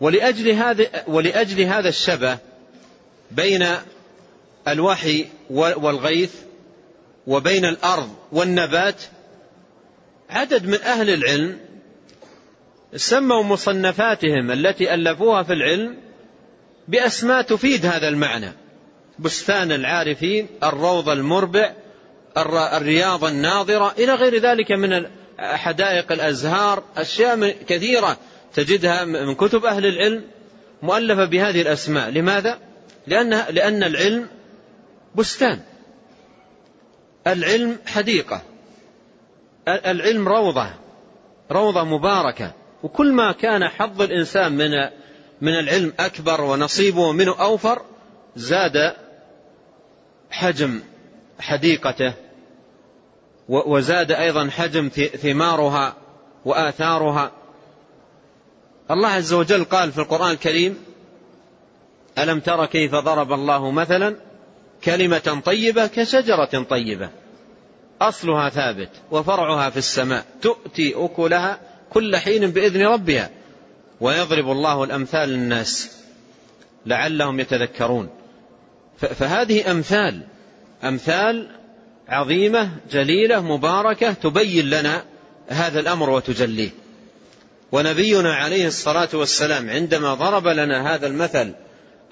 ولأجل 0.01 0.51
هذا, 0.51 0.87
ولأجل 1.07 1.61
هذا 1.61 1.89
الشبه 1.89 2.39
بين 3.31 3.67
الوحي 4.69 5.27
والغيث 5.51 6.35
وبين 7.27 7.65
الأرض 7.65 8.15
والنبات 8.33 9.03
عدد 10.31 10.67
من 10.67 10.81
أهل 10.81 11.11
العلم 11.11 11.59
سموا 12.97 13.43
مصنفاتهم 13.43 14.51
التي 14.51 14.95
ألفوها 14.95 15.43
في 15.43 15.53
العلم 15.53 15.97
بأسماء 16.89 17.43
تفيد 17.43 17.87
هذا 17.87 18.09
المعنى. 18.09 18.53
بستان 19.19 19.73
العارفين 19.73 20.47
الروض 20.63 21.09
المربع 21.09 21.73
الرياض 22.77 23.25
الناظرة 23.25 23.95
إلى 23.99 24.15
غير 24.15 24.39
ذلك 24.39 24.73
من 24.73 25.07
حدائق 25.39 26.13
الأزهار 26.13 26.83
أشياء 26.97 27.51
كثيرة 27.51 28.17
تجدها 28.55 29.05
من 29.05 29.35
كتب 29.35 29.65
أهل 29.65 29.87
العلم 29.87 30.25
مؤلفة 30.83 31.25
بهذه 31.25 31.63
الأسماء. 31.63 32.11
لماذا؟ 32.11 32.59
لأن, 33.07 33.31
لأن 33.31 33.83
العلم 33.83 34.29
بستان. 35.15 35.61
العلم 37.27 37.79
حديقة. 37.87 38.43
العلم 39.69 40.29
روضة. 40.29 40.71
روضة 41.51 41.85
مباركة. 41.85 42.53
وكل 42.83 43.13
ما 43.13 43.33
كان 43.33 43.69
حظ 43.69 44.03
الإنسان 44.03 44.53
من 44.53 44.71
من 45.41 45.59
العلم 45.59 45.93
أكبر 45.99 46.41
ونصيبه 46.41 47.13
منه 47.13 47.41
أوفر 47.41 47.83
زاد 48.37 48.95
حجم 50.31 50.81
حديقته 51.41 52.15
وزاد 53.49 54.13
أيضا 54.13 54.51
حجم 54.51 54.89
ثمارها 55.23 55.97
وآثارها. 56.45 57.33
الله 58.91 59.09
عز 59.09 59.33
وجل 59.33 59.65
قال 59.65 59.93
في 59.93 59.99
القرآن 59.99 60.31
الكريم 60.31 60.79
ألم 62.19 62.41
تر 62.41 62.67
كيف 62.67 62.95
ضرب 62.95 63.33
الله 63.33 63.71
مثلا 63.71 64.17
كلمة 64.85 65.43
طيبة 65.45 65.87
كشجرة 65.87 66.63
طيبة. 66.71 67.11
أصلها 68.01 68.49
ثابت 68.49 68.91
وفرعها 69.11 69.71
في 69.71 69.77
السماء 69.77 70.25
تؤتي 70.43 70.95
أكلها 70.97 71.61
كل 71.91 72.17
حين 72.17 72.51
بإذن 72.51 72.87
ربها 72.87 73.31
ويضرب 74.01 74.51
الله 74.51 74.85
الأمثال 74.85 75.29
للناس 75.29 75.99
لعلهم 76.87 77.41
يتذكرون. 77.41 78.18
فهذه 78.99 79.71
أمثال. 79.71 80.23
أمثال 80.85 81.49
عظيمة 82.09 82.71
جليلة 82.93 83.41
مباركة 83.41 84.13
تبين 84.13 84.71
لنا 84.71 85.05
هذا 85.49 85.81
الأمر 85.81 86.11
وتجليه. 86.11 86.71
ونبينا 87.73 88.35
عليه 88.35 88.67
الصلاة 88.67 89.09
والسلام 89.13 89.71
عندما 89.71 90.15
ضرب 90.15 90.47
لنا 90.47 90.95
هذا 90.95 91.07
المثل 91.07 91.53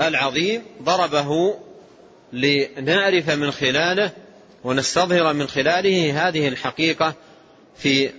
العظيم 0.01 0.63
ضربه 0.83 1.55
لنعرف 2.33 3.31
من 3.31 3.51
خلاله 3.51 4.11
ونستظهر 4.65 5.33
من 5.33 5.47
خلاله 5.47 6.29
هذه 6.29 6.49
الحقيقة 6.49 7.15
في 7.77 8.11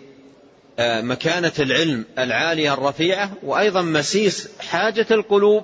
آه، 0.80 1.02
مكانة 1.02 1.52
العلم 1.60 2.06
العالية 2.20 2.74
الرفيعة 2.74 3.32
وأيضا 3.44 3.82
مسيس 3.82 4.50
حاجة 4.60 5.06
القلوب 5.12 5.64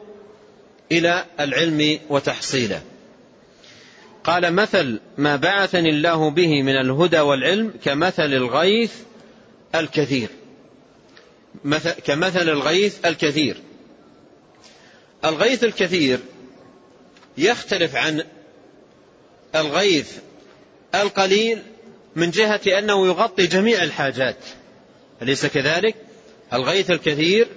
إلى 0.91 1.25
العلم 1.39 1.99
وتحصيله. 2.09 2.81
قال 4.23 4.53
مثل 4.53 4.99
ما 5.17 5.35
بعثني 5.35 5.89
الله 5.89 6.29
به 6.29 6.63
من 6.63 6.75
الهدى 6.75 7.19
والعلم 7.19 7.73
كمثل 7.83 8.33
الغيث 8.33 8.93
الكثير. 9.75 10.29
مثل 11.63 11.91
كمثل 11.91 12.49
الغيث 12.49 13.05
الكثير. 13.05 13.57
الغيث 15.25 15.63
الكثير 15.63 16.19
يختلف 17.37 17.95
عن 17.95 18.23
الغيث 19.55 20.17
القليل 20.95 21.61
من 22.15 22.31
جهة 22.31 22.61
أنه 22.67 23.07
يغطي 23.07 23.47
جميع 23.47 23.83
الحاجات. 23.83 24.37
أليس 25.21 25.45
كذلك؟ 25.45 25.95
الغيث 26.53 26.91
الكثير 26.91 27.47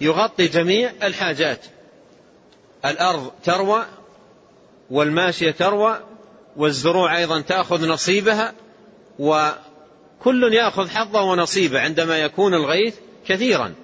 يغطي 0.00 0.46
جميع 0.46 0.92
الحاجات. 1.02 1.60
الأرض 2.84 3.32
تروى 3.44 3.86
والماشية 4.90 5.50
تروى 5.50 6.00
والزروع 6.56 7.18
أيضا 7.18 7.40
تأخذ 7.40 7.88
نصيبها 7.88 8.54
وكل 9.18 10.54
يأخذ 10.54 10.88
حظه 10.88 11.22
ونصيبه 11.22 11.80
عندما 11.80 12.18
يكون 12.18 12.54
الغيث 12.54 12.94
كثيرا. 13.26 13.74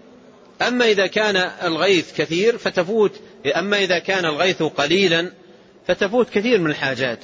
أما 0.68 0.84
إذا 0.84 1.06
كان 1.06 1.36
الغيث 1.62 2.16
كثير 2.16 2.58
فتفوت 2.58 3.12
أما 3.56 3.76
إذا 3.76 3.98
كان 3.98 4.24
الغيث 4.24 4.62
قليلا 4.62 5.32
فتفوت 5.86 6.30
كثير 6.30 6.58
من 6.58 6.70
الحاجات. 6.70 7.18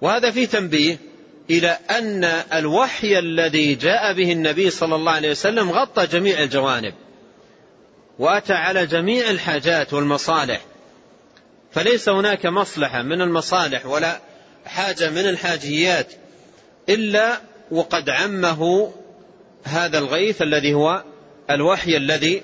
وهذا 0.00 0.30
فيه 0.30 0.46
تنبيه 0.46 0.98
إلى 1.50 1.78
أن 1.90 2.24
الوحي 2.54 3.18
الذي 3.18 3.74
جاء 3.74 4.14
به 4.14 4.32
النبي 4.32 4.70
صلى 4.70 4.94
الله 4.94 5.12
عليه 5.12 5.30
وسلم 5.30 5.70
غطى 5.70 6.06
جميع 6.06 6.42
الجوانب 6.42 6.94
وأتى 8.18 8.52
على 8.52 8.86
جميع 8.86 9.30
الحاجات 9.30 9.92
والمصالح. 9.92 10.60
فليس 11.72 12.08
هناك 12.08 12.46
مصلحة 12.46 13.02
من 13.02 13.20
المصالح 13.20 13.86
ولا 13.86 14.20
حاجة 14.66 15.10
من 15.10 15.28
الحاجيات 15.28 16.12
إلا 16.88 17.40
وقد 17.70 18.10
عمه 18.10 18.92
هذا 19.64 19.98
الغيث 19.98 20.42
الذي 20.42 20.74
هو 20.74 21.04
الوحي 21.50 21.96
الذي 21.96 22.42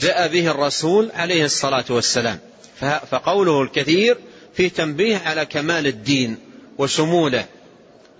جاء 0.00 0.28
به 0.28 0.50
الرسول 0.50 1.10
عليه 1.14 1.44
الصلاة 1.44 1.84
والسلام. 1.90 2.38
فقوله 3.10 3.62
الكثير 3.62 4.16
في 4.54 4.68
تنبيه 4.68 5.16
على 5.16 5.46
كمال 5.46 5.86
الدين 5.86 6.36
وشموله 6.78 7.44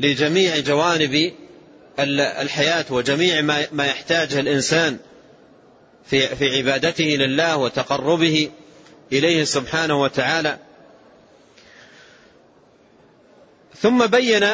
لجميع 0.01 0.59
جوانب 0.59 1.33
الحياة 2.41 2.85
وجميع 2.91 3.41
ما 3.73 3.87
يحتاجه 3.87 4.41
الإنسان 4.41 4.99
في 6.07 6.57
عبادته 6.59 7.05
لله 7.05 7.57
وتقربه 7.57 8.51
إليه 9.13 9.45
سبحانه 9.45 10.03
وتعالى. 10.03 10.59
ثم 13.81 14.07
بين 14.07 14.47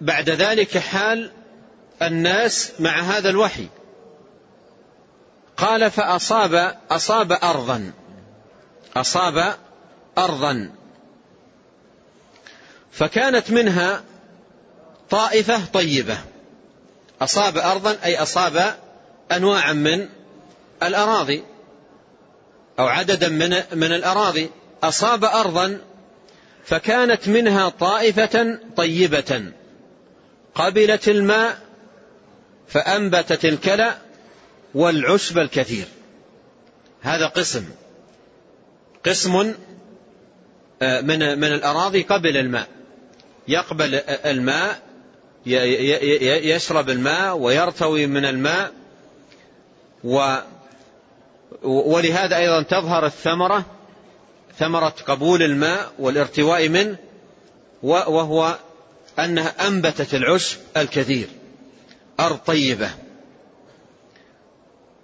بعد 0.00 0.30
ذلك 0.30 0.78
حال 0.78 1.30
الناس 2.02 2.72
مع 2.78 3.00
هذا 3.00 3.30
الوحي. 3.30 3.66
قال 5.56 5.90
فأصاب 5.90 6.76
أصاب 6.90 7.32
أرضا. 7.32 7.92
أصاب 8.96 9.56
أرضا. 10.18 10.70
فكانت 12.92 13.50
منها 13.50 14.02
طائفة 15.10 15.64
طيبة. 15.64 16.18
أصاب 17.22 17.58
أرضا 17.58 17.96
أي 18.04 18.22
أصاب 18.22 18.74
أنواعا 19.32 19.72
من 19.72 20.08
الأراضي. 20.82 21.44
أو 22.80 22.86
عددا 22.86 23.28
من 23.28 23.62
من 23.72 23.92
الأراضي 23.92 24.50
أصاب 24.82 25.24
أرضا 25.24 25.78
فكانت 26.64 27.28
منها 27.28 27.68
طائفة 27.68 28.58
طيبة 28.76 29.44
قبلت 30.54 31.08
الماء 31.08 31.58
فأنبتت 32.68 33.44
الكلى 33.44 33.94
والعشب 34.74 35.38
الكثير. 35.38 35.84
هذا 37.02 37.26
قسم 37.26 37.64
قسم 39.06 39.54
آه، 40.82 41.00
من 41.00 41.38
من 41.38 41.52
الأراضي 41.52 42.02
قبل 42.02 42.36
الماء. 42.36 42.68
يقبل 43.48 43.94
الماء 44.26 44.82
يشرب 46.26 46.90
الماء 46.90 47.36
ويرتوي 47.36 48.06
من 48.06 48.24
الماء 48.24 48.72
ولهذا 51.62 52.36
أيضا 52.36 52.62
تظهر 52.62 53.06
الثمرة 53.06 53.64
ثمرة 54.58 54.94
قبول 55.06 55.42
الماء 55.42 55.92
والارتواء 55.98 56.68
منه 56.68 56.96
وهو 57.82 58.58
أنها 59.18 59.68
أنبتت 59.68 60.14
العشب 60.14 60.58
الكثير 60.76 61.28
أرض 62.20 62.36
طيبة. 62.36 62.90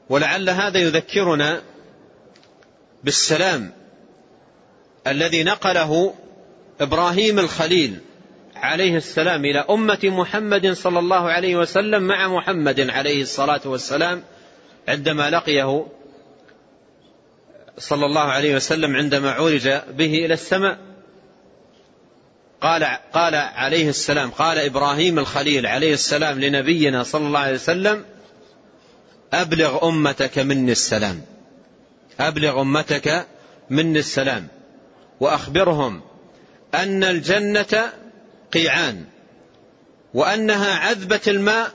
ولعل 0.08 0.50
هذا 0.50 0.78
يذكرنا 0.78 1.62
بالسلام 3.04 3.72
الذي 5.06 5.44
نقله 5.44 6.14
إبراهيم 6.80 7.38
الخليل 7.38 7.98
عليه 8.56 8.96
السلام 8.96 9.44
إلى 9.44 9.58
أمة 9.58 9.98
محمد 10.04 10.72
صلى 10.72 10.98
الله 10.98 11.30
عليه 11.30 11.56
وسلم 11.56 12.02
مع 12.02 12.28
محمد 12.28 12.90
عليه 12.90 13.22
الصلاة 13.22 13.60
والسلام 13.64 14.22
عندما 14.88 15.30
لقيه 15.30 15.86
صلى 17.78 18.06
الله 18.06 18.20
عليه 18.20 18.56
وسلم 18.56 18.96
عندما 18.96 19.30
عرج 19.30 19.68
به 19.68 20.14
إلى 20.24 20.34
السماء 20.34 20.78
قال 22.60 22.84
قال 23.12 23.34
عليه 23.34 23.88
السلام 23.88 24.30
قال 24.30 24.58
إبراهيم 24.58 25.18
الخليل 25.18 25.66
عليه 25.66 25.94
السلام 25.94 26.40
لنبينا 26.40 27.02
صلى 27.02 27.26
الله 27.26 27.38
عليه 27.38 27.54
وسلم 27.54 28.04
أبلغ 29.32 29.88
أمتك 29.88 30.38
مني 30.38 30.72
السلام. 30.72 31.22
أبلغ 32.20 32.60
أمتك 32.60 33.26
مني 33.70 33.98
السلام. 33.98 34.48
وأخبرهم 35.20 36.02
أن 36.74 37.04
الجنة 37.04 37.92
قيعان 38.52 39.04
وأنها 40.14 40.74
عذبة 40.74 41.20
الماء 41.28 41.72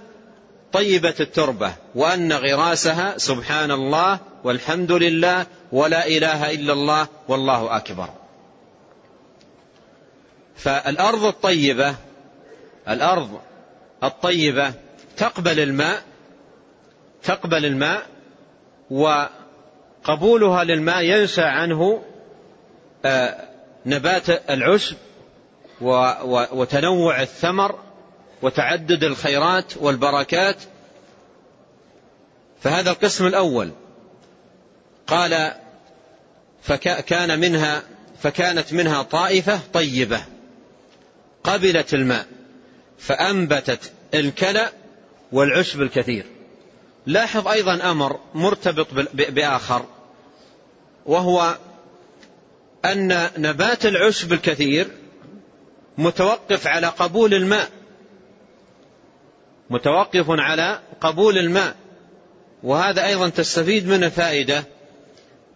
طيبة 0.74 1.16
التربة 1.20 1.74
وأن 1.96 2.34
غراسها 2.34 3.18
سبحان 3.18 3.72
الله 3.72 4.20
والحمد 4.44 4.92
لله 4.92 5.46
ولا 5.72 6.08
إله 6.08 6.52
إلا 6.52 6.74
الله 6.74 7.08
والله 7.28 7.78
أكبر. 7.78 8.10
فالأرض 10.56 11.26
الطيبة 11.26 11.96
الأرض 12.90 13.40
الطيبة 14.04 14.74
تقبل 15.18 15.60
الماء 15.60 16.04
تقبل 17.24 17.66
الماء 17.66 18.06
وقبولها 18.90 20.64
للماء 20.64 21.04
ينشأ 21.04 21.46
عنه 21.46 22.04
آه، 23.06 23.36
نبات 23.86 24.30
العشب 24.50 24.96
وتنوع 26.52 27.22
الثمر 27.22 27.80
وتعدد 28.42 29.04
الخيرات 29.04 29.78
والبركات. 29.78 30.58
فهذا 32.62 32.92
القسم 32.92 33.28
الأول. 33.28 33.72
قال 35.08 35.54
فكان 36.62 37.40
منها 37.40 37.84
فكانت 38.22 38.74
منها 38.74 39.02
طائفة 39.02 39.60
طيبة 39.74 40.22
قبلت 41.44 41.94
الماء 41.94 42.28
فأنبتت 43.00 43.92
الكلأ 44.14 44.72
والعشب 45.32 45.82
الكثير. 45.82 46.26
لاحظ 47.06 47.48
أيضا 47.48 47.92
أمر 47.92 48.20
مرتبط 48.34 48.88
بآخر 49.14 49.86
وهو 51.06 51.58
أن 52.86 53.30
نبات 53.38 53.86
العشب 53.86 54.34
الكثير 54.34 54.88
متوقف 55.98 56.68
على 56.68 56.88
قبول 56.88 57.34
الماء. 57.34 57.70
متوقف 59.72 60.26
على 60.30 60.80
قبول 61.02 61.38
الماء. 61.38 61.76
وهذا 62.64 63.08
أيضا 63.08 63.30
تستفيد 63.30 63.88
منه 63.88 64.10
فائدة 64.10 64.64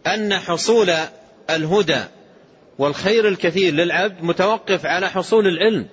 أن 0.07 0.33
حصول 0.33 0.93
الهدى 1.49 2.01
والخير 2.79 3.27
الكثير 3.27 3.73
للعبد 3.73 4.23
متوقف 4.23 4.85
على 4.85 5.09
حصول 5.09 5.47
العلم 5.47 5.87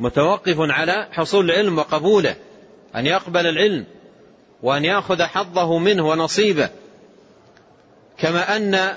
متوقف 0.00 0.56
على 0.58 1.08
حصول 1.12 1.50
العلم 1.50 1.78
وقبوله 1.78 2.36
أن 2.96 3.06
يقبل 3.06 3.46
العلم 3.46 3.84
وأن 4.62 4.84
يأخذ 4.84 5.22
حظه 5.22 5.78
منه 5.78 6.08
ونصيبه. 6.08 6.68
كما 8.18 8.56
أن 8.56 8.94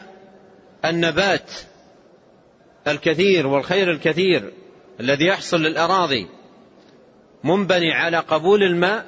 النبات 0.86 1.52
الكثير 2.88 3.48
والخير 3.48 3.92
الكثير 3.92 4.54
الذي 5.00 5.26
يحصل 5.26 5.62
للأراضي 5.62 6.28
منبني 7.44 7.94
على 7.94 8.18
قبول 8.18 8.64
الماء 8.64 9.06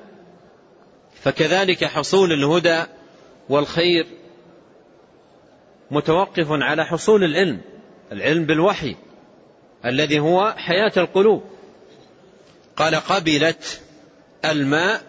فكذلك 1.22 1.86
حصول 1.86 2.32
الهدى 2.32 2.84
والخير 3.50 4.08
متوقف 5.92 6.48
على 6.50 6.86
حصول 6.86 7.24
العلم 7.24 7.62
العلم 8.12 8.46
بالوحي 8.46 8.96
الذي 9.86 10.20
هو 10.20 10.54
حياة 10.58 10.92
القلوب. 10.98 11.44
قال 12.76 12.96
قبلت 12.96 13.82
الماء 14.46 15.02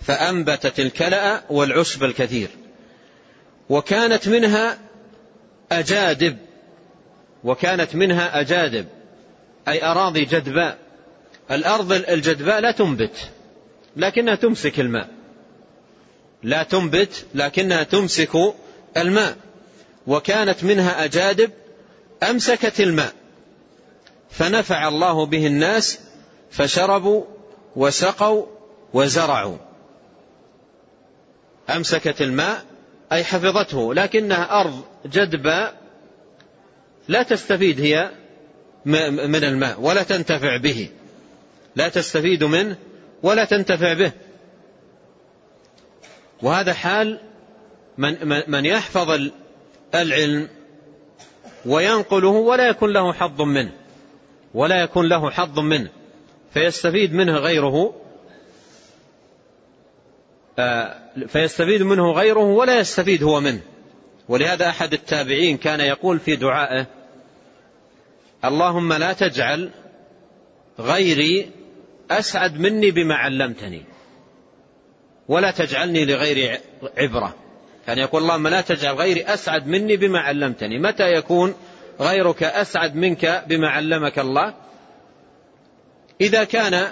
فأنبتت 0.00 0.80
الكلأ 0.80 1.42
والعشب 1.50 2.04
الكثير 2.04 2.48
وكانت 3.68 4.28
منها 4.28 4.78
أجادب 5.72 6.36
وكانت 7.44 7.96
منها 7.96 8.40
أجادب 8.40 8.86
أي 9.68 9.84
أراضي 9.84 10.24
جدباء. 10.24 10.78
الأرض 11.50 11.92
الجدباء 11.92 12.60
لا 12.60 12.70
تنبت 12.72 13.30
لكنها 13.96 14.34
تمسك 14.34 14.80
الماء. 14.80 15.08
لا 16.42 16.62
تنبت 16.62 17.26
لكنها 17.34 17.82
تمسك 17.82 18.30
الماء. 18.96 19.36
وكانت 20.06 20.64
منها 20.64 21.04
أجادب 21.04 21.50
أمسكت 22.22 22.80
الماء. 22.80 23.12
فنفع 24.30 24.88
الله 24.88 25.26
به 25.26 25.46
الناس 25.46 26.00
فشربوا 26.50 27.24
وسقوا 27.76 28.46
وزرعوا. 28.92 29.56
أمسكت 31.70 32.22
الماء 32.22 32.64
أي 33.12 33.24
حفظته. 33.24 33.94
لكنها 33.94 34.60
أرض 34.60 34.84
جدباء 35.06 35.80
لا 37.08 37.22
تستفيد 37.22 37.80
هي 37.80 38.10
من 38.84 39.44
الماء 39.44 39.80
ولا 39.80 40.02
تنتفع 40.02 40.56
به. 40.56 40.88
لا 41.76 41.88
تستفيد 41.88 42.44
منه 42.44 42.76
ولا 43.22 43.44
تنتفع 43.44 43.92
به. 43.92 44.12
وهذا 46.42 46.72
حال 46.72 47.20
من, 47.98 48.42
من 48.50 48.66
يحفظ 48.66 49.30
العلم 49.94 50.48
وينقله 51.66 52.28
ولا 52.28 52.68
يكون 52.68 52.92
له 52.92 53.12
حظ 53.12 53.42
منه 53.42 53.72
ولا 54.54 54.82
يكون 54.82 55.08
له 55.08 55.30
حظ 55.30 55.58
منه 55.58 55.90
فيستفيد 56.54 57.14
منه 57.14 57.36
غيره 57.36 57.94
آه، 60.58 60.98
فيستفيد 61.28 61.82
منه 61.82 62.12
غيره 62.12 62.44
ولا 62.44 62.78
يستفيد 62.78 63.22
هو 63.22 63.40
منه. 63.40 63.60
ولهذا 64.28 64.68
أحد 64.68 64.92
التابعين 64.92 65.56
كان 65.56 65.80
يقول 65.80 66.18
في 66.18 66.36
دعائه 66.36 66.86
اللهم 68.44 68.92
لا 68.92 69.12
تجعل 69.12 69.70
غيري 70.78 71.50
أسعد 72.10 72.60
مني 72.60 72.90
بما 72.90 73.14
علمتني. 73.14 73.84
ولا 75.28 75.50
تجعلني 75.50 76.04
لغيري 76.04 76.58
عبرة. 76.98 77.34
كان 77.86 77.98
يقول 77.98 78.22
اللهم 78.22 78.48
لا 78.48 78.60
تجعل 78.60 78.94
غيري 78.94 79.24
أسعد 79.24 79.66
مني 79.66 79.96
بما 79.96 80.18
علمتني. 80.18 80.78
متى 80.78 81.12
يكون 81.12 81.54
غيرك 82.00 82.42
أسعد 82.42 82.96
منك 82.96 83.44
بما 83.46 83.68
علمك 83.68 84.18
الله؟ 84.18 84.54
إذا 86.20 86.44
كان 86.44 86.88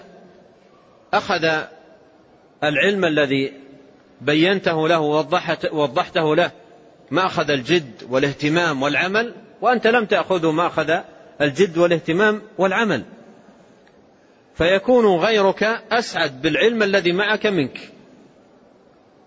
أخذ 1.15 1.45
العلم 2.65 3.05
الذي 3.05 3.53
بينته 4.21 4.89
له 4.89 5.01
ووضحته 5.73 6.37
له 6.37 6.51
ما 7.11 7.27
أخذ 7.27 7.51
الجد 7.51 7.93
والاهتمام 8.11 8.83
والعمل 8.83 9.35
وأنت 9.61 9.87
لم 9.87 10.05
تأخذه 10.05 10.51
ما 10.51 10.67
أخذ 10.67 10.99
الجد 11.41 11.79
والاهتمام 11.79 12.43
والعمل. 12.59 13.05
فيكون 14.59 15.07
غيرك 15.07 15.63
أسعد 15.93 16.43
بالعلم 16.43 16.83
الذي 16.83 17.13
معك 17.13 17.47
منك. 17.47 17.79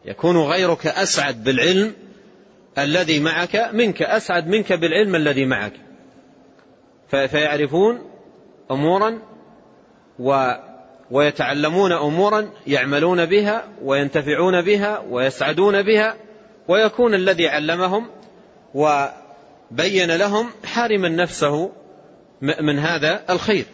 يكون 0.05 0.37
غيرك 0.37 0.87
أسعد 0.87 1.43
بالعلم 1.43 1.93
الذي 2.77 3.19
معك 3.19 3.69
منك 3.73 4.01
أسعد 4.01 4.47
منك 4.47 4.73
بالعلم 4.73 5.15
الذي 5.15 5.45
معك. 5.45 5.73
فيعرفون 7.07 8.01
أمورا 8.71 9.21
و 10.19 10.51
ويتعلمون 11.11 11.91
أمورا 11.91 12.49
يعملون 12.67 13.25
بها 13.25 13.67
وينتفعون 13.83 14.61
بها 14.61 14.99
ويسعدون 15.09 15.81
بها 15.81 16.15
ويكون 16.67 17.13
الذي 17.13 17.47
علمهم 17.47 18.09
وبين 18.73 20.11
لهم 20.11 20.49
حارما 20.65 21.09
نفسه 21.09 21.71
من 22.41 22.79
هذا 22.79 23.23
الخير. 23.29 23.65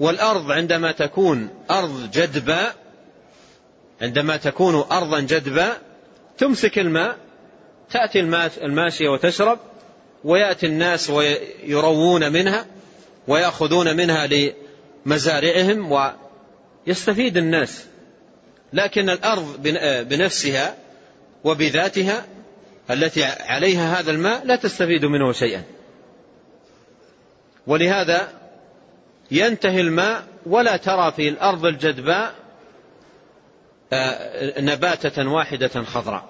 والأرض 0.00 0.52
عندما 0.52 0.92
تكون 0.92 1.48
أرض 1.70 2.10
جدباء 2.10 2.74
عندما 4.02 4.36
تكون 4.36 4.74
أرضا 4.74 5.20
جدباء 5.20 5.80
تمسك 6.38 6.78
الماء 6.78 7.16
تأتي 7.90 8.20
الماشية 8.62 9.08
وتشرب 9.08 9.58
ويأتي 10.24 10.66
الناس 10.66 11.10
ويروون 11.10 12.32
منها 12.32 12.66
ويأخذون 13.28 13.96
منها 13.96 14.52
لمزارعهم 15.06 16.12
ويستفيد 16.86 17.36
الناس. 17.36 17.84
لكن 18.72 19.10
الأرض 19.10 19.62
بنفسها 20.08 20.76
وبذاتها 21.44 22.26
التي 22.90 23.24
عليها 23.24 24.00
هذا 24.00 24.10
الماء 24.10 24.46
لا 24.46 24.56
تستفيد 24.56 25.04
منه 25.04 25.32
شيئا. 25.32 25.62
ولهذا 27.66 28.37
ينتهي 29.30 29.80
الماء 29.80 30.24
ولا 30.46 30.76
ترى 30.76 31.12
في 31.12 31.28
الأرض 31.28 31.66
الجدباء 31.66 32.34
آه، 33.92 34.60
نباتة 34.60 35.28
واحدة 35.28 35.84
خضراء. 35.84 36.28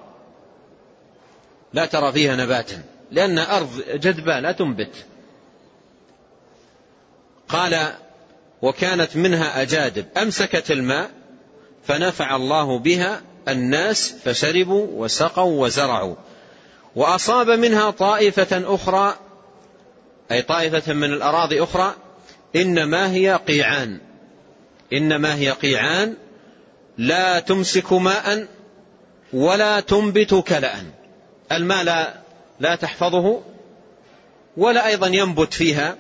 لا 1.73 1.87
ترى 1.87 2.13
فيها 2.13 2.37
نباتا 2.37 2.83
لأن 3.11 3.39
أرض 3.39 3.83
جدباء 3.95 4.41
لا 4.41 4.53
تنبت. 4.53 5.07
قال 7.49 7.95
وكانت 8.63 9.17
منها 9.17 9.63
أجادب 9.63 10.07
أمسكت 10.17 10.71
الماء 10.71 11.11
فنفع 11.85 12.37
الله 12.37 12.79
بها 12.79 13.23
الناس 13.49 14.15
فشربوا 14.25 14.87
وسقوا 14.91 15.63
وزرعوا. 15.63 16.15
وأصاب 16.97 17.51
منها 17.51 17.91
طائفة 17.91 18.75
أخرى 18.75 19.15
أي 20.31 20.43
طائفة 20.43 20.93
من 20.93 21.13
الأراضي 21.13 21.63
أخرى 21.63 21.95
إنما 22.57 23.13
هي 23.13 23.41
قيعان. 23.49 24.01
إنما 24.93 25.35
هي 25.35 25.51
قيعان. 25.51 26.15
لا 26.99 27.41
تمسك 27.41 27.93
ماء 27.93 28.47
ولا 29.33 29.81
تنبت 29.81 30.35
كلأ. 30.35 30.75
الماء 31.53 31.85
لا, 31.85 32.15
لا 32.61 32.75
تحفظه 32.75 33.43
ولا 34.57 34.87
أيضا 34.87 35.07
ينبت 35.07 35.55
فيها 35.55 35.97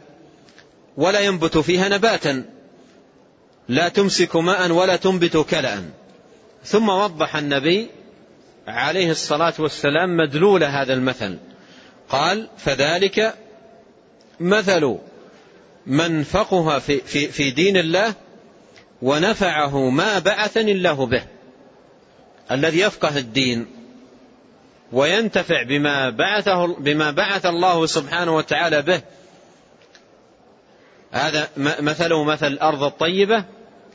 ولا 0.96 1.20
ينبت 1.20 1.58
فيها 1.58 1.88
نباتا. 1.88 2.44
لا 3.68 3.88
تمسك 3.88 4.36
ماء 4.36 4.70
ولا 4.70 4.96
تنبت 4.96 5.36
كلأ. 5.36 5.82
ثم 6.64 6.88
وضح 6.88 7.36
النبي 7.36 7.86
عليه 8.68 9.10
الصلاة 9.10 9.54
والسلام 9.58 10.16
مدلول 10.16 10.64
هذا 10.64 10.94
المثل. 10.94 11.38
قال 12.08 12.48
فذلك 12.58 13.34
مثل 14.40 14.98
من 15.86 16.22
فقه 16.24 16.78
في, 16.78 17.00
في, 17.00 17.28
في 17.28 17.50
دين 17.50 17.76
الله 17.76 18.14
ونفعه 19.02 19.90
ما 19.90 20.18
بعثني 20.18 20.72
الله 20.72 21.06
به 21.06 21.22
الذي 22.50 22.78
يفقه 22.78 23.18
الدين 23.18 23.66
وينتفع 24.92 25.62
بما 25.62 26.10
بعثه 26.10 26.66
بما 26.66 27.10
بعث 27.10 27.46
الله 27.46 27.86
سبحانه 27.86 28.36
وتعالى 28.36 28.82
به. 28.82 29.00
هذا 31.12 31.48
مثله 31.56 32.24
مثل 32.24 32.46
الأرض 32.46 32.82
الطيبة 32.82 33.44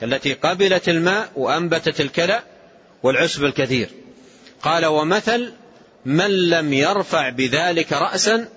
التي 0.03 0.33
قبلت 0.33 0.89
الماء 0.89 1.29
وأنبتت 1.35 2.01
الكلأ 2.01 2.43
والعشب 3.03 3.43
الكثير. 3.43 3.89
قال 4.61 4.85
ومثل 4.85 5.53
من 6.05 6.49
لم 6.49 6.73
يرفع 6.73 7.29
بذلك 7.29 7.93
رأسا 7.93 8.49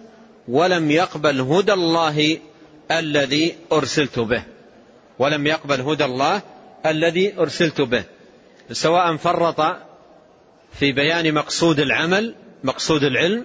ولم 0.49 0.91
يقبل 0.91 1.41
هدى 1.41 1.73
الله 1.73 2.39
الذي 2.91 3.57
أرسلت 3.73 4.19
به. 4.19 4.43
ولم 5.19 5.47
يقبل 5.47 5.81
هدى 5.81 6.05
الله 6.05 6.43
الذي 6.87 7.39
أرسلت 7.39 7.81
به. 7.81 8.05
سواء 8.73 9.17
فرط 9.17 9.61
في 10.73 10.93
بيان 10.93 11.35
مقصود 11.35 11.81
العمل 11.81 12.35
مقصود 12.65 13.03
العلم. 13.03 13.45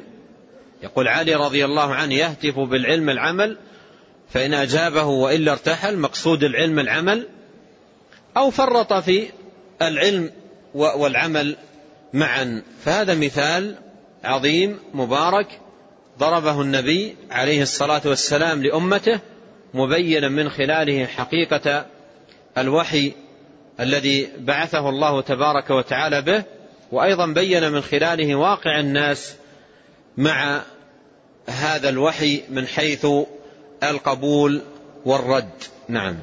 يقول 0.83 1.07
علي 1.07 1.35
رضي 1.35 1.65
الله 1.65 1.95
عنه 1.95 2.13
يهتف 2.13 2.59
بالعلم 2.59 3.09
العمل 3.09 3.57
فإن 4.29 4.53
أجابه 4.53 5.03
وإلا 5.03 5.51
ارتحل 5.51 5.97
مقصود 5.97 6.43
العلم 6.43 6.79
العمل. 6.79 7.27
أو 8.37 8.49
فرط 8.49 8.93
في 8.93 9.27
العلم 9.81 10.31
والعمل 10.73 11.55
معا. 12.13 12.63
فهذا 12.85 13.15
مثال 13.15 13.75
عظيم 14.23 14.79
مبارك 14.93 15.59
ضربه 16.19 16.61
النبي 16.61 17.15
عليه 17.31 17.61
الصلاة 17.61 18.01
والسلام 18.05 18.63
لأمته 18.63 19.19
مبينا 19.73 20.29
من 20.29 20.49
خلاله 20.49 21.05
حقيقة 21.05 21.85
الوحي 22.57 23.13
الذي 23.79 24.29
بعثه 24.39 24.89
الله 24.89 25.21
تبارك 25.21 25.69
وتعالى 25.69 26.21
به 26.21 26.43
وأيضا 26.91 27.25
بين 27.25 27.71
من 27.71 27.81
خلاله 27.81 28.35
واقع 28.35 28.79
الناس 28.79 29.35
مع 30.17 30.61
هذا 31.47 31.89
الوحي 31.89 32.41
من 32.49 32.67
حيث 32.67 33.07
القبول 33.83 34.61
والرد. 35.05 35.63
نعم. 35.87 36.15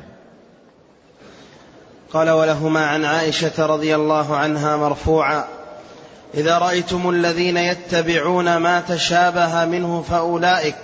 قال 2.12 2.30
ولهما 2.30 2.86
عن 2.86 3.04
عائشة 3.04 3.66
رضي 3.66 3.94
الله 3.94 4.36
عنها 4.36 4.76
مرفوعا 4.76 5.48
إذا 6.34 6.58
رأيتم 6.58 7.10
الذين 7.10 7.56
يتبعون 7.56 8.56
ما 8.56 8.80
تشابه 8.80 9.64
منه 9.64 10.02
فأولئك 10.02 10.76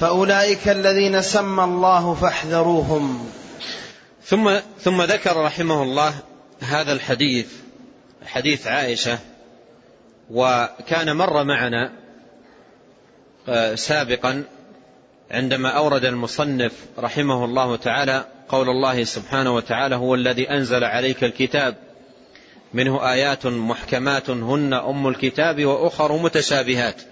فأولئك 0.00 0.68
الذين 0.68 1.22
سمى 1.22 1.64
الله 1.64 2.14
فاحذروهم. 2.14 3.30
ثم 4.24 4.58
ثم 4.80 5.02
ذكر 5.02 5.36
رحمه 5.36 5.82
الله 5.82 6.14
هذا 6.60 6.92
الحديث 6.92 7.46
حديث 8.26 8.66
عائشة 8.66 9.18
وكان 10.30 11.16
مر 11.16 11.44
معنا 11.44 11.92
آه، 13.48 13.74
سابقا 13.74 14.44
عندما 15.30 15.68
أورد 15.68 16.04
المصنف 16.04 16.72
رحمه 16.98 17.44
الله 17.44 17.76
تعالى 17.76 18.24
قول 18.48 18.68
الله 18.68 19.04
سبحانه 19.04 19.54
وتعالى 19.54 19.96
هو 19.96 20.14
الذي 20.14 20.50
أنزل 20.50 20.84
عليك 20.84 21.24
الكتاب 21.24 21.76
منه 22.74 23.12
آيات 23.12 23.46
محكمات 23.46 24.30
هن 24.30 24.72
أم 24.74 25.08
الكتاب 25.08 25.64
وأخر 25.64 26.16
متشابهات. 26.16 27.02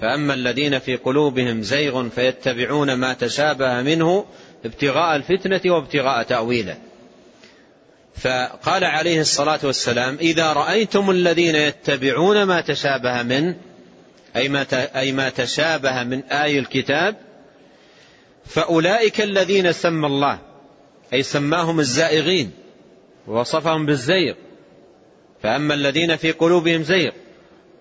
فأما 0.00 0.34
الذين 0.34 0.78
في 0.78 0.96
قلوبهم 0.96 1.62
زيغ 1.62 2.08
فيتبعون 2.08 2.94
ما 2.94 3.14
تشابه 3.14 3.82
منه 3.82 4.24
ابتغاء 4.64 5.16
الفتنة 5.16 5.60
وابتغاء 5.72 6.22
تأويله. 6.22 6.76
فقال 8.16 8.84
عليه 8.84 9.20
الصلاة 9.20 9.58
والسلام 9.62 10.16
إذا 10.20 10.52
رأيتم 10.52 11.10
الذين 11.10 11.56
يتبعون 11.56 12.42
ما 12.42 12.60
تشابه 12.60 13.22
منه 13.22 13.56
أي 14.36 14.48
ما 14.48 14.66
أي 14.72 15.12
ما 15.12 15.28
تشابه 15.28 16.02
من 16.02 16.22
آي 16.22 16.58
الكتاب 16.58 17.16
فأولئك 18.46 19.20
الذين 19.20 19.72
سمى 19.72 20.06
الله 20.06 20.38
أي 21.12 21.22
سماهم 21.22 21.80
الزائغين 21.80 22.50
ووصفهم 23.26 23.86
بالزيغ. 23.86 24.34
فأما 25.42 25.74
الذين 25.74 26.16
في 26.16 26.32
قلوبهم 26.32 26.82
زيغ 26.82 27.10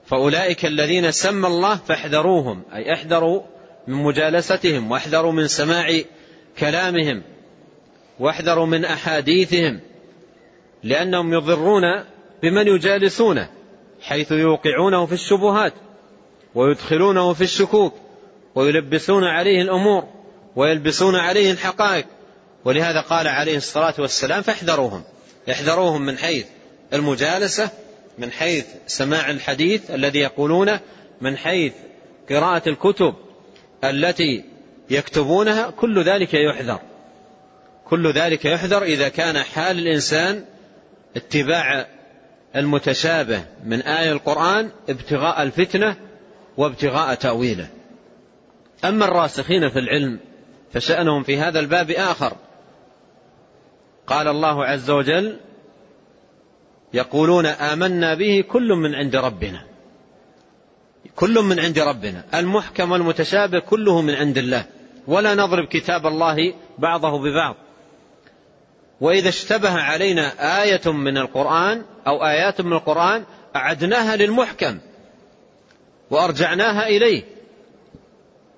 فأولئك 0.05 0.65
الذين 0.65 1.11
سمى 1.11 1.47
الله 1.47 1.75
فاحذروهم 1.75 2.63
أي 2.73 2.93
احذروا 2.93 3.41
من 3.87 3.95
مجالستهم 3.95 4.91
واحذروا 4.91 5.31
من 5.31 5.47
سماع 5.47 6.01
كلامهم 6.59 7.23
واحذروا 8.19 8.65
من 8.65 8.85
أحاديثهم 8.85 9.79
لأنهم 10.83 11.33
يضرون 11.33 12.03
بمن 12.43 12.67
يجالسونه 12.67 13.49
حيث 14.01 14.31
يوقعونه 14.31 15.05
في 15.05 15.13
الشبهات 15.13 15.73
ويدخلونه 16.55 17.33
في 17.33 17.41
الشكوك 17.41 17.93
ويلبسون 18.55 19.23
عليه 19.23 19.61
الأمور 19.61 20.03
ويلبسون 20.55 21.15
عليه 21.15 21.51
الحقائق. 21.51 22.05
ولهذا 22.65 23.01
قال 23.01 23.27
عليه 23.27 23.57
الصلاة 23.57 23.93
والسلام 23.99 24.41
فاحذروهم 24.41 25.03
احذروهم 25.51 26.01
من 26.01 26.17
حيث 26.17 26.45
المجالسة 26.93 27.69
من 28.17 28.31
حيث 28.31 28.65
سماع 28.87 29.29
الحديث 29.29 29.91
الذي 29.91 30.19
يقولونه 30.19 30.79
من 31.21 31.37
حيث 31.37 31.73
قراءة 32.29 32.69
الكتب 32.69 33.13
التي 33.83 34.43
يكتبونها 34.89 35.69
كل 35.69 36.03
ذلك 36.03 36.33
يحذر. 36.33 36.79
كل 37.85 38.13
ذلك 38.13 38.45
يحذر 38.45 38.83
إذا 38.83 39.09
كان 39.09 39.37
حال 39.37 39.79
الإنسان 39.79 40.45
اتباع 41.15 41.87
المتشابه 42.55 43.45
من 43.65 43.81
آية 43.81 44.11
القرآن 44.11 44.69
ابتغاء 44.89 45.43
الفتنة 45.43 45.95
وابتغاء 46.57 47.15
تأويله. 47.15 47.67
أما 48.85 49.05
الراسخين 49.05 49.69
في 49.69 49.79
العلم 49.79 50.19
فشأنهم 50.73 51.23
في 51.23 51.37
هذا 51.37 51.59
الباب 51.59 51.91
آخر. 51.91 52.37
قال 54.07 54.27
الله 54.27 54.65
عز 54.65 54.89
وجل 54.89 55.39
يقولون 56.93 57.45
آمنا 57.45 58.13
به 58.13 58.43
كل 58.51 58.67
من 58.67 58.95
عند 58.95 59.15
ربنا. 59.15 59.63
كل 61.15 61.39
من 61.39 61.59
عند 61.59 61.79
ربنا. 61.79 62.23
المحكم 62.35 62.91
والمتشابه 62.91 63.59
كله 63.59 64.01
من 64.01 64.15
عند 64.15 64.37
الله. 64.37 64.65
ولا 65.07 65.35
نضرب 65.35 65.67
كتاب 65.67 66.07
الله 66.07 66.53
بعضه 66.77 67.19
ببعض. 67.19 67.55
وإذا 69.01 69.29
اشتبه 69.29 69.71
علينا 69.71 70.31
آية 70.63 70.91
من 70.91 71.17
القرآن 71.17 71.85
أو 72.07 72.25
آيات 72.25 72.61
من 72.61 72.73
القرآن 72.73 73.23
أعدناها 73.55 74.15
للمحكم 74.15 74.79
وأرجعناها 76.09 76.87
إليه. 76.87 77.23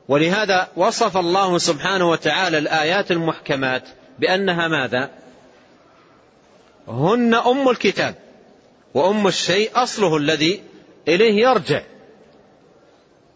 ولهذا 0.08 0.68
وصف 0.76 1.18
الله 1.18 1.58
سبحانه 1.58 2.10
وتعالى 2.10 2.58
الآيات 2.58 3.12
المحكمات 3.12 3.84
بأنها 4.20 4.68
ماذا؟ 4.68 5.10
هن 6.88 7.34
أم 7.34 7.70
الكتاب. 7.70 8.16
وأم 8.96 9.28
الشيء 9.28 9.70
أصله 9.76 10.18
الذي 10.18 10.62
إليه 11.08 11.48
يرجع. 11.48 11.82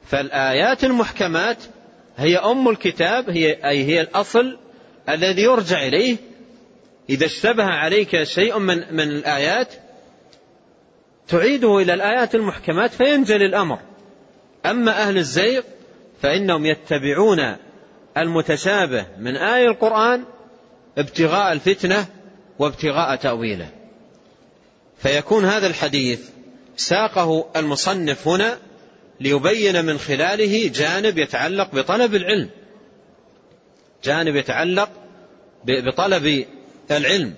فالآيات 0.06 0.84
المحكمات 0.84 1.58
هي 2.18 2.38
أم 2.38 2.70
الكتاب 2.70 3.30
هي 3.30 3.52
أي 3.66 3.84
هي 3.84 4.02
الأصل 4.02 4.58
الذي 5.10 5.42
يرجع 5.42 5.88
إليه. 5.88 6.18
إذا 7.10 7.26
اشتبه 7.26 7.64
عليك 7.64 8.24
شيء 8.24 8.60
من 8.60 8.96
من 8.96 9.00
الآيات 9.00 9.74
تعيده 11.28 11.78
إلى 11.78 11.94
الآيات 11.94 12.36
المحكمات 12.36 12.92
فينجلي 12.92 13.46
الأمر. 13.46 13.80
أما 14.66 14.92
أهل 14.92 15.18
الزيغ 15.18 15.62
فإنهم 16.22 16.66
يتبعون 16.66 17.56
المتشابه 18.18 19.06
من 19.20 19.36
آي 19.36 19.68
القرآن 19.68 20.24
ابتغاء 20.98 21.54
الفتنة 21.54 22.06
وابتغاء 22.60 23.16
تأويله. 23.16 23.79
فيكون 25.00 25.46
هذا 25.46 25.68
الحديث 25.68 26.20
ساقه 26.78 27.50
المصنف 27.56 28.28
هنا 28.28 28.58
ليبين 29.20 29.86
من 29.86 29.98
خلاله 30.00 30.68
جانب 30.68 31.18
يتعلق 31.18 31.76
بطلب 31.76 32.16
العلم. 32.16 32.50
جانب 34.04 34.36
يتعلق 34.36 34.90
بطلب 35.66 36.46
العلم. 36.92 37.34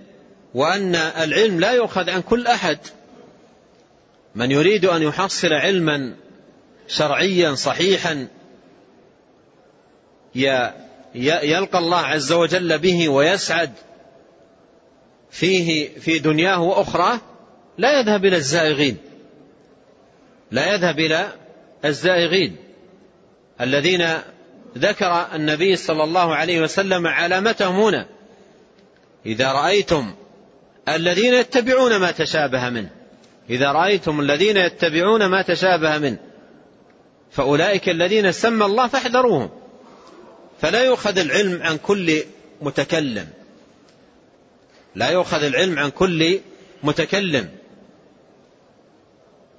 وأن 0.54 0.96
العلم 0.96 1.60
لا 1.60 1.72
يؤخذ 1.72 2.10
عن 2.10 2.22
كل 2.22 2.48
أحد. 2.48 2.80
من 4.36 4.52
يريد 4.52 4.86
أن 4.86 5.02
يحصل 5.02 5.54
علما 5.54 6.16
شرعيا 6.88 7.56
صحيحا 7.56 8.28
يلقى 11.16 11.80
الله 11.80 11.98
عز 11.98 12.32
وجل 12.32 12.78
به 12.78 13.10
ويسعد 13.10 13.74
فيه 15.32 16.00
في 16.00 16.20
دنياه 16.20 16.62
وأخراه 16.62 17.20
لا 17.78 18.00
يذهب 18.00 18.26
إلى 18.26 18.36
الزائغين. 18.36 18.98
لا 20.52 20.74
يذهب 20.74 21.00
إلى 21.00 21.34
الزائغين. 21.86 22.56
الذين 23.62 24.08
ذكر 24.78 25.28
النبي 25.36 25.76
صلى 25.76 26.04
الله 26.04 26.36
عليه 26.36 26.62
وسلم 26.62 27.08
علامتهم 27.08 27.76
هنا. 27.76 28.08
إذا 29.26 29.52
رأيتم 29.52 30.16
الذين 30.90 31.34
يتبعون 31.34 31.98
ما 31.98 32.12
تشابه 32.12 32.70
منه. 32.70 32.90
إذا 33.50 33.72
رأيتم 33.72 34.20
الذين 34.20 34.58
يتبعون 34.58 35.26
ما 35.26 35.42
تشابه 35.42 35.98
منه. 35.98 36.18
فأولئك 37.32 37.90
الذين 37.90 38.32
سمى 38.32 38.66
الله 38.66 38.88
فاحذروهم. 38.88 39.50
فلا 40.62 40.84
يؤخذ 40.84 41.18
العلم 41.18 41.62
عن 41.64 41.78
كل 41.78 42.24
متكلم. 42.62 43.28
لا 44.96 45.10
يؤخذ 45.10 45.44
العلم 45.44 45.80
عن 45.80 45.90
كل 45.90 46.40
متكلم. 46.84 47.61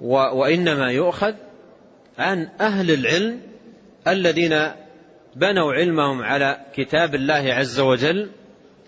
وإنما 0.03 0.91
يؤخذ 0.91 1.33
عن 2.17 2.49
أهل 2.61 2.91
العلم 2.91 3.41
الذين 4.07 4.71
بنوا 5.35 5.73
علمهم 5.73 6.21
على 6.21 6.65
كتاب 6.75 7.15
الله 7.15 7.53
عز 7.53 7.79
وجل 7.79 8.29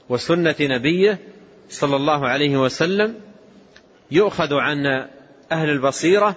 وسنة 0.09 0.55
نبيه 0.61 1.19
صلى 1.69 1.95
الله 1.95 2.27
عليه 2.27 2.57
وسلم 2.57 3.15
يؤخذ 4.11 4.53
عن 4.53 4.85
أهل 5.51 5.69
البصيرة 5.69 6.35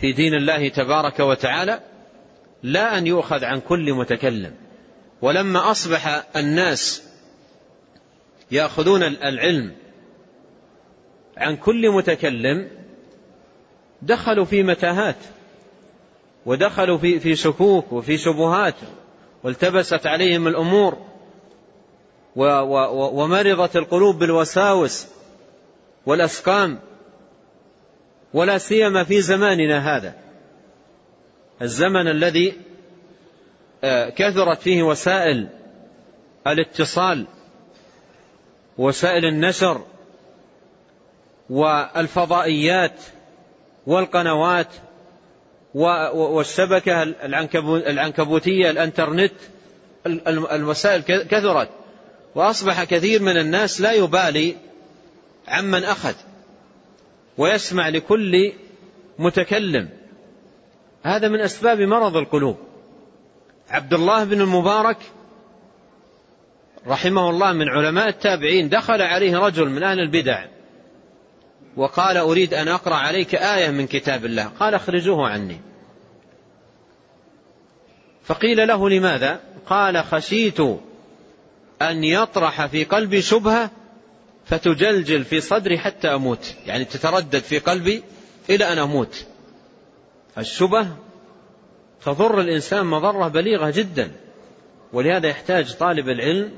في 0.00 0.12
دين 0.12 0.34
الله 0.34 0.68
تبارك 0.68 1.20
وتعالى 1.20 1.80
لا 2.62 2.98
أن 2.98 3.06
يؤخذ 3.06 3.44
عن 3.44 3.60
كل 3.60 3.92
متكلم. 3.92 4.54
ولما 5.22 5.70
أصبح 5.70 6.24
الناس 6.36 7.02
يأخذون 8.50 9.02
العلم 9.02 9.72
عن 11.36 11.56
كل 11.56 11.90
متكلم 11.90 12.68
دخلوا 14.02 14.44
في 14.44 14.62
متاهات 14.62 15.16
ودخلوا 16.46 16.98
في 16.98 17.20
في 17.20 17.36
شكوك 17.36 17.92
وفي 17.92 18.18
شبهات 18.18 18.74
والتبست 19.44 20.06
عليهم 20.06 20.48
الأمور 20.48 20.98
ومرضت 22.36 23.76
القلوب 23.76 24.18
بالوساوس 24.18 25.06
والأسقام. 26.06 26.78
ولا 28.34 28.58
سيما 28.58 29.04
في 29.04 29.20
زماننا 29.20 29.96
هذا 29.96 30.14
الزمن 31.62 32.08
الذي 32.08 32.54
آه، 33.84 34.08
كثرت 34.08 34.62
فيه 34.62 34.82
وسائل 34.82 35.48
الاتصال 36.46 37.26
وسائل 38.78 39.24
النشر 39.24 39.84
والفضائيات 41.50 43.00
والقنوات 43.86 44.68
والشبكة 46.14 47.02
العنكبوتية 47.62 48.70
الإنترنت 48.70 49.32
الوسائل 50.26 51.02
كثرت. 51.02 51.68
وأصبح 52.34 52.84
كثير 52.84 53.22
من 53.22 53.36
الناس 53.36 53.80
لا 53.80 53.92
يبالي 53.92 54.56
عمن 55.48 55.84
أخذ 55.84 56.14
ويسمع 57.38 57.88
لكل 57.88 58.52
متكلم. 59.18 59.88
هذا 61.02 61.28
من 61.28 61.40
أسباب 61.40 61.80
مرض 61.80 62.16
القلوب. 62.16 62.56
عبد 63.70 63.94
الله 63.94 64.24
بن 64.24 64.40
المبارك 64.40 64.98
رحمه 66.86 67.30
الله 67.30 67.52
من 67.52 67.68
علماء 67.68 68.08
التابعين 68.08 68.68
دخل 68.68 69.02
عليه 69.02 69.38
رجل 69.38 69.68
من 69.68 69.82
أهل 69.82 70.00
البدع. 70.00 70.44
وقال 71.76 72.16
أريد 72.16 72.54
أن 72.54 72.68
أقرأ 72.68 72.94
عليك 72.94 73.34
آية 73.34 73.70
من 73.70 73.86
كتاب 73.86 74.24
الله. 74.24 74.44
قال 74.44 74.74
اخرجوه 74.74 75.28
عني. 75.28 75.60
فقيل 78.24 78.68
له 78.68 78.90
لماذا؟ 78.90 79.40
قال 79.66 80.04
خشيت 80.04 80.60
أن 81.82 82.04
يطرح 82.04 82.66
في 82.66 82.84
قلبي 82.84 83.22
شبهة 83.22 83.70
فتجلجل 84.46 85.24
في 85.24 85.40
صدري 85.40 85.78
حتى 85.78 86.08
أموت. 86.08 86.54
يعني 86.66 86.84
تتردد 86.84 87.38
في 87.38 87.58
قلبي 87.58 88.02
إلى 88.50 88.72
أن 88.72 88.78
أموت. 88.78 89.26
الشبه 90.38 90.86
تضر 92.04 92.40
الإنسان 92.40 92.86
مضرة 92.86 93.28
بليغة 93.28 93.70
جدا. 93.70 94.10
ولهذا 94.92 95.28
يحتاج 95.28 95.74
طالب 95.74 96.08
العلم 96.08 96.52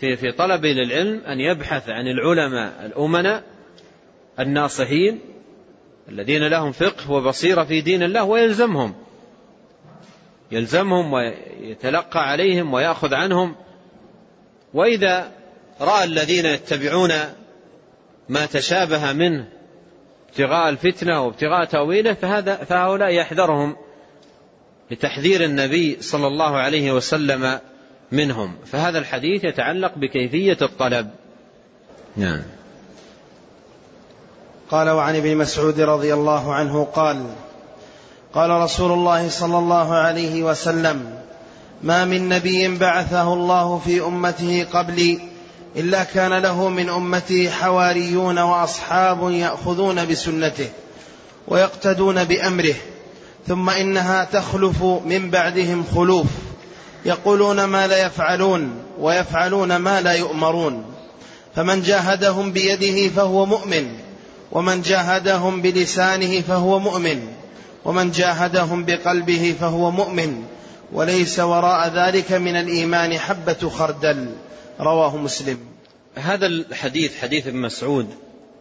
في 0.00 0.16
في 0.16 0.32
طلبه 0.32 0.68
للعلم 0.68 1.20
أن 1.24 1.40
يبحث 1.40 1.88
عن 1.88 2.06
العلماء 2.06 2.86
الأمناء 2.86 3.51
الناصحين 4.40 5.18
الذين 6.08 6.48
لهم 6.48 6.72
فقه 6.72 7.10
وبصيرة 7.10 7.64
في 7.64 7.80
دين 7.80 8.02
الله 8.02 8.24
ويلزمهم. 8.24 8.94
يلزمهم 10.52 11.12
ويتلقى 11.12 12.20
عليهم 12.20 12.74
ويأخذ 12.74 13.14
عنهم. 13.14 13.54
وإذا 14.74 15.32
رأى 15.80 16.04
الذين 16.04 16.46
يتبعون 16.46 17.12
ما 18.28 18.46
تشابه 18.46 19.12
منه 19.12 19.48
ابتغاء 20.28 20.68
الفتنة 20.68 21.20
وابتغاء 21.20 21.64
تأويله 21.64 22.14
فهذا 22.14 22.56
فهؤلاء 22.56 23.10
يحذرهم 23.10 23.76
لتحذير 24.90 25.44
النبي 25.44 25.96
صلى 26.00 26.26
الله 26.26 26.56
عليه 26.56 26.92
وسلم 26.92 27.60
منهم. 28.12 28.56
فهذا 28.66 28.98
الحديث 28.98 29.44
يتعلق 29.44 29.98
بكيفية 29.98 30.58
الطلب. 30.62 31.10
نعم. 32.16 32.42
قال 34.72 34.90
وعن 34.90 35.16
ابن 35.16 35.36
مسعود 35.36 35.80
رضي 35.80 36.14
الله 36.14 36.54
عنه 36.54 36.88
قال 36.94 37.26
قال 38.34 38.50
رسول 38.50 38.92
الله 38.92 39.28
صلى 39.28 39.58
الله 39.58 39.94
عليه 39.94 40.42
وسلم 40.42 41.18
ما 41.82 42.04
من 42.04 42.28
نبي 42.28 42.76
بعثه 42.76 43.32
الله 43.32 43.80
في 43.84 44.00
أمته 44.00 44.66
قبلي 44.72 45.20
إلا 45.76 46.04
كان 46.04 46.32
له 46.32 46.68
من 46.68 46.88
امته 46.88 47.50
حواريون 47.50 48.38
وأصحاب 48.38 49.30
يأخذون 49.30 50.04
بسنته 50.08 50.68
ويقتدون 51.48 52.24
بأمره 52.24 52.74
ثم 53.48 53.70
إنها 53.70 54.24
تخلف 54.24 54.82
من 54.82 55.30
بعدهم 55.30 55.84
خلوف 55.94 56.26
يقولون 57.04 57.64
ما 57.64 57.86
لا 57.86 58.06
يفعلون 58.06 58.70
ويفعلون 59.00 59.76
ما 59.76 60.00
لا 60.00 60.12
يؤمرون 60.12 60.84
فمن 61.56 61.82
جاهدهم 61.82 62.52
بيده 62.52 63.08
فهو 63.08 63.46
مؤمن 63.46 64.11
ومن 64.52 64.82
جاهدهم 64.82 65.62
بلسانه 65.62 66.40
فهو 66.40 66.78
مؤمن 66.78 67.32
ومن 67.84 68.10
جاهدهم 68.10 68.84
بقلبه 68.84 69.56
فهو 69.60 69.90
مؤمن 69.90 70.44
وليس 70.92 71.40
وراء 71.40 71.88
ذلك 71.88 72.32
من 72.32 72.56
الإيمان 72.56 73.18
حبة 73.18 73.68
خردل. 73.68 74.28
رواه 74.80 75.16
مسلم. 75.16 75.58
هذا 76.14 76.46
الحديث 76.46 77.16
حديث 77.16 77.46
ابن 77.46 77.56
مسعود 77.56 78.14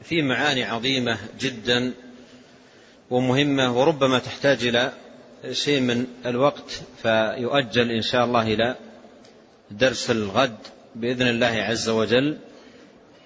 فيه 0.03 0.21
معاني 0.21 0.63
عظيمة 0.63 1.17
جدا 1.39 1.91
ومهمة 3.09 3.79
وربما 3.79 4.19
تحتاج 4.19 4.65
إلى 4.65 4.91
شيء 5.51 5.81
من 5.81 6.05
الوقت 6.25 6.81
فيؤجل 7.01 7.91
إن 7.91 8.01
شاء 8.01 8.25
الله 8.25 8.41
إلى 8.41 8.75
درس 9.71 10.11
الغد 10.11 10.57
بإذن 10.95 11.27
الله 11.27 11.47
عز 11.69 11.89
وجل. 11.89 12.37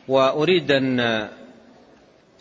وأريد 0.08 0.72
أن 0.72 1.30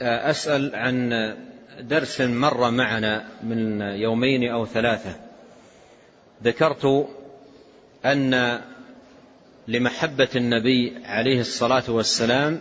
أسأل 0.03 0.75
عن 0.75 1.35
درس 1.81 2.21
مر 2.21 2.71
معنا 2.71 3.29
من 3.43 3.81
يومين 3.81 4.51
أو 4.51 4.67
ثلاثة. 4.67 5.17
ذكرت 6.45 7.09
أن 8.05 8.61
لمحبة 9.69 10.29
النبي 10.37 10.93
عليه 11.05 11.41
الصلاة 11.41 11.83
والسلام 11.89 12.61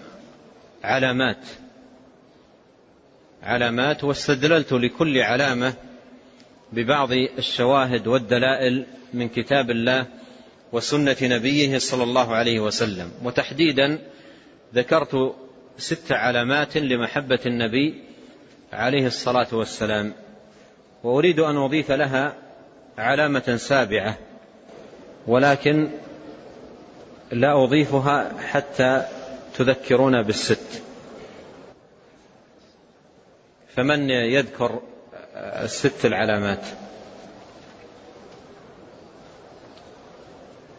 علامات 0.84 1.46
علامات 3.44 4.04
واستدللت 4.04 4.74
لكل 4.74 5.18
علامة 5.18 5.74
ببعض 6.74 7.12
الشواهد 7.12 8.08
والدلائل 8.08 8.86
من 9.14 9.30
كتاب 9.30 9.72
الله 9.72 10.08
وسنة 10.72 11.18
نبيه 11.22 11.78
صلى 11.78 12.04
الله 12.04 12.36
عليه 12.36 12.60
وسلم. 12.60 13.12
وتحديدا 13.24 14.00
ذكرت 14.76 15.36
ست 15.78 16.12
علامات 16.12 16.78
لمحبة 16.78 17.40
النبي 17.46 18.04
عليه 18.74 19.08
الصلاة 19.08 19.48
والسلام 19.52 20.14
وأريد 21.04 21.40
أن 21.40 21.58
أضيف 21.58 21.92
لها 21.92 22.36
علامة 22.98 23.56
سابعة 23.58 24.18
ولكن 25.28 25.90
لا 27.32 27.64
أضيفها 27.64 28.32
حتى 28.42 29.06
تذكرون 29.58 30.22
بالست. 30.22 30.84
فمن 33.76 34.10
يذكر 34.10 34.82
الست 35.36 36.06
العلامات؟ 36.06 36.66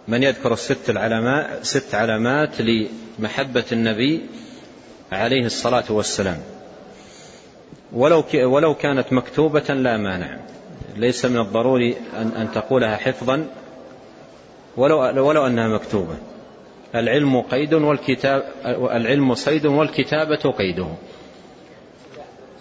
من 0.08 0.22
يذكر 0.22 0.52
الست 0.52 0.90
العلامات 0.90 1.64
ست 1.64 1.94
علامات 1.94 2.60
لمحبة 2.60 3.64
النبي 3.72 4.26
عليه 5.14 5.46
الصلاة 5.46 5.84
والسلام. 5.90 6.38
ولو 7.92 8.24
ولو 8.34 8.74
كانت 8.74 9.12
مكتوبة 9.12 9.74
لا 9.74 9.96
مانع. 9.96 10.36
ليس 10.96 11.24
من 11.24 11.40
الضروري 11.40 11.96
أن 12.16 12.28
أن 12.36 12.52
تقولها 12.52 12.96
حفظا. 12.96 13.46
ولو 14.76 15.26
ولو 15.28 15.46
أنها 15.46 15.68
مكتوبة. 15.68 16.16
العلم 16.94 17.40
قيد 17.40 17.74
والكتاب 17.74 18.52
العلم 18.66 19.34
صيد 19.34 19.66
والكتابة 19.66 20.50
قيده. 20.58 20.88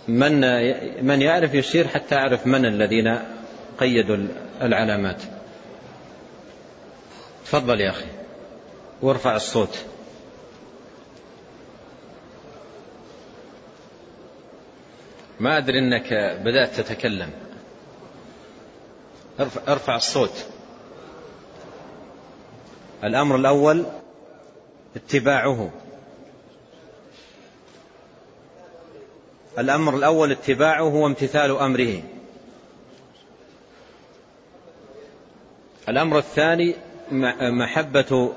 من 0.08 0.41
من 1.06 1.22
يعرف 1.22 1.54
يشير 1.54 1.88
حتى 1.88 2.16
أعرف 2.16 2.47
من 2.47 2.66
الذين 2.66 3.20
قيدوا 3.80 4.18
العلامات. 4.62 5.22
تفضل 7.45 7.82
يا 7.82 7.89
أخي. 7.89 8.06
وارفع 9.01 9.36
الصوت. 9.36 9.86
ما 15.44 15.58
أدري 15.58 15.80
أنك 15.80 16.14
بدأت 16.46 16.80
تتكلم. 16.80 17.30
ارفع, 19.68 19.96
الصوت. 19.96 20.46
الأمر 23.04 23.36
الأول 23.36 23.86
اتباعه. 24.96 25.72
الأمر 29.60 29.96
الأول 29.96 30.32
اتباعه 30.32 30.96
وامتثال 30.96 31.52
أمره. 31.58 32.02
الأمر 35.89 36.18
الثاني 36.18 36.76
محبة 37.41 38.34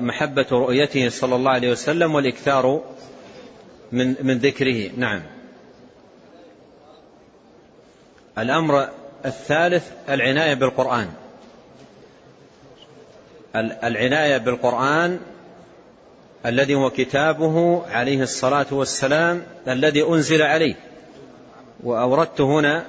محبة 0.00 0.46
رؤيته 0.52 1.08
صلى 1.08 1.36
الله 1.36 1.50
عليه 1.50 1.70
وسلم 1.70 2.14
والإكثار 2.14 2.82
من 3.92 4.14
من 4.22 4.38
ذكره. 4.38 4.90
نعم. 4.96 5.33
الأمر 8.38 8.88
الثالث 9.24 9.90
العناية 10.08 10.54
بالقرآن. 10.54 11.08
العناية 13.84 14.38
بالقرآن 14.38 15.20
الذي 16.46 16.74
هو 16.74 16.90
كتابه 16.90 17.86
عليه 17.86 18.22
الصلاة 18.22 18.66
والسلام 18.70 19.42
الذي 19.68 20.02
أنزل 20.02 20.42
عليه. 20.42 20.74
وأوردت 21.84 22.40
هنا 22.40 22.84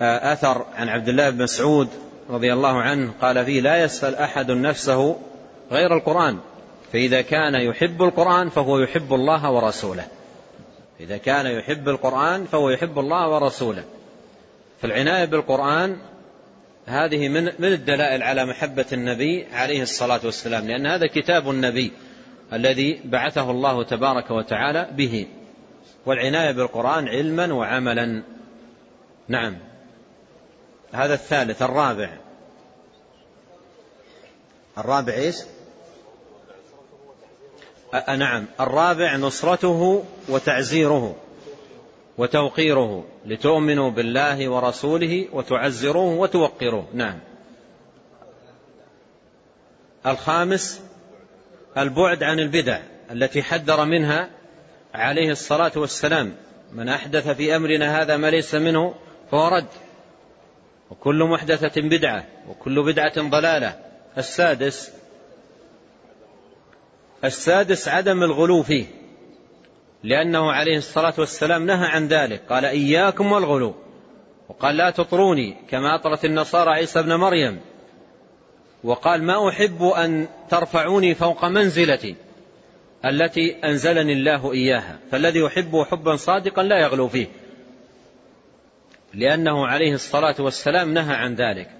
أثر 0.00 0.66
عن 0.76 0.88
عبد 0.88 1.08
الله 1.08 1.30
بن 1.30 1.42
مسعود 1.42 1.88
رضي 2.30 2.52
الله 2.52 2.82
عنه 2.82 3.12
قال 3.20 3.44
فيه 3.44 3.60
لا 3.60 3.84
يسأل 3.84 4.16
أحد 4.16 4.50
نفسه 4.50 5.16
غير 5.70 5.96
القرآن 5.96 6.38
فإذا 6.92 7.20
كان 7.22 7.54
يحب 7.54 8.02
القرآن 8.02 8.48
فهو 8.48 8.78
يحب 8.78 9.14
الله 9.14 9.50
ورسوله. 9.50 10.04
إذا 11.00 11.16
كان 11.16 11.46
يحب 11.46 11.88
القرآن 11.88 12.44
فهو 12.44 12.70
يحب 12.70 12.98
الله 12.98 13.28
ورسوله. 13.28 13.84
فالعناية 14.82 15.24
بالقرآن 15.24 15.98
هذه 16.86 17.28
من 17.28 17.44
من 17.44 17.72
الدلائل 17.72 18.22
على 18.22 18.44
محبة 18.44 18.86
النبي 18.92 19.46
عليه 19.52 19.82
الصلاة 19.82 20.20
والسلام 20.24 20.66
لأن 20.66 20.86
هذا 20.86 21.06
كتاب 21.06 21.50
النبي 21.50 21.92
الذي 22.52 23.00
بعثه 23.04 23.50
الله 23.50 23.84
تبارك 23.84 24.30
وتعالى 24.30 24.88
به. 24.92 25.26
والعناية 26.06 26.52
بالقرآن 26.52 27.08
علما 27.08 27.52
وعملا. 27.52 28.22
نعم. 29.28 29.58
هذا 30.92 31.14
الثالث 31.14 31.62
الرابع. 31.62 32.18
الرابع 34.78 35.12
إيش؟ 35.12 35.36
نعم. 38.08 38.46
الرابع 38.60 39.16
نصرته 39.16 40.04
وتعزيره. 40.28 41.16
وتوقيره 42.18 43.04
لتؤمنوا 43.26 43.90
بالله 43.90 44.48
ورسوله 44.48 45.28
وتعزروه 45.32 46.14
وتوقروه. 46.14 46.88
نعم. 46.94 47.18
الخامس 50.06 50.80
البعد 51.78 52.22
عن 52.22 52.40
البدع 52.40 52.78
التي 53.10 53.42
حذر 53.42 53.84
منها 53.84 54.30
عليه 54.94 55.30
الصلاة 55.30 55.72
والسلام. 55.76 56.34
من 56.72 56.88
أحدث 56.88 57.28
في 57.28 57.56
أمرنا 57.56 58.02
هذا 58.02 58.16
ما 58.16 58.30
ليس 58.30 58.54
منه 58.54 58.94
فهو 59.30 59.48
رد. 59.48 59.66
وكل 60.90 61.24
محدثة 61.24 61.80
بدعة 61.80 62.24
وكل 62.48 62.82
بدعة 62.82 63.30
ضلالة. 63.30 63.80
السادس 64.18 64.92
السادس 67.24 67.88
عدم 67.88 68.22
الغلو 68.22 68.62
فيه. 68.62 68.86
لأنه 70.04 70.52
عليه 70.52 70.76
الصلاة 70.76 71.14
والسلام 71.18 71.66
نهى 71.66 71.86
عن 71.86 72.08
ذلك. 72.08 72.42
قال 72.48 72.64
إياكم 72.64 73.32
والغلو. 73.32 73.74
وقال 74.48 74.76
لا 74.76 74.90
تطروني 74.90 75.56
كما 75.70 75.94
أطرت 75.94 76.24
النصارى 76.24 76.70
عيسى 76.70 76.98
ابن 76.98 77.14
مريم. 77.14 77.60
وقال 78.84 79.22
ما 79.22 79.48
أحب 79.48 79.82
أن 79.82 80.28
ترفعوني 80.50 81.14
فوق 81.14 81.44
منزلتي 81.44 82.16
التي 83.04 83.56
أنزلني 83.64 84.12
الله 84.12 84.52
إياها. 84.52 84.98
فالذي 85.10 85.40
يحبه 85.40 85.84
حبا 85.84 86.16
صادقا 86.16 86.62
لا 86.62 86.80
يغلو 86.80 87.08
فيه. 87.08 87.26
لأنه 89.14 89.66
عليه 89.66 89.94
الصلاة 89.94 90.36
والسلام 90.38 90.94
نهى 90.94 91.14
عن 91.14 91.34
ذلك. 91.34 91.70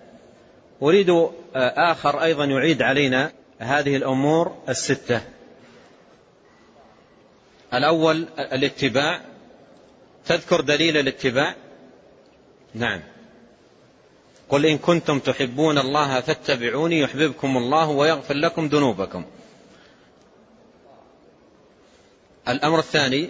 أريد 0.83 1.29
آخر 1.55 2.23
أيضا 2.23 2.45
يعيد 2.45 2.83
علينا 2.83 3.33
هذه 3.59 3.97
الأمور 3.97 4.57
الستة. 4.69 5.34
الأول 7.75 8.27
الاتباع. 8.39 9.21
تذكر 10.27 10.61
دليل 10.61 10.97
الاتباع؟ 10.97 11.55
نعم. 12.75 13.01
قل 14.49 14.67
إن 14.67 14.79
كنتم 14.79 15.19
تحبون 15.19 15.79
الله 15.79 16.21
فاتبعوني 16.21 17.01
يحببكم 17.01 17.57
الله 17.57 17.89
ويغفر 17.89 18.35
لكم 18.35 18.67
ذنوبكم. 18.67 19.25
الأمر 22.49 22.79
الثاني 22.79 23.29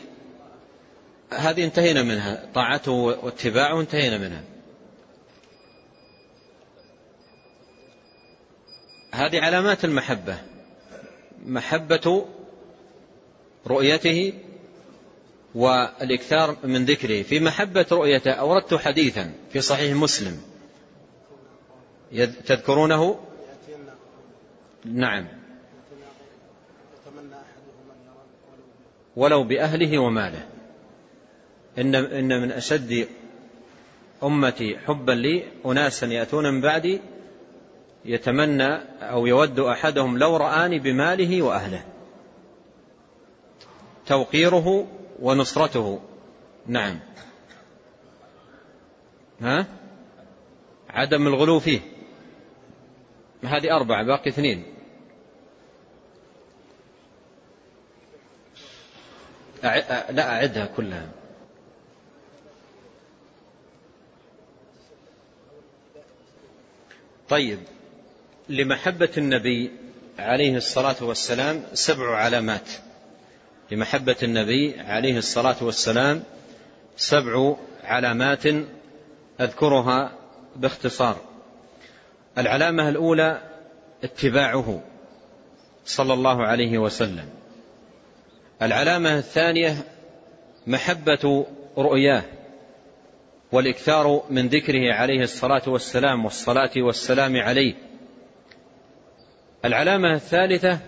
هذه 1.30 1.64
انتهينا 1.64 2.02
منها. 2.02 2.46
طاعته 2.54 2.92
واتباعه 2.92 3.80
انتهينا 3.80 4.18
منها. 4.18 4.42
هذه 9.12 9.40
علامات 9.40 9.84
المحبة. 9.84 10.38
محبة 11.46 12.26
رؤيته 13.66 14.32
والإكثار 15.54 16.56
من 16.64 16.84
ذكره. 16.84 17.22
في 17.22 17.40
محبة 17.40 17.86
رؤيته 17.92 18.30
أوردت 18.30 18.74
حديثا 18.74 19.32
في 19.52 19.60
صحيح 19.60 19.96
مسلم. 19.96 20.40
تذكرونه؟ 22.46 23.20
نعم. 24.84 25.26
ولو 29.16 29.44
بأهله 29.44 29.98
وماله. 29.98 30.46
إن, 31.78 31.94
إن 31.94 32.42
من 32.42 32.52
أشد 32.52 33.08
أمتي 34.22 34.78
حبا 34.78 35.12
لي 35.12 35.44
أناسا 35.66 36.06
يأتون 36.06 36.54
من 36.54 36.60
بعدي 36.60 37.00
يتمنى 38.04 38.74
أو 39.02 39.26
يود 39.26 39.60
أحدهم 39.60 40.18
لو 40.18 40.36
رآني 40.36 40.78
بماله 40.78 41.42
وأهله. 41.42 41.93
توقيره 44.06 44.86
ونصرته. 45.20 46.00
نعم. 46.66 47.00
ها؟ 49.40 49.66
عدم 50.90 51.26
الغلو 51.26 51.60
فيه. 51.60 51.80
هذه 53.44 53.76
أربعة 53.76 54.04
باقي 54.04 54.30
اثنين. 54.30 54.64
لا 60.10 60.36
أعدها 60.36 60.66
كلها. 60.66 61.08
طيب 67.28 67.58
لمحبة 68.48 69.10
النبي 69.18 69.70
عليه 70.18 70.56
الصلاة 70.56 71.04
والسلام 71.04 71.62
سبع 71.72 72.16
علامات. 72.16 72.68
لمحبة 73.74 74.16
النبي 74.22 74.80
عليه 74.80 75.18
الصلاة 75.18 75.56
والسلام 75.62 76.22
سبع 76.96 77.56
علامات 77.84 78.46
أذكرها 79.40 80.12
باختصار. 80.56 81.16
العلامة 82.38 82.88
الأولى 82.88 83.40
اتباعه 84.04 84.82
صلى 85.84 86.12
الله 86.12 86.46
عليه 86.46 86.78
وسلم. 86.78 87.28
العلامة 88.62 89.18
الثانية 89.18 89.76
محبة 90.66 91.46
رؤياه 91.78 92.22
والإكثار 93.52 94.24
من 94.30 94.48
ذكره 94.48 94.94
عليه 94.94 95.22
الصلاة 95.22 95.62
والسلام 95.66 96.24
والصلاة 96.24 96.72
والسلام 96.76 97.36
عليه. 97.36 97.74
العلامة 99.64 100.14
الثالثة 100.14 100.78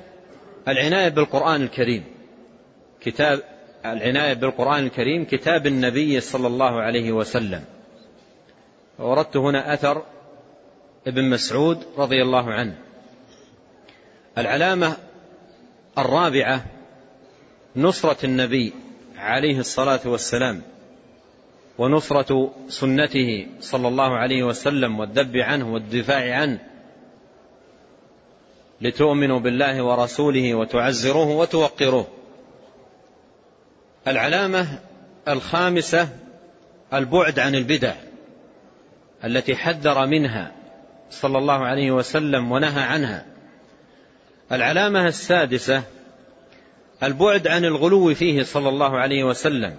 العناية 0.68 1.08
بالقرآن 1.08 1.62
الكريم. 1.62 2.15
كتاب 3.06 3.42
العناية 3.84 4.32
بالقرآن 4.32 4.84
الكريم 4.86 5.24
كتاب 5.24 5.66
النبي 5.66 6.20
صلى 6.20 6.46
الله 6.46 6.80
عليه 6.80 7.12
وسلم. 7.12 7.64
وردت 8.98 9.36
هنا 9.36 9.74
أثر 9.74 10.02
ابن 11.06 11.30
مسعود 11.30 11.84
رضي 11.98 12.22
الله 12.22 12.52
عنه. 12.52 12.78
العلامة 14.38 14.96
الرابعة 15.98 16.64
نصرة 17.76 18.24
النبي 18.24 18.72
عليه 19.16 19.58
الصلاة 19.58 20.00
والسلام 20.04 20.62
ونصرة 21.78 22.54
سنته 22.68 23.46
صلى 23.60 23.88
الله 23.88 24.16
عليه 24.16 24.42
وسلم 24.42 25.00
والذب 25.00 25.36
عنه 25.36 25.72
والدفاع 25.74 26.36
عنه. 26.40 26.58
لتؤمنوا 28.80 29.40
بالله 29.40 29.82
ورسوله 29.82 30.54
وتعزروه 30.54 31.28
وتوقروه. 31.28 32.15
العلامة 34.06 34.66
الخامسة 35.28 36.08
البعد 36.94 37.38
عن 37.38 37.54
البدع 37.54 37.94
التي 39.24 39.56
حذر 39.56 40.06
منها 40.06 40.52
صلى 41.10 41.38
الله 41.38 41.66
عليه 41.66 41.90
وسلم 41.90 42.52
ونهى 42.52 42.82
عنها. 42.82 43.26
العلامة 44.52 45.06
السادسة 45.06 45.82
البعد 47.02 47.48
عن 47.48 47.64
الغلو 47.64 48.14
فيه 48.14 48.42
صلى 48.42 48.68
الله 48.68 48.98
عليه 48.98 49.24
وسلم 49.24 49.74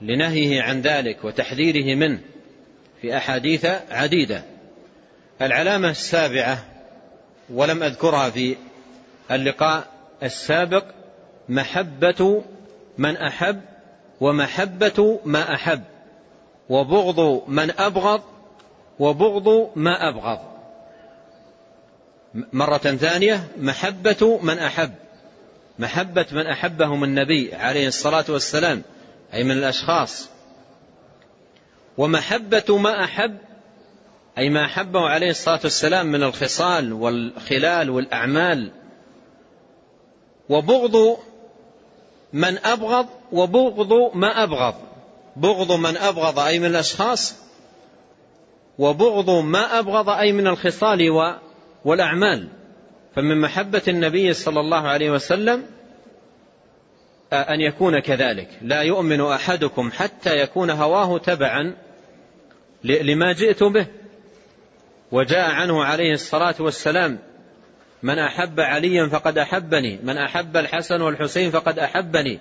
لنهيه 0.00 0.62
عن 0.62 0.80
ذلك 0.80 1.24
وتحذيره 1.24 1.94
منه 1.94 2.20
في 3.00 3.16
أحاديث 3.16 3.66
عديدة. 3.90 4.42
العلامة 5.42 5.90
السابعة 5.90 6.64
ولم 7.50 7.82
أذكرها 7.82 8.30
في 8.30 8.56
اللقاء 9.30 9.88
السابق 10.22 10.84
محبة 11.48 12.42
من 12.98 13.16
أحب 13.16 13.60
ومحبة 14.20 15.20
ما 15.24 15.54
أحب 15.54 15.82
وبغض 16.68 17.48
من 17.48 17.70
أبغض 17.78 18.22
وبغض 18.98 19.70
ما 19.76 20.08
أبغض. 20.08 20.38
مرة 22.52 22.78
ثانية 22.78 23.48
محبة 23.60 24.40
من 24.42 24.58
أحب. 24.58 24.94
محبة 25.78 26.26
من 26.32 26.46
أحبهم 26.46 27.04
النبي 27.04 27.54
عليه 27.54 27.88
الصلاة 27.88 28.24
والسلام 28.28 28.82
أي 29.34 29.44
من 29.44 29.50
الأشخاص. 29.58 30.28
ومحبة 31.98 32.78
ما 32.78 33.04
أحب 33.04 33.36
أي 34.38 34.50
ما 34.50 34.64
أحبه 34.64 35.00
عليه 35.00 35.30
الصلاة 35.30 35.60
والسلام 35.64 36.06
من 36.06 36.22
الخصال 36.22 36.92
والخلال 36.92 37.90
والأعمال. 37.90 38.70
وبغض 40.48 41.18
من 42.34 42.58
أبغض 42.58 43.06
وبغض 43.32 44.16
ما 44.16 44.42
أبغض. 44.42 44.74
بغض 45.36 45.72
من 45.72 45.96
أبغض 45.96 46.38
أي 46.38 46.58
من 46.58 46.66
الأشخاص 46.66 47.34
وبغض 48.78 49.30
ما 49.30 49.78
أبغض 49.78 50.08
أي 50.08 50.32
من 50.32 50.46
الخصال 50.46 51.30
والأعمال. 51.84 52.48
فمن 53.14 53.40
محبة 53.40 53.82
النبي 53.88 54.32
صلى 54.32 54.60
الله 54.60 54.88
عليه 54.88 55.10
وسلم 55.10 55.66
أن 57.32 57.60
يكون 57.60 57.98
كذلك. 57.98 58.48
لا 58.62 58.82
يؤمن 58.82 59.20
أحدكم 59.20 59.90
حتى 59.90 60.38
يكون 60.38 60.70
هواه 60.70 61.18
تبعا 61.18 61.74
لما 62.84 63.32
جئت 63.32 63.62
به. 63.62 63.86
وجاء 65.12 65.50
عنه 65.50 65.84
عليه 65.84 66.12
الصلاة 66.12 66.54
والسلام 66.60 67.18
من 68.04 68.18
أحب 68.18 68.60
عليا 68.60 69.06
فقد 69.06 69.38
أحبني. 69.38 69.98
من 70.02 70.18
أحب 70.18 70.56
الحسن 70.56 71.00
والحسين 71.00 71.50
فقد 71.50 71.78
أحبني. 71.78 72.38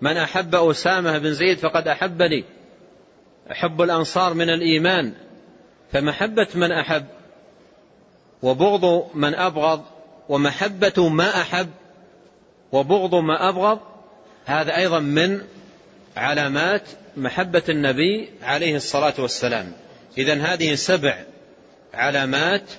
من 0.00 0.16
أحب 0.16 0.54
أسامة 0.54 1.18
بن 1.18 1.32
زيد 1.32 1.58
فقد 1.58 1.88
أحبني. 1.88 2.44
حب 3.50 3.82
الأنصار 3.82 4.34
من 4.34 4.50
الإيمان 4.50 5.12
فمحبة 5.92 6.46
من 6.54 6.72
أحب 6.72 7.04
وبغض 8.42 9.10
من 9.14 9.34
أبغض 9.34 9.84
ومحبة 10.28 11.08
ما 11.08 11.40
أحب 11.40 11.68
وبغض 12.72 13.14
ما 13.14 13.48
أبغض 13.48 13.78
هذا 14.44 14.76
أيضا 14.76 14.98
من 14.98 15.40
علامات 16.16 16.82
محبة 17.16 17.62
النبي 17.68 18.28
عليه 18.42 18.76
الصلاة 18.76 19.14
والسلام. 19.18 19.72
إذا 20.18 20.34
هذه 20.34 20.74
سبع 20.74 21.24
علامات 21.94 22.70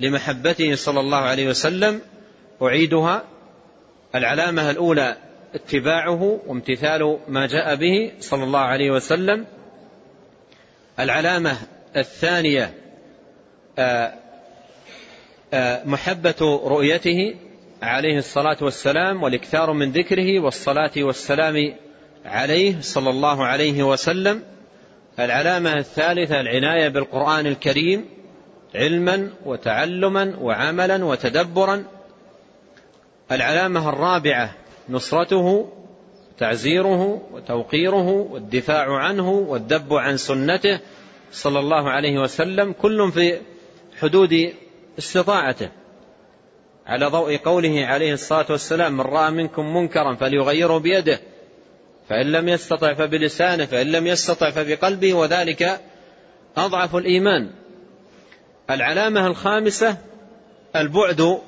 لمحبته 0.00 0.74
صلى 0.74 1.00
الله 1.00 1.16
عليه 1.18 1.48
وسلم 1.48 2.00
أعيدها. 2.62 3.24
العلامة 4.14 4.70
الأولى 4.70 5.16
اتباعه 5.54 6.40
وامتثال 6.46 7.18
ما 7.28 7.46
جاء 7.46 7.74
به 7.74 8.12
صلى 8.20 8.44
الله 8.44 8.58
عليه 8.58 8.90
وسلم. 8.90 9.46
العلامة 11.00 11.56
الثانية 11.96 12.74
آه، 13.78 14.14
آه، 15.54 15.84
محبة 15.84 16.60
رؤيته 16.64 17.34
عليه 17.82 18.18
الصلاة 18.18 18.56
والسلام 18.60 19.22
والإكثار 19.22 19.72
من 19.72 19.92
ذكره 19.92 20.40
والصلاة 20.40 20.92
والسلام 20.96 21.74
عليه 22.24 22.80
صلى 22.80 23.10
الله 23.10 23.46
عليه 23.46 23.82
وسلم. 23.82 24.42
العلامة 25.18 25.76
الثالثة 25.76 26.40
العناية 26.40 26.88
بالقرآن 26.88 27.46
الكريم. 27.46 28.19
علما 28.74 29.30
وتعلما 29.44 30.36
وعملا 30.40 31.04
وتدبرا. 31.04 31.84
العلامة 33.32 33.88
الرابعة 33.88 34.54
نصرته 34.88 35.72
تعزيره 36.38 37.22
وتوقيره 37.32 38.08
والدفاع 38.08 38.96
عنه 38.96 39.30
والذب 39.30 39.94
عن 39.94 40.16
سنته 40.16 40.80
صلى 41.32 41.58
الله 41.58 41.90
عليه 41.90 42.18
وسلم 42.18 42.72
كل 42.72 43.12
في 43.12 43.40
حدود 44.00 44.52
استطاعته. 44.98 45.68
على 46.86 47.06
ضوء 47.06 47.36
قوله 47.36 47.86
عليه 47.86 48.12
الصلاة 48.12 48.46
والسلام 48.50 48.92
من 48.92 49.00
رأى 49.00 49.30
منكم 49.30 49.76
منكرا 49.76 50.14
فليغيره 50.14 50.78
بيده 50.78 51.20
فإن 52.08 52.32
لم 52.32 52.48
يستطع 52.48 52.94
فبلسانه 52.94 53.64
فإن 53.64 53.86
لم 53.86 54.06
يستطع 54.06 54.50
فبقلبه 54.50 55.14
وذلك 55.14 55.80
أضعف 56.56 56.96
الإيمان. 56.96 57.50
العلامة 58.70 59.26
الخامسة 59.26 59.96
البعد 60.76 61.40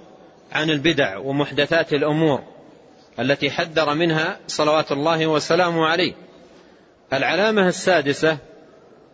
عن 0.53 0.71
البدع 0.71 1.19
ومحدثات 1.19 1.93
الأمور 1.93 2.43
التي 3.21 3.51
حذر 3.51 3.95
منها 3.95 4.39
صلوات 4.47 4.93
الله 4.93 5.27
وسلامه 5.27 5.87
عليه. 5.87 6.13
العلامة 7.13 7.69
السادسة 7.69 8.39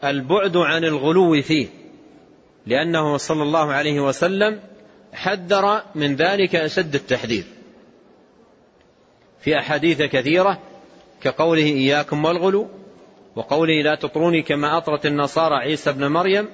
البعد 0.04 0.56
عن 0.56 0.84
الغلو 0.84 1.42
فيه 1.42 1.66
لأنه 2.66 3.16
صلى 3.16 3.42
الله 3.42 3.72
عليه 3.72 4.00
وسلم 4.00 4.60
حذر 5.12 5.82
من 5.94 6.16
ذلك 6.16 6.56
أشد 6.56 6.94
التحذير. 6.94 7.44
في 9.40 9.58
أحاديث 9.58 10.02
كثيرة 10.02 10.58
كقوله 11.20 11.62
إياكم 11.62 12.24
والغلو 12.24 12.68
وقوله 13.36 13.82
لا 13.82 13.94
تطروني 13.94 14.42
كما 14.42 14.78
أطرت 14.78 15.06
النصارى 15.06 15.54
عيسى 15.54 15.90
ابن 15.90 16.06
مريم 16.06 16.48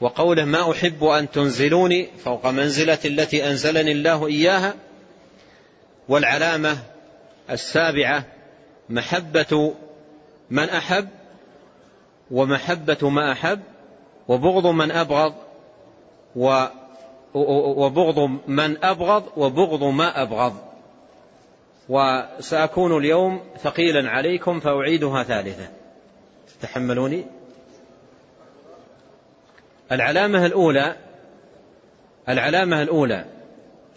وقوله 0.00 0.44
ما 0.44 0.70
أحب 0.70 1.04
أن 1.04 1.30
تنزلوني 1.30 2.08
فوق 2.24 2.46
منزلة 2.46 2.98
التي 3.04 3.50
أنزلني 3.50 3.92
الله 3.92 4.26
إياها 4.26 4.74
والعلامة 6.08 6.78
السابعة 7.50 8.24
محبة 8.88 9.74
من 10.50 10.68
أحب 10.68 11.08
ومحبة 12.30 13.10
ما 13.10 13.32
أحب 13.32 13.60
وبغض 14.28 14.66
من 14.66 14.90
أبغض 14.90 15.34
وبغض 17.34 18.18
من 18.46 18.84
أبغض 18.84 19.24
وبغض 19.36 19.84
ما 19.84 20.22
أبغض. 20.22 20.56
وسأكون 21.88 22.96
اليوم 22.98 23.40
ثقيلا 23.62 24.10
عليكم 24.10 24.60
فأعيدها 24.60 25.22
ثالثة 25.22 25.68
تتحملوني 26.60 27.24
العلامة 29.92 30.46
الأولى 30.46 30.96
العلامة 32.28 32.82
الأولى 32.82 33.24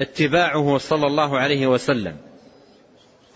اتباعه 0.02 0.78
صلى 0.78 1.08
الله 1.08 1.38
عليه 1.38 1.68
وسلم. 1.68 2.18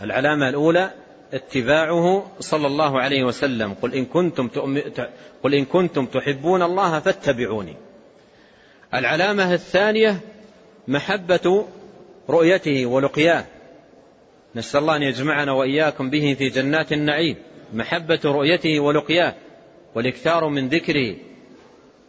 العلامة 0.02 0.50
الأولى 0.50 0.92
اتباعه 1.34 2.32
صلى 2.40 2.68
الله 2.68 3.02
عليه 3.02 3.24
وسلم. 3.24 3.74
قل 3.74 3.94
إن 3.94 4.06
كنتم 4.06 4.48
قل 5.44 5.54
إن 5.56 5.66
كنتم 5.66 6.06
تحبون 6.06 6.62
الله 6.62 7.00
فاتبعوني. 7.00 7.76
العلامة 8.94 9.54
الثانية 9.54 10.20
محبة 10.88 11.66
رؤيته 12.30 12.86
ولقياه. 12.86 13.46
نسأل 14.56 14.82
الله 14.82 14.96
أن 14.96 15.04
يجمعنا 15.04 15.52
وإياكم 15.52 16.10
به 16.10 16.36
في 16.40 16.50
جنات 16.50 16.94
النعيم. 16.94 17.36
محبة 17.74 18.20
رؤيته 18.26 18.80
ولقياه. 18.80 19.34
والاكثار 19.96 20.48
من 20.48 20.70
ذكره. 20.70 21.16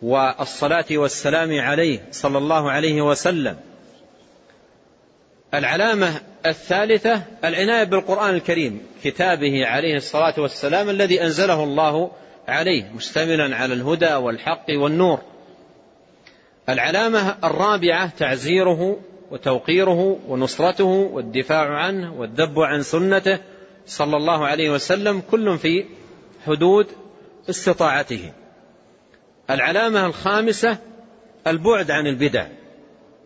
والصلاة 0.03 0.84
والسلام 0.90 1.61
عليه 1.61 2.09
صلى 2.11 2.38
الله 2.38 2.70
عليه 2.70 3.03
وسلم. 3.03 3.57
العلامة 5.55 6.20
الثالثة 6.47 7.22
العناية 7.45 7.84
بالقرآن 7.84 8.34
الكريم 8.34 8.80
كتابه 9.05 9.66
عليه 9.66 9.97
الصلاة 9.97 10.34
والسلام 10.38 10.90
الذي 10.90 11.22
أنزله 11.22 11.64
الله 11.64 12.11
عليه 12.49 12.90
مشتملا 12.97 13.57
على 13.57 13.74
الهدى 13.74 14.14
والحق 14.14 14.66
والنور. 14.70 15.18
العلامة 16.68 17.36
الرابعة 17.45 18.16
تعزيره 18.16 19.01
وتوقيره 19.30 20.18
ونصرته 20.28 20.84
والدفاع 20.84 21.68
عنه 21.68 22.14
والذب 22.14 22.61
عن 22.61 22.82
سنته 22.82 23.38
صلى 23.86 24.16
الله 24.16 24.47
عليه 24.47 24.70
وسلم 24.70 25.22
كل 25.30 25.59
في 25.59 25.84
حدود 26.47 26.86
استطاعته. 27.51 28.32
العلامة 29.51 30.07
الخامسة 30.07 30.78
البعد 31.47 31.90
عن 31.90 32.07
البدع 32.07 32.47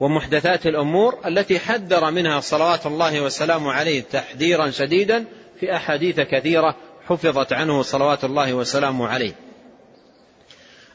ومحدثات 0.01 0.67
الأمور 0.67 1.19
التي 1.27 1.59
حذر 1.59 2.11
منها 2.11 2.41
صلوات 2.41 2.87
الله 2.87 3.21
وسلامه 3.21 3.73
عليه 3.73 4.01
تحذيرا 4.01 4.71
شديدا 4.71 5.25
في 5.61 5.77
أحاديث 5.77 6.21
كثيرة 6.21 6.77
حفظت 7.07 7.53
عنه 7.53 7.83
صلوات 7.83 8.25
الله 8.25 8.55
وسلامه 8.55 9.09
عليه. 9.09 9.33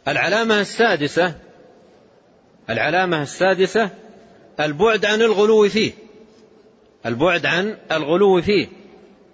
العلامة 0.07 0.61
السادسة 0.61 1.33
العلامة 2.69 3.21
السادسة 3.21 3.89
البعد 4.59 5.05
عن 5.05 5.21
الغلو 5.21 5.69
فيه 5.69 5.91
البعد 7.05 7.45
عن 7.45 7.77
الغلو 7.91 8.41
فيه 8.41 8.67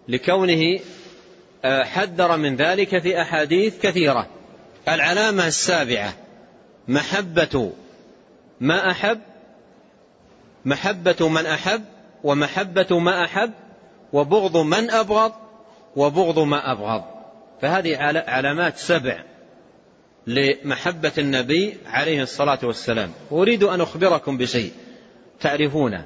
لكونه 0.07 0.79
آه، 1.65 1.83
حذر 1.83 2.37
من 2.37 2.55
ذلك 2.55 2.99
في 2.99 3.21
أحاديث 3.21 3.81
كثيرة. 3.81 4.38
العلامة 4.87 5.47
السابعة 5.47 6.13
محبة 6.87 7.71
ما 8.59 8.91
أحب 8.91 9.19
محبة 10.65 11.29
من 11.29 11.45
أحب 11.45 11.83
ومحبة 12.23 12.99
ما 12.99 13.23
أحب 13.25 13.51
وبغض 14.13 14.57
من 14.57 14.91
أبغض 14.91 15.31
وبغض 15.95 16.39
ما 16.39 16.71
أبغض. 16.71 17.03
فهذه 17.61 17.97
علامات 18.27 18.77
سبع 18.77 19.23
لمحبة 20.27 21.11
النبي 21.17 21.77
عليه 21.85 22.21
الصلاة 22.21 22.59
والسلام. 22.63 23.11
أريد 23.31 23.63
أن 23.63 23.81
أخبركم 23.81 24.37
بشيء. 24.37 24.71
تعرفونه 25.41 26.05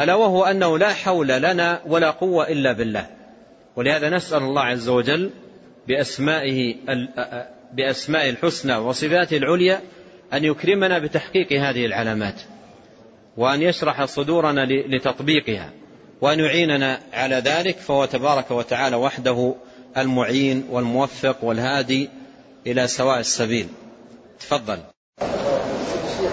ألا 0.00 0.14
وهو 0.14 0.44
أنه 0.44 0.78
لا 0.78 0.92
حول 0.92 1.28
لنا 1.28 1.82
ولا 1.86 2.10
قوة 2.10 2.48
إلا 2.48 2.72
بالله. 2.72 3.06
ولهذا 3.76 4.10
نسأل 4.10 4.42
الله 4.42 4.62
عز 4.62 4.88
وجل 4.88 5.30
بأسمائه 5.88 6.74
بأسماء 7.74 8.28
الحسنى 8.28 8.76
وصفاته 8.76 9.36
العليا 9.36 9.80
أن 10.32 10.44
يكرمنا 10.44 10.98
بتحقيق 10.98 11.52
هذه 11.52 11.86
العلامات 11.86 12.40
وأن 13.36 13.62
يشرح 13.62 14.04
صدورنا 14.04 14.66
لتطبيقها 14.66 15.70
وأن 16.20 16.40
يعيننا 16.40 17.00
على 17.12 17.36
ذلك 17.36 17.76
فهو 17.78 18.04
تبارك 18.04 18.50
وتعالى 18.50 18.96
وحده 18.96 19.54
المعين 19.96 20.66
والموفق 20.70 21.44
والهادي 21.44 22.10
إلى 22.66 22.86
سواء 22.86 23.20
السبيل. 23.20 23.68
تفضل. 24.40 24.78
الشيخ 25.20 26.32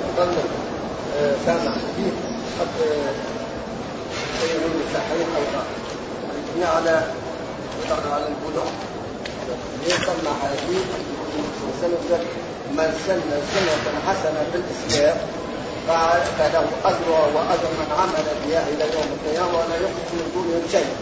سامع 1.46 1.72
حديث 1.72 2.14
قد 2.60 2.68
صحيح 4.94 5.28
أو 5.36 5.62
على 6.76 7.12
على 7.90 8.28
البلوغ. 8.28 8.91
يسمى 9.88 10.32
حديث 10.42 10.88
من 12.72 12.94
سن 13.08 13.22
سنة 13.54 14.00
حسنة 14.08 14.46
في 14.52 14.58
الإسلام 14.58 15.18
فله 16.38 16.68
أجرها 16.86 17.26
وأجر 17.36 17.72
من 17.80 17.92
عمل 18.00 18.26
بها 18.46 18.68
إلى 18.70 18.94
يوم 18.94 19.08
القيامة 19.14 19.58
ولا 19.58 19.76
يقص 19.76 20.10
من 20.14 20.32
دونهم 20.34 20.64
شيء 20.72 20.96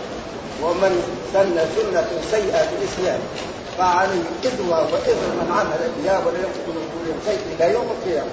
ومن 0.63 1.03
سن 1.33 1.55
سنة 1.75 2.21
سيئة 2.31 2.67
في 2.67 2.75
الإسلام 2.75 3.19
فعليه 3.77 4.23
إذوى 4.43 4.69
وإذر 4.69 5.33
من 5.41 5.51
عمل 5.51 5.91
بها 6.03 6.25
ولا 6.25 6.39
يقص 6.39 6.67
من 6.67 6.89
دونهم 6.93 7.19
شيء 7.25 7.39
إلى 7.55 7.73
يوم 7.73 7.87
القيامة 7.91 8.29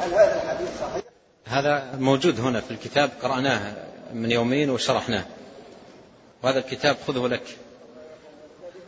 هل 0.00 0.10
هذا 0.14 0.42
الحديث 0.42 0.68
صحيح؟ 0.80 1.02
هذا 1.44 1.94
موجود 1.98 2.40
هنا 2.40 2.60
في 2.60 2.70
الكتاب 2.70 3.10
قرأناه 3.22 3.74
من 4.14 4.30
يومين 4.30 4.70
وشرحناه 4.70 5.24
وهذا 6.42 6.58
الكتاب 6.58 6.96
خذه 7.06 7.26
لك 7.26 7.42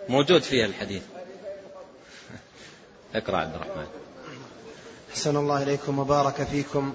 موجود 0.08 0.42
فيه 0.42 0.64
الحديث. 0.64 1.02
اقرأ 3.14 3.36
عبد 3.36 3.54
الرحمن. 3.54 3.86
أحسن 5.10 5.36
الله 5.36 5.62
إليكم 5.62 5.98
وبارك 5.98 6.42
فيكم 6.42 6.92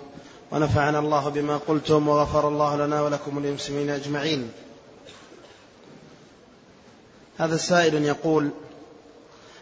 ونفعنا 0.52 1.00
الله 1.00 1.30
بما 1.30 1.58
قلتم 1.58 2.08
وغفر 2.08 2.48
الله 2.48 2.76
لنا 2.76 3.02
ولكم 3.02 3.38
وللمسلمين 3.38 3.90
أجمعين. 3.90 4.52
هذا 7.38 7.58
سائل 7.58 8.04
يقول 8.04 8.50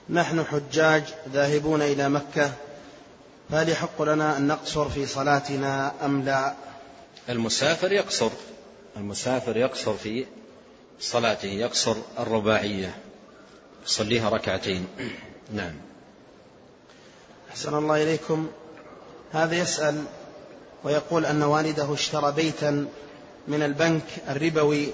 نحن 0.10 0.44
حجاج 0.44 1.04
ذاهبون 1.34 1.82
إلى 1.82 2.10
مكة 2.10 2.52
فهل 3.52 3.70
يحق 3.70 4.02
لنا 4.02 4.38
أن 4.38 4.48
نقصر 4.48 4.90
في 4.90 5.06
صلاتنا 5.06 5.94
أم 6.06 6.22
لا؟ 6.22 6.54
المسافر 7.30 7.92
يقصر. 7.92 8.30
المسافر 8.98 9.58
يقصر 9.58 9.94
في 9.94 10.26
صلاته 11.00 11.48
يقصر 11.48 11.96
الرباعية. 12.20 12.96
يصليها 13.86 14.30
ركعتين. 14.30 14.88
نعم. 15.54 15.74
أحسن 17.50 17.78
الله 17.78 18.04
إليكم. 18.04 18.50
هذا 19.34 19.56
يسأل 19.56 20.04
ويقول 20.84 21.26
أن 21.26 21.44
والده 21.44 21.94
اشترى 21.94 22.32
بيتا 22.32 22.88
من 23.48 23.64
البنك 23.64 24.04
الربوي 24.30 24.88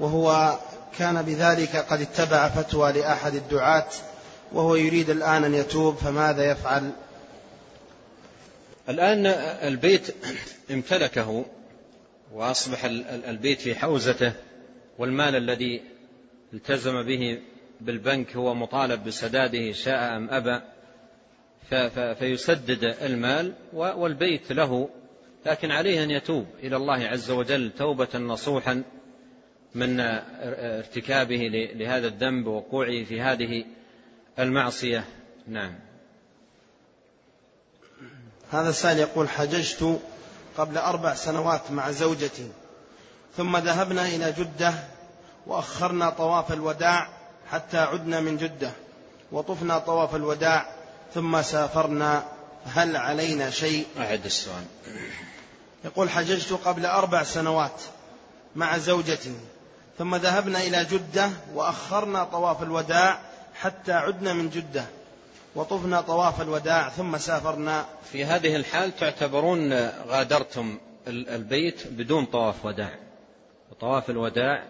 وهو 0.00 0.58
كان 0.98 1.22
بذلك 1.22 1.76
قد 1.76 2.00
اتبع 2.00 2.48
فتوى 2.48 2.92
لأحد 2.92 3.34
الدعاة 3.34 3.88
وهو 4.52 4.74
يريد 4.74 5.10
الآن 5.10 5.44
أن 5.44 5.54
يتوب 5.54 5.96
فماذا 5.96 6.50
يفعل؟ 6.50 6.90
الآن 8.88 9.26
البيت 9.72 10.14
امتلكه 10.70 11.44
وأصبح 12.32 12.84
البيت 13.24 13.60
في 13.60 13.74
حوزته 13.74 14.32
والمال 14.98 15.36
الذي 15.36 15.82
التزم 16.52 17.02
به 17.02 17.38
بالبنك 17.80 18.36
هو 18.36 18.54
مطالب 18.54 19.04
بسداده 19.04 19.72
شاء 19.72 20.16
أم 20.16 20.30
أبى 20.30 20.60
فيسدد 22.14 22.84
المال 22.84 23.54
والبيت 23.72 24.52
له 24.52 24.88
لكن 25.46 25.70
عليه 25.70 26.04
أن 26.04 26.10
يتوب 26.10 26.46
إلى 26.62 26.76
الله 26.76 27.06
عز 27.08 27.30
وجل 27.30 27.72
توبة 27.78 28.18
نصوحا 28.18 28.82
من 29.74 30.00
ارتكابه 30.00 31.50
لهذا 31.74 32.06
الذنب 32.06 32.46
ووقوعه 32.46 33.04
في 33.04 33.20
هذه 33.20 33.64
المعصية. 34.38 35.04
نعم. 35.46 35.74
هذا 38.50 38.68
السائل 38.68 38.98
يقول 38.98 39.28
حججت 39.28 40.00
قبل 40.56 40.78
أربع 40.78 41.14
سنوات 41.14 41.70
مع 41.70 41.90
زوجتي 41.90 42.48
ثم 43.36 43.56
ذهبنا 43.56 44.06
إلى 44.06 44.32
جدة 44.32 44.74
وأخرنا 45.46 46.10
طواف 46.10 46.52
الوداع 46.52 47.17
حتى 47.50 47.78
عدنا 47.78 48.20
من 48.20 48.36
جدة 48.36 48.70
وطفنا 49.32 49.78
طواف 49.78 50.14
الوداع 50.14 50.66
ثم 51.14 51.42
سافرنا 51.42 52.24
هل 52.66 52.96
علينا 52.96 53.50
شيء؟ 53.50 53.86
أعد 53.98 54.24
السؤال. 54.24 54.64
يقول 55.84 56.10
حججت 56.10 56.52
قبل 56.52 56.86
أربع 56.86 57.22
سنوات 57.22 57.80
مع 58.56 58.78
زوجتي 58.78 59.32
ثم 59.98 60.16
ذهبنا 60.16 60.58
إلى 60.62 60.84
جدة 60.84 61.30
وأخرنا 61.54 62.24
طواف 62.24 62.62
الوداع 62.62 63.20
حتى 63.54 63.92
عدنا 63.92 64.32
من 64.32 64.50
جدة 64.50 64.84
وطفنا 65.54 66.00
طواف 66.00 66.40
الوداع 66.40 66.88
ثم 66.88 67.18
سافرنا. 67.18 67.86
في 68.12 68.24
هذه 68.24 68.56
الحال 68.56 68.96
تعتبرون 68.96 69.72
غادرتم 70.08 70.78
البيت 71.08 71.86
بدون 71.86 72.24
طواف 72.24 72.64
وداع. 72.64 72.94
طواف 73.80 74.10
الوداع 74.10 74.64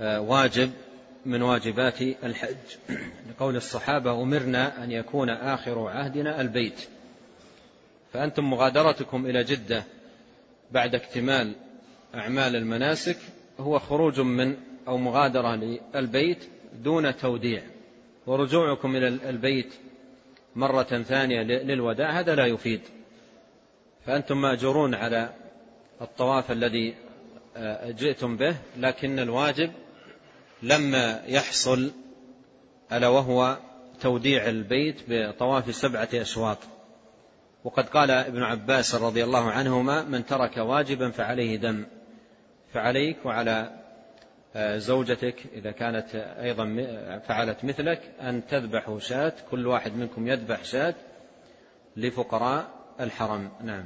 آه، 0.00 0.20
واجب 0.20 0.70
من 1.26 1.42
واجبات 1.42 2.02
الحج. 2.02 2.96
لقول 3.30 3.56
الصحابة 3.56 4.22
أمرنا 4.22 4.84
أن 4.84 4.90
يكون 4.90 5.30
آخر 5.30 5.88
عهدنا 5.88 6.40
البيت. 6.40 6.88
فأنتم 8.12 8.50
مغادرتكم 8.50 9.26
إلى 9.26 9.44
جدة 9.44 9.84
بعد 10.72 10.94
اكتمال 10.94 11.52
أعمال 12.14 12.56
المناسك. 12.56 13.16
هو 13.60 13.78
خروج 13.78 14.20
من 14.20 14.56
أو 14.88 14.98
مغادرة 14.98 15.78
للبيت 15.94 16.44
دون 16.82 17.16
توديع. 17.16 17.62
ورجوعكم 18.26 18.96
إلى 18.96 19.08
البيت 19.08 19.74
مرة 20.56 21.02
ثانية 21.02 21.42
للوداع 21.42 22.20
هذا 22.20 22.34
لا 22.34 22.46
يفيد. 22.46 22.80
فأنتم 24.06 24.40
ماجورون 24.40 24.94
على 24.94 25.34
الطواف 26.00 26.50
الذي 26.50 26.94
آه، 27.56 27.90
جئتم 27.90 28.36
به 28.36 28.56
لكن 28.76 29.18
الواجب 29.18 29.72
لما 30.64 31.22
يحصل 31.26 31.92
ألا 32.92 33.08
وهو 33.08 33.58
توديع 34.00 34.48
البيت 34.48 34.96
بطواف 35.08 35.74
سبعة 35.74 36.08
أشواط. 36.14 36.58
وقد 37.64 37.88
قال 37.88 38.10
ابن 38.10 38.42
عباس 38.42 38.94
رضي 38.94 39.24
الله 39.24 39.50
عنهما 39.50 40.02
من 40.02 40.26
ترك 40.26 40.56
واجبا 40.56 41.10
فعليه 41.10 41.56
دم. 41.56 41.86
فعليك 42.74 43.16
وعلى 43.24 43.80
آه، 44.56 44.78
زوجتك 44.78 45.36
إذا 45.52 45.70
كانت 45.70 46.14
أيضا 46.14 46.64
فعلت 47.28 47.64
مثلك 47.64 48.00
أن 48.20 48.46
تذبحوا 48.46 48.98
شاة 48.98 49.32
كل 49.50 49.66
واحد 49.66 49.96
منكم 49.96 50.28
يذبح 50.28 50.64
شاة 50.64 50.94
لفقراء 51.96 52.66
الحرم. 53.00 53.50
نعم. 53.64 53.84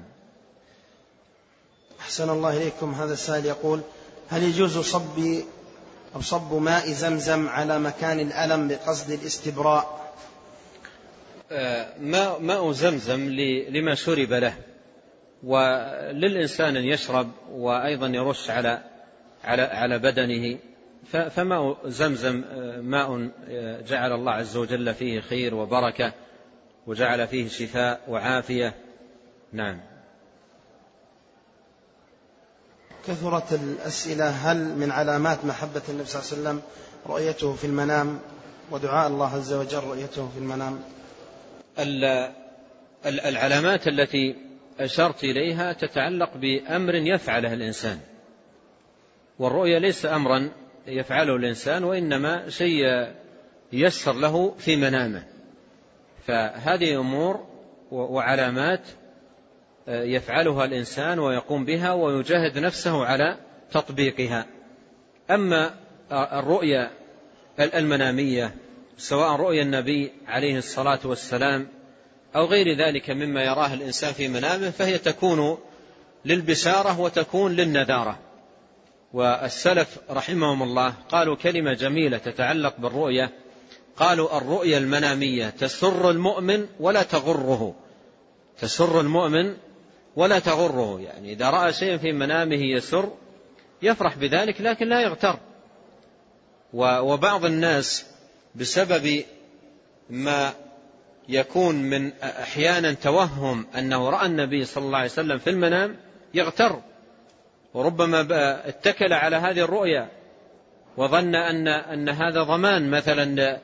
أحسن 2.01 2.31
الله 2.31 2.57
إليكم. 2.57 2.95
هذا 2.95 3.13
السائل 3.13 3.47
يقول 3.47 3.81
هل 4.29 4.43
يجوز 4.43 4.79
صب 4.79 5.43
أو 6.15 6.21
صب 6.21 6.55
ماء 6.55 6.91
زمزم 6.93 7.49
على 7.49 7.79
مكان 7.79 8.21
الألم 8.21 8.69
بقصد 8.69 9.11
الاستبراء. 9.11 10.15
آه، 11.53 11.99
ماء, 12.01 12.41
ماء 12.41 12.73
زمزم 12.73 13.29
لما 13.69 13.95
شرب 13.95 14.33
له. 14.33 14.55
وللإنسان 15.43 16.77
أن 16.77 16.85
يشرب 16.85 17.31
وأيضا 17.51 18.07
يرش 18.07 18.51
على 18.51 18.83
على 19.45 19.63
على 19.63 19.99
بدنه. 19.99 20.59
فماء 21.31 21.89
زمزم 21.89 22.45
آه، 22.51 22.81
ماء 22.81 23.31
آه، 23.49 23.81
جعل 23.81 24.13
الله 24.13 24.33
عز 24.33 24.57
وجل 24.57 24.95
فيه 24.95 25.21
خير 25.21 25.55
وبركة 25.55 26.13
وجعل 26.87 27.29
فيه 27.29 27.49
شفاء 27.49 28.01
وعافية. 28.09 28.75
نعم. 29.53 29.81
كثرت 33.09 33.53
الأسئلة 33.53 34.29
هل 34.29 34.57
من 34.57 34.91
علامات 34.91 35.45
محبة 35.45 35.83
النبي 35.89 36.05
صلى 36.05 36.23
الله 36.23 36.33
عليه 36.33 36.61
وسلم 36.61 36.63
رؤيته 37.07 37.55
في 37.55 37.67
المنام 37.67 38.19
ودعاء 38.71 39.09
الله 39.09 39.35
عز 39.35 39.53
وجل 39.53 39.79
رؤيته 39.79 40.29
في 40.29 40.39
المنام؟ 40.39 40.81
العلامات 43.07 43.89
التي 43.89 44.37
أشرت 44.81 45.25
إليها 45.25 45.73
تتعلق 45.73 46.37
بأمر 46.37 46.95
يفعله 46.95 47.53
الإنسان. 47.53 47.99
والرؤيا 49.39 49.79
ليس 49.79 50.07
أمرا 50.07 50.51
يفعله 50.87 51.37
الإنسان 51.37 51.85
وإنما 51.85 52.49
شيء 52.49 52.85
يسر 53.73 54.13
له 54.13 54.55
في 54.59 54.77
منامه. 54.77 55.25
فهذه 56.27 57.01
أمور 57.01 57.47
وعلامات 57.91 58.81
يفعلها 59.89 60.65
الإنسان 60.65 61.19
ويقوم 61.19 61.65
بها 61.65 61.93
ويجاهد 61.93 62.59
نفسه 62.59 63.05
على 63.05 63.37
تطبيقها. 63.73 64.47
أما 65.31 65.75
الرؤيا 66.13 66.91
المنامية 67.61 68.55
سواء 68.99 69.37
رؤيا 69.37 69.63
النبي 69.63 70.13
عليه 70.27 70.59
الصلاة 70.59 70.99
والسلام 71.05 71.69
أو 72.37 72.45
غير 72.45 72.77
ذلك 72.77 73.11
مما 73.11 73.43
يراه 73.43 73.75
الإنسان 73.75 74.13
في 74.13 74.29
منامه 74.29 74.71
فهي 74.71 74.99
تكون 74.99 75.59
للبشارة 76.25 77.01
وتكون 77.01 77.53
للنذارة. 77.53 78.19
والسلف 79.13 79.99
رحمهم 80.11 80.63
الله 80.63 80.95
قالوا 81.09 81.37
كلمة 81.37 81.73
جميلة 81.73 82.19
تتعلق 82.19 82.75
بالرؤية. 82.79 83.31
قالوا 83.97 84.39
الرؤيا 84.39 84.79
المنامية 84.79 85.51
تسر 85.51 86.11
المؤمن 86.11 86.67
ولا 86.81 87.03
تغره. 87.03 87.75
تسر 88.61 89.01
المؤمن 89.01 89.57
ولا 90.17 90.39
تغره 90.39 91.01
يعني. 91.01 91.33
إذا 91.33 91.51
رأى 91.51 91.73
شيئا 91.73 91.97
في 91.97 92.13
منامه 92.13 92.65
يسر 92.65 93.13
يفرح 93.83 94.17
بذلك 94.17 94.61
لكن 94.61 94.89
لا 94.89 95.01
يغتر. 95.01 95.39
وبعض 96.75 97.45
الناس 97.45 98.07
بسبب 98.55 99.25
ما 100.11 100.53
يكون 101.29 101.75
من 101.75 102.13
أحيانا 102.23 102.93
توهم 102.93 103.67
أنه 103.79 104.11
رأى 104.11 104.27
النبي 104.27 104.65
صلى 104.65 104.85
الله 104.85 104.99
عليه 104.99 105.11
وسلم 105.11 105.39
في 105.39 105.51
المنام 105.51 105.97
يغتر 106.35 106.81
وربما 107.75 108.27
اتكل 108.69 109.13
على 109.13 109.37
هذه 109.37 109.61
الرؤيا 109.61 110.09
وظن 110.97 111.35
أن, 111.35 111.69
أن 111.69 112.09
هذا 112.09 112.43
ضمان 112.43 112.91
مثلا 112.91 113.61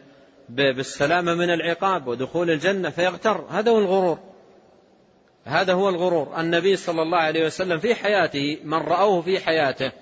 بالسلامة 0.49 1.35
من 1.35 1.51
العقاب 1.51 2.07
ودخول 2.07 2.51
الجنة 2.51 2.91
فيغتر. 2.91 3.47
هذا 3.51 3.71
هو 3.71 3.79
الغرور. 3.79 4.19
هذا 5.45 5.73
هو 5.73 5.89
الغرور. 5.89 6.41
النبي 6.41 6.77
صلى 6.77 7.03
الله 7.03 7.19
عليه 7.19 7.47
وسلم 7.47 7.79
في 7.79 7.95
حياته 7.95 8.59
من 8.65 8.79
رأوه 8.79 9.23
في 9.23 9.41
حياته 9.41 9.93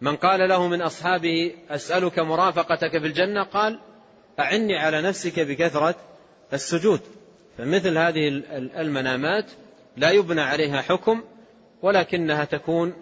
من 0.00 0.16
قال 0.16 0.48
له 0.48 0.68
من 0.68 0.82
أصحابه 0.82 1.54
أسألك 1.70 2.18
مرافقتك 2.18 2.90
في 2.90 3.06
الجنة 3.06 3.42
قال 3.42 3.78
أعني 4.40 4.76
على 4.76 5.02
نفسك 5.02 5.40
بكثرة 5.40 5.94
السجود. 6.52 7.00
فمثل 7.58 7.98
هذه 7.98 8.42
المنامات 8.76 9.50
لا 9.96 10.10
يبنى 10.10 10.40
عليها 10.40 10.82
حكم 10.82 11.22
ولكنها 11.82 12.44
تكون 12.44 12.92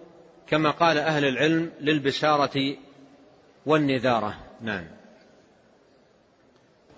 كما 0.47 0.70
قال 0.70 0.98
أهل 0.98 1.24
العلم 1.24 1.70
للبشارة 1.80 2.76
والنذارة. 3.66 4.35
نعم. 4.62 4.85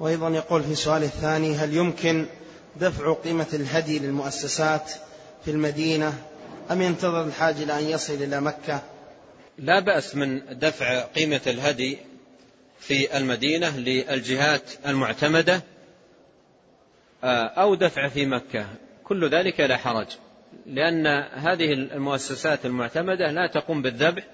وأيضا 0.00 0.28
يقول 0.28 0.62
في 0.62 0.74
سؤال 0.74 1.02
الثاني 1.02 1.54
هل 1.54 1.76
يمكن 1.76 2.26
دفع 2.80 3.12
قيمة 3.12 3.46
الهدي 3.54 3.98
للمؤسسات 3.98 4.92
في 5.44 5.50
المدينة؟ 5.50 6.14
أم 6.70 6.82
ينتظر 6.82 7.24
الحاج 7.24 7.56
إلى 7.56 7.78
أن 7.78 7.84
يصل 7.84 8.14
إلى 8.14 8.40
مكة؟ 8.40 8.82
لا 9.58 9.80
بأس 9.80 10.16
من 10.16 10.58
دفع 10.58 11.00
قيمة 11.00 11.40
الهدي 11.46 11.98
في 12.78 13.16
المدينة 13.16 13.78
للجهات 13.78 14.62
المعتمدة 14.86 15.62
آه، 17.24 17.46
أو 17.46 17.74
دفع 17.74 18.08
في 18.08 18.26
مكة. 18.26 18.66
كل 19.04 19.30
ذلك 19.30 19.60
لا 19.60 19.76
حرج 19.76 20.06
لأن 20.66 21.06
هذه 21.32 21.72
المؤسسات 21.72 22.66
المعتمدة 22.66 23.30
لا 23.30 23.46
تقوم 23.46 23.82
بالذبح 23.82 24.24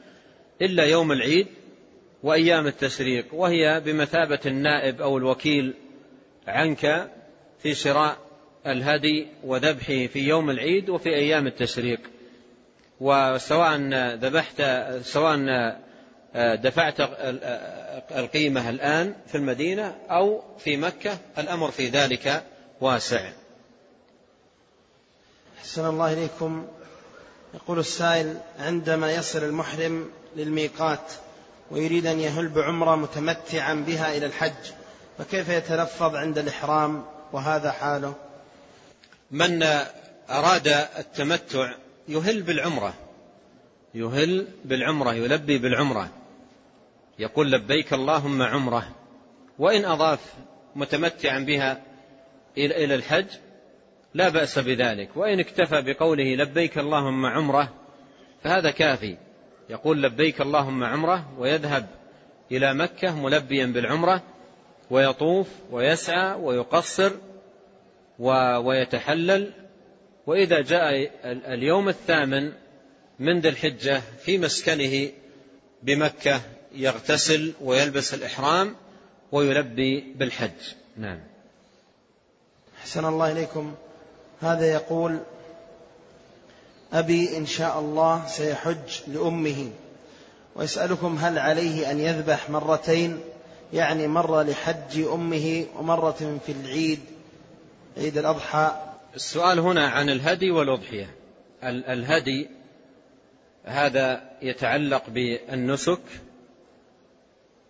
إلا 0.62 0.84
يوم 0.84 1.12
العيد 1.12 1.46
وأيام 2.22 2.66
التشريق 2.66 3.34
وهي 3.34 3.80
بمثابة 3.84 4.40
النائب 4.46 5.00
أو 5.00 5.18
الوكيل 5.18 5.74
عنك 6.46 7.10
في 7.62 7.74
شراء 7.74 8.25
الهدي 8.66 9.26
وذبحه 9.44 10.06
في 10.06 10.18
يوم 10.18 10.50
العيد 10.50 10.90
وفي 10.90 11.08
أيام 11.08 11.46
التشريق. 11.46 12.00
وسواء 13.00 13.76
ذبحت 14.14 14.62
سواء 15.02 15.38
دفعت 16.36 16.96
القيمة 18.10 18.70
الآن 18.70 19.14
في 19.26 19.34
المدينة 19.34 19.94
أو 20.10 20.42
في 20.58 20.76
مكة 20.76 21.18
الأمر 21.38 21.70
في 21.70 21.88
ذلك 21.88 22.44
واسع. 22.80 23.30
أحسن 25.58 25.88
الله 25.88 26.12
إليكم. 26.12 26.66
يقول 27.54 27.78
السائل 27.78 28.36
عندما 28.58 29.12
يصل 29.12 29.44
المحرم 29.44 30.10
للميقات 30.36 31.12
ويريد 31.70 32.06
أن 32.06 32.20
يهل 32.20 32.48
بعمرة 32.48 32.96
متمتعا 32.96 33.74
بها 33.74 34.16
إلى 34.16 34.26
الحج 34.26 34.72
فكيف 35.18 35.48
يتلفظ 35.48 36.16
عند 36.16 36.38
الإحرام؟ 36.38 37.04
وهذا 37.32 37.70
حاله. 37.72 38.14
من 39.30 39.62
أراد 40.30 40.68
التمتع 40.98 41.72
يهل 42.08 42.42
بالعمرة. 42.42 42.94
يهل 43.94 44.46
بالعمرة 44.64 45.14
يلبي 45.14 45.58
بالعمرة. 45.58 46.10
يقول 47.18 47.52
لبيك 47.52 47.92
اللهم 47.92 48.42
عمرة. 48.42 48.88
وإن 49.58 49.84
أضاف 49.84 50.34
متمتعا 50.76 51.38
بها 51.38 51.82
إلى 52.58 52.94
الحج 52.94 53.26
لا 54.14 54.28
بأس 54.28 54.58
بذلك. 54.58 55.16
وإن 55.16 55.40
اكتفى 55.40 55.82
بقوله 55.82 56.34
لبيك 56.34 56.78
اللهم 56.78 57.26
عمرة 57.26 57.74
فهذا 58.42 58.70
كافي. 58.70 59.16
يقول 59.70 60.02
لبيك 60.02 60.40
اللهم 60.40 60.84
عمرة 60.84 61.38
ويذهب 61.38 61.86
إلى 62.52 62.74
مكة 62.74 63.22
ملبيا 63.22 63.66
بالعمرة 63.66 64.22
ويطوف 64.90 65.48
ويسعى 65.70 66.34
ويقصر 66.34 67.12
ويتحلل. 68.18 69.52
وإذا 70.26 70.60
جاء 70.60 71.10
اليوم 71.24 71.88
الثامن 71.88 72.52
من 73.18 73.40
ذي 73.40 73.48
الحجة 73.48 74.02
في 74.24 74.38
مسكنه 74.38 75.10
بمكة 75.82 76.40
يغتسل 76.74 77.52
ويلبس 77.60 78.14
الإحرام 78.14 78.76
ويلبي 79.32 80.00
بالحج. 80.16 80.50
نعم. 80.96 81.20
أحسن 82.80 83.04
الله 83.04 83.32
إليكم. 83.32 83.74
هذا 84.40 84.72
يقول 84.72 85.18
أبي 86.92 87.36
إن 87.36 87.46
شاء 87.46 87.80
الله 87.80 88.26
سيحج 88.26 89.00
لأمه. 89.06 89.70
ويسألكم 90.56 91.16
هل 91.16 91.38
عليه 91.38 91.90
أن 91.90 92.00
يذبح 92.00 92.50
مرتين؟ 92.50 93.20
يعني 93.72 94.08
مرة 94.08 94.42
لحج 94.42 95.00
أمه 95.00 95.66
ومرة 95.76 96.40
في 96.46 96.52
العيد. 96.52 97.00
عيد 97.96 98.18
الأضحى. 98.18 98.92
السؤال 99.14 99.58
هنا 99.58 99.88
عن 99.88 100.10
الهدي 100.10 100.50
والأضحية. 100.50 101.14
الهدي 101.62 102.48
هذا 103.64 104.30
يتعلق 104.42 105.10
بالنسك 105.10 106.00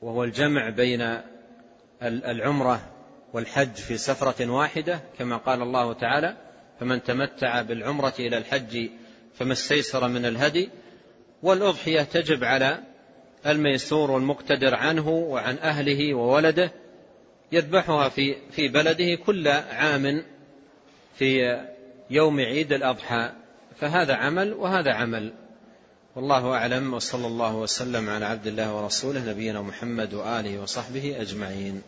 وهو 0.02 0.24
الجمع 0.24 0.70
بين 0.70 1.20
العمرة 2.02 2.80
والحج 3.32 3.74
في 3.74 3.96
سفرة 3.96 4.50
واحدة 4.50 5.00
كما 5.18 5.36
قال 5.36 5.62
الله 5.62 5.92
تعالى 5.92 6.36
فمن 6.80 7.02
تمتع 7.02 7.62
بالعمرة 7.62 8.14
إلى 8.18 8.38
الحج 8.38 8.90
فما 9.34 9.52
استيسر 9.52 10.08
من 10.08 10.26
الهدي 10.26 10.70
والأضحية 11.42 12.02
تجب 12.02 12.44
على 12.44 12.78
الميسور 13.46 14.10
والمقتدر 14.10 14.74
عنه 14.74 15.08
وعن 15.08 15.58
أهله 15.58 16.14
وولده 16.14 16.72
يذبحها 17.52 18.08
في 18.08 18.36
في 18.50 18.68
بلده 18.68 19.14
كل 19.14 19.48
عام 19.48 20.24
في 21.18 21.60
يوم 22.10 22.40
عيد 22.40 22.72
الأضحى. 22.72 23.32
فهذا 23.80 24.14
عمل 24.14 24.52
وهذا 24.52 24.92
عمل. 24.92 25.32
والله 26.16 26.54
أعلم. 26.54 26.94
وصلى 26.94 27.26
الله 27.26 27.56
وسلم 27.56 28.10
على 28.10 28.26
عبد 28.26 28.46
الله 28.46 28.74
ورسوله 28.74 29.30
نبينا 29.30 29.62
محمد 29.62 30.14
وآله 30.14 30.62
وصحبه 30.62 31.20
أجمعين. 31.20 31.82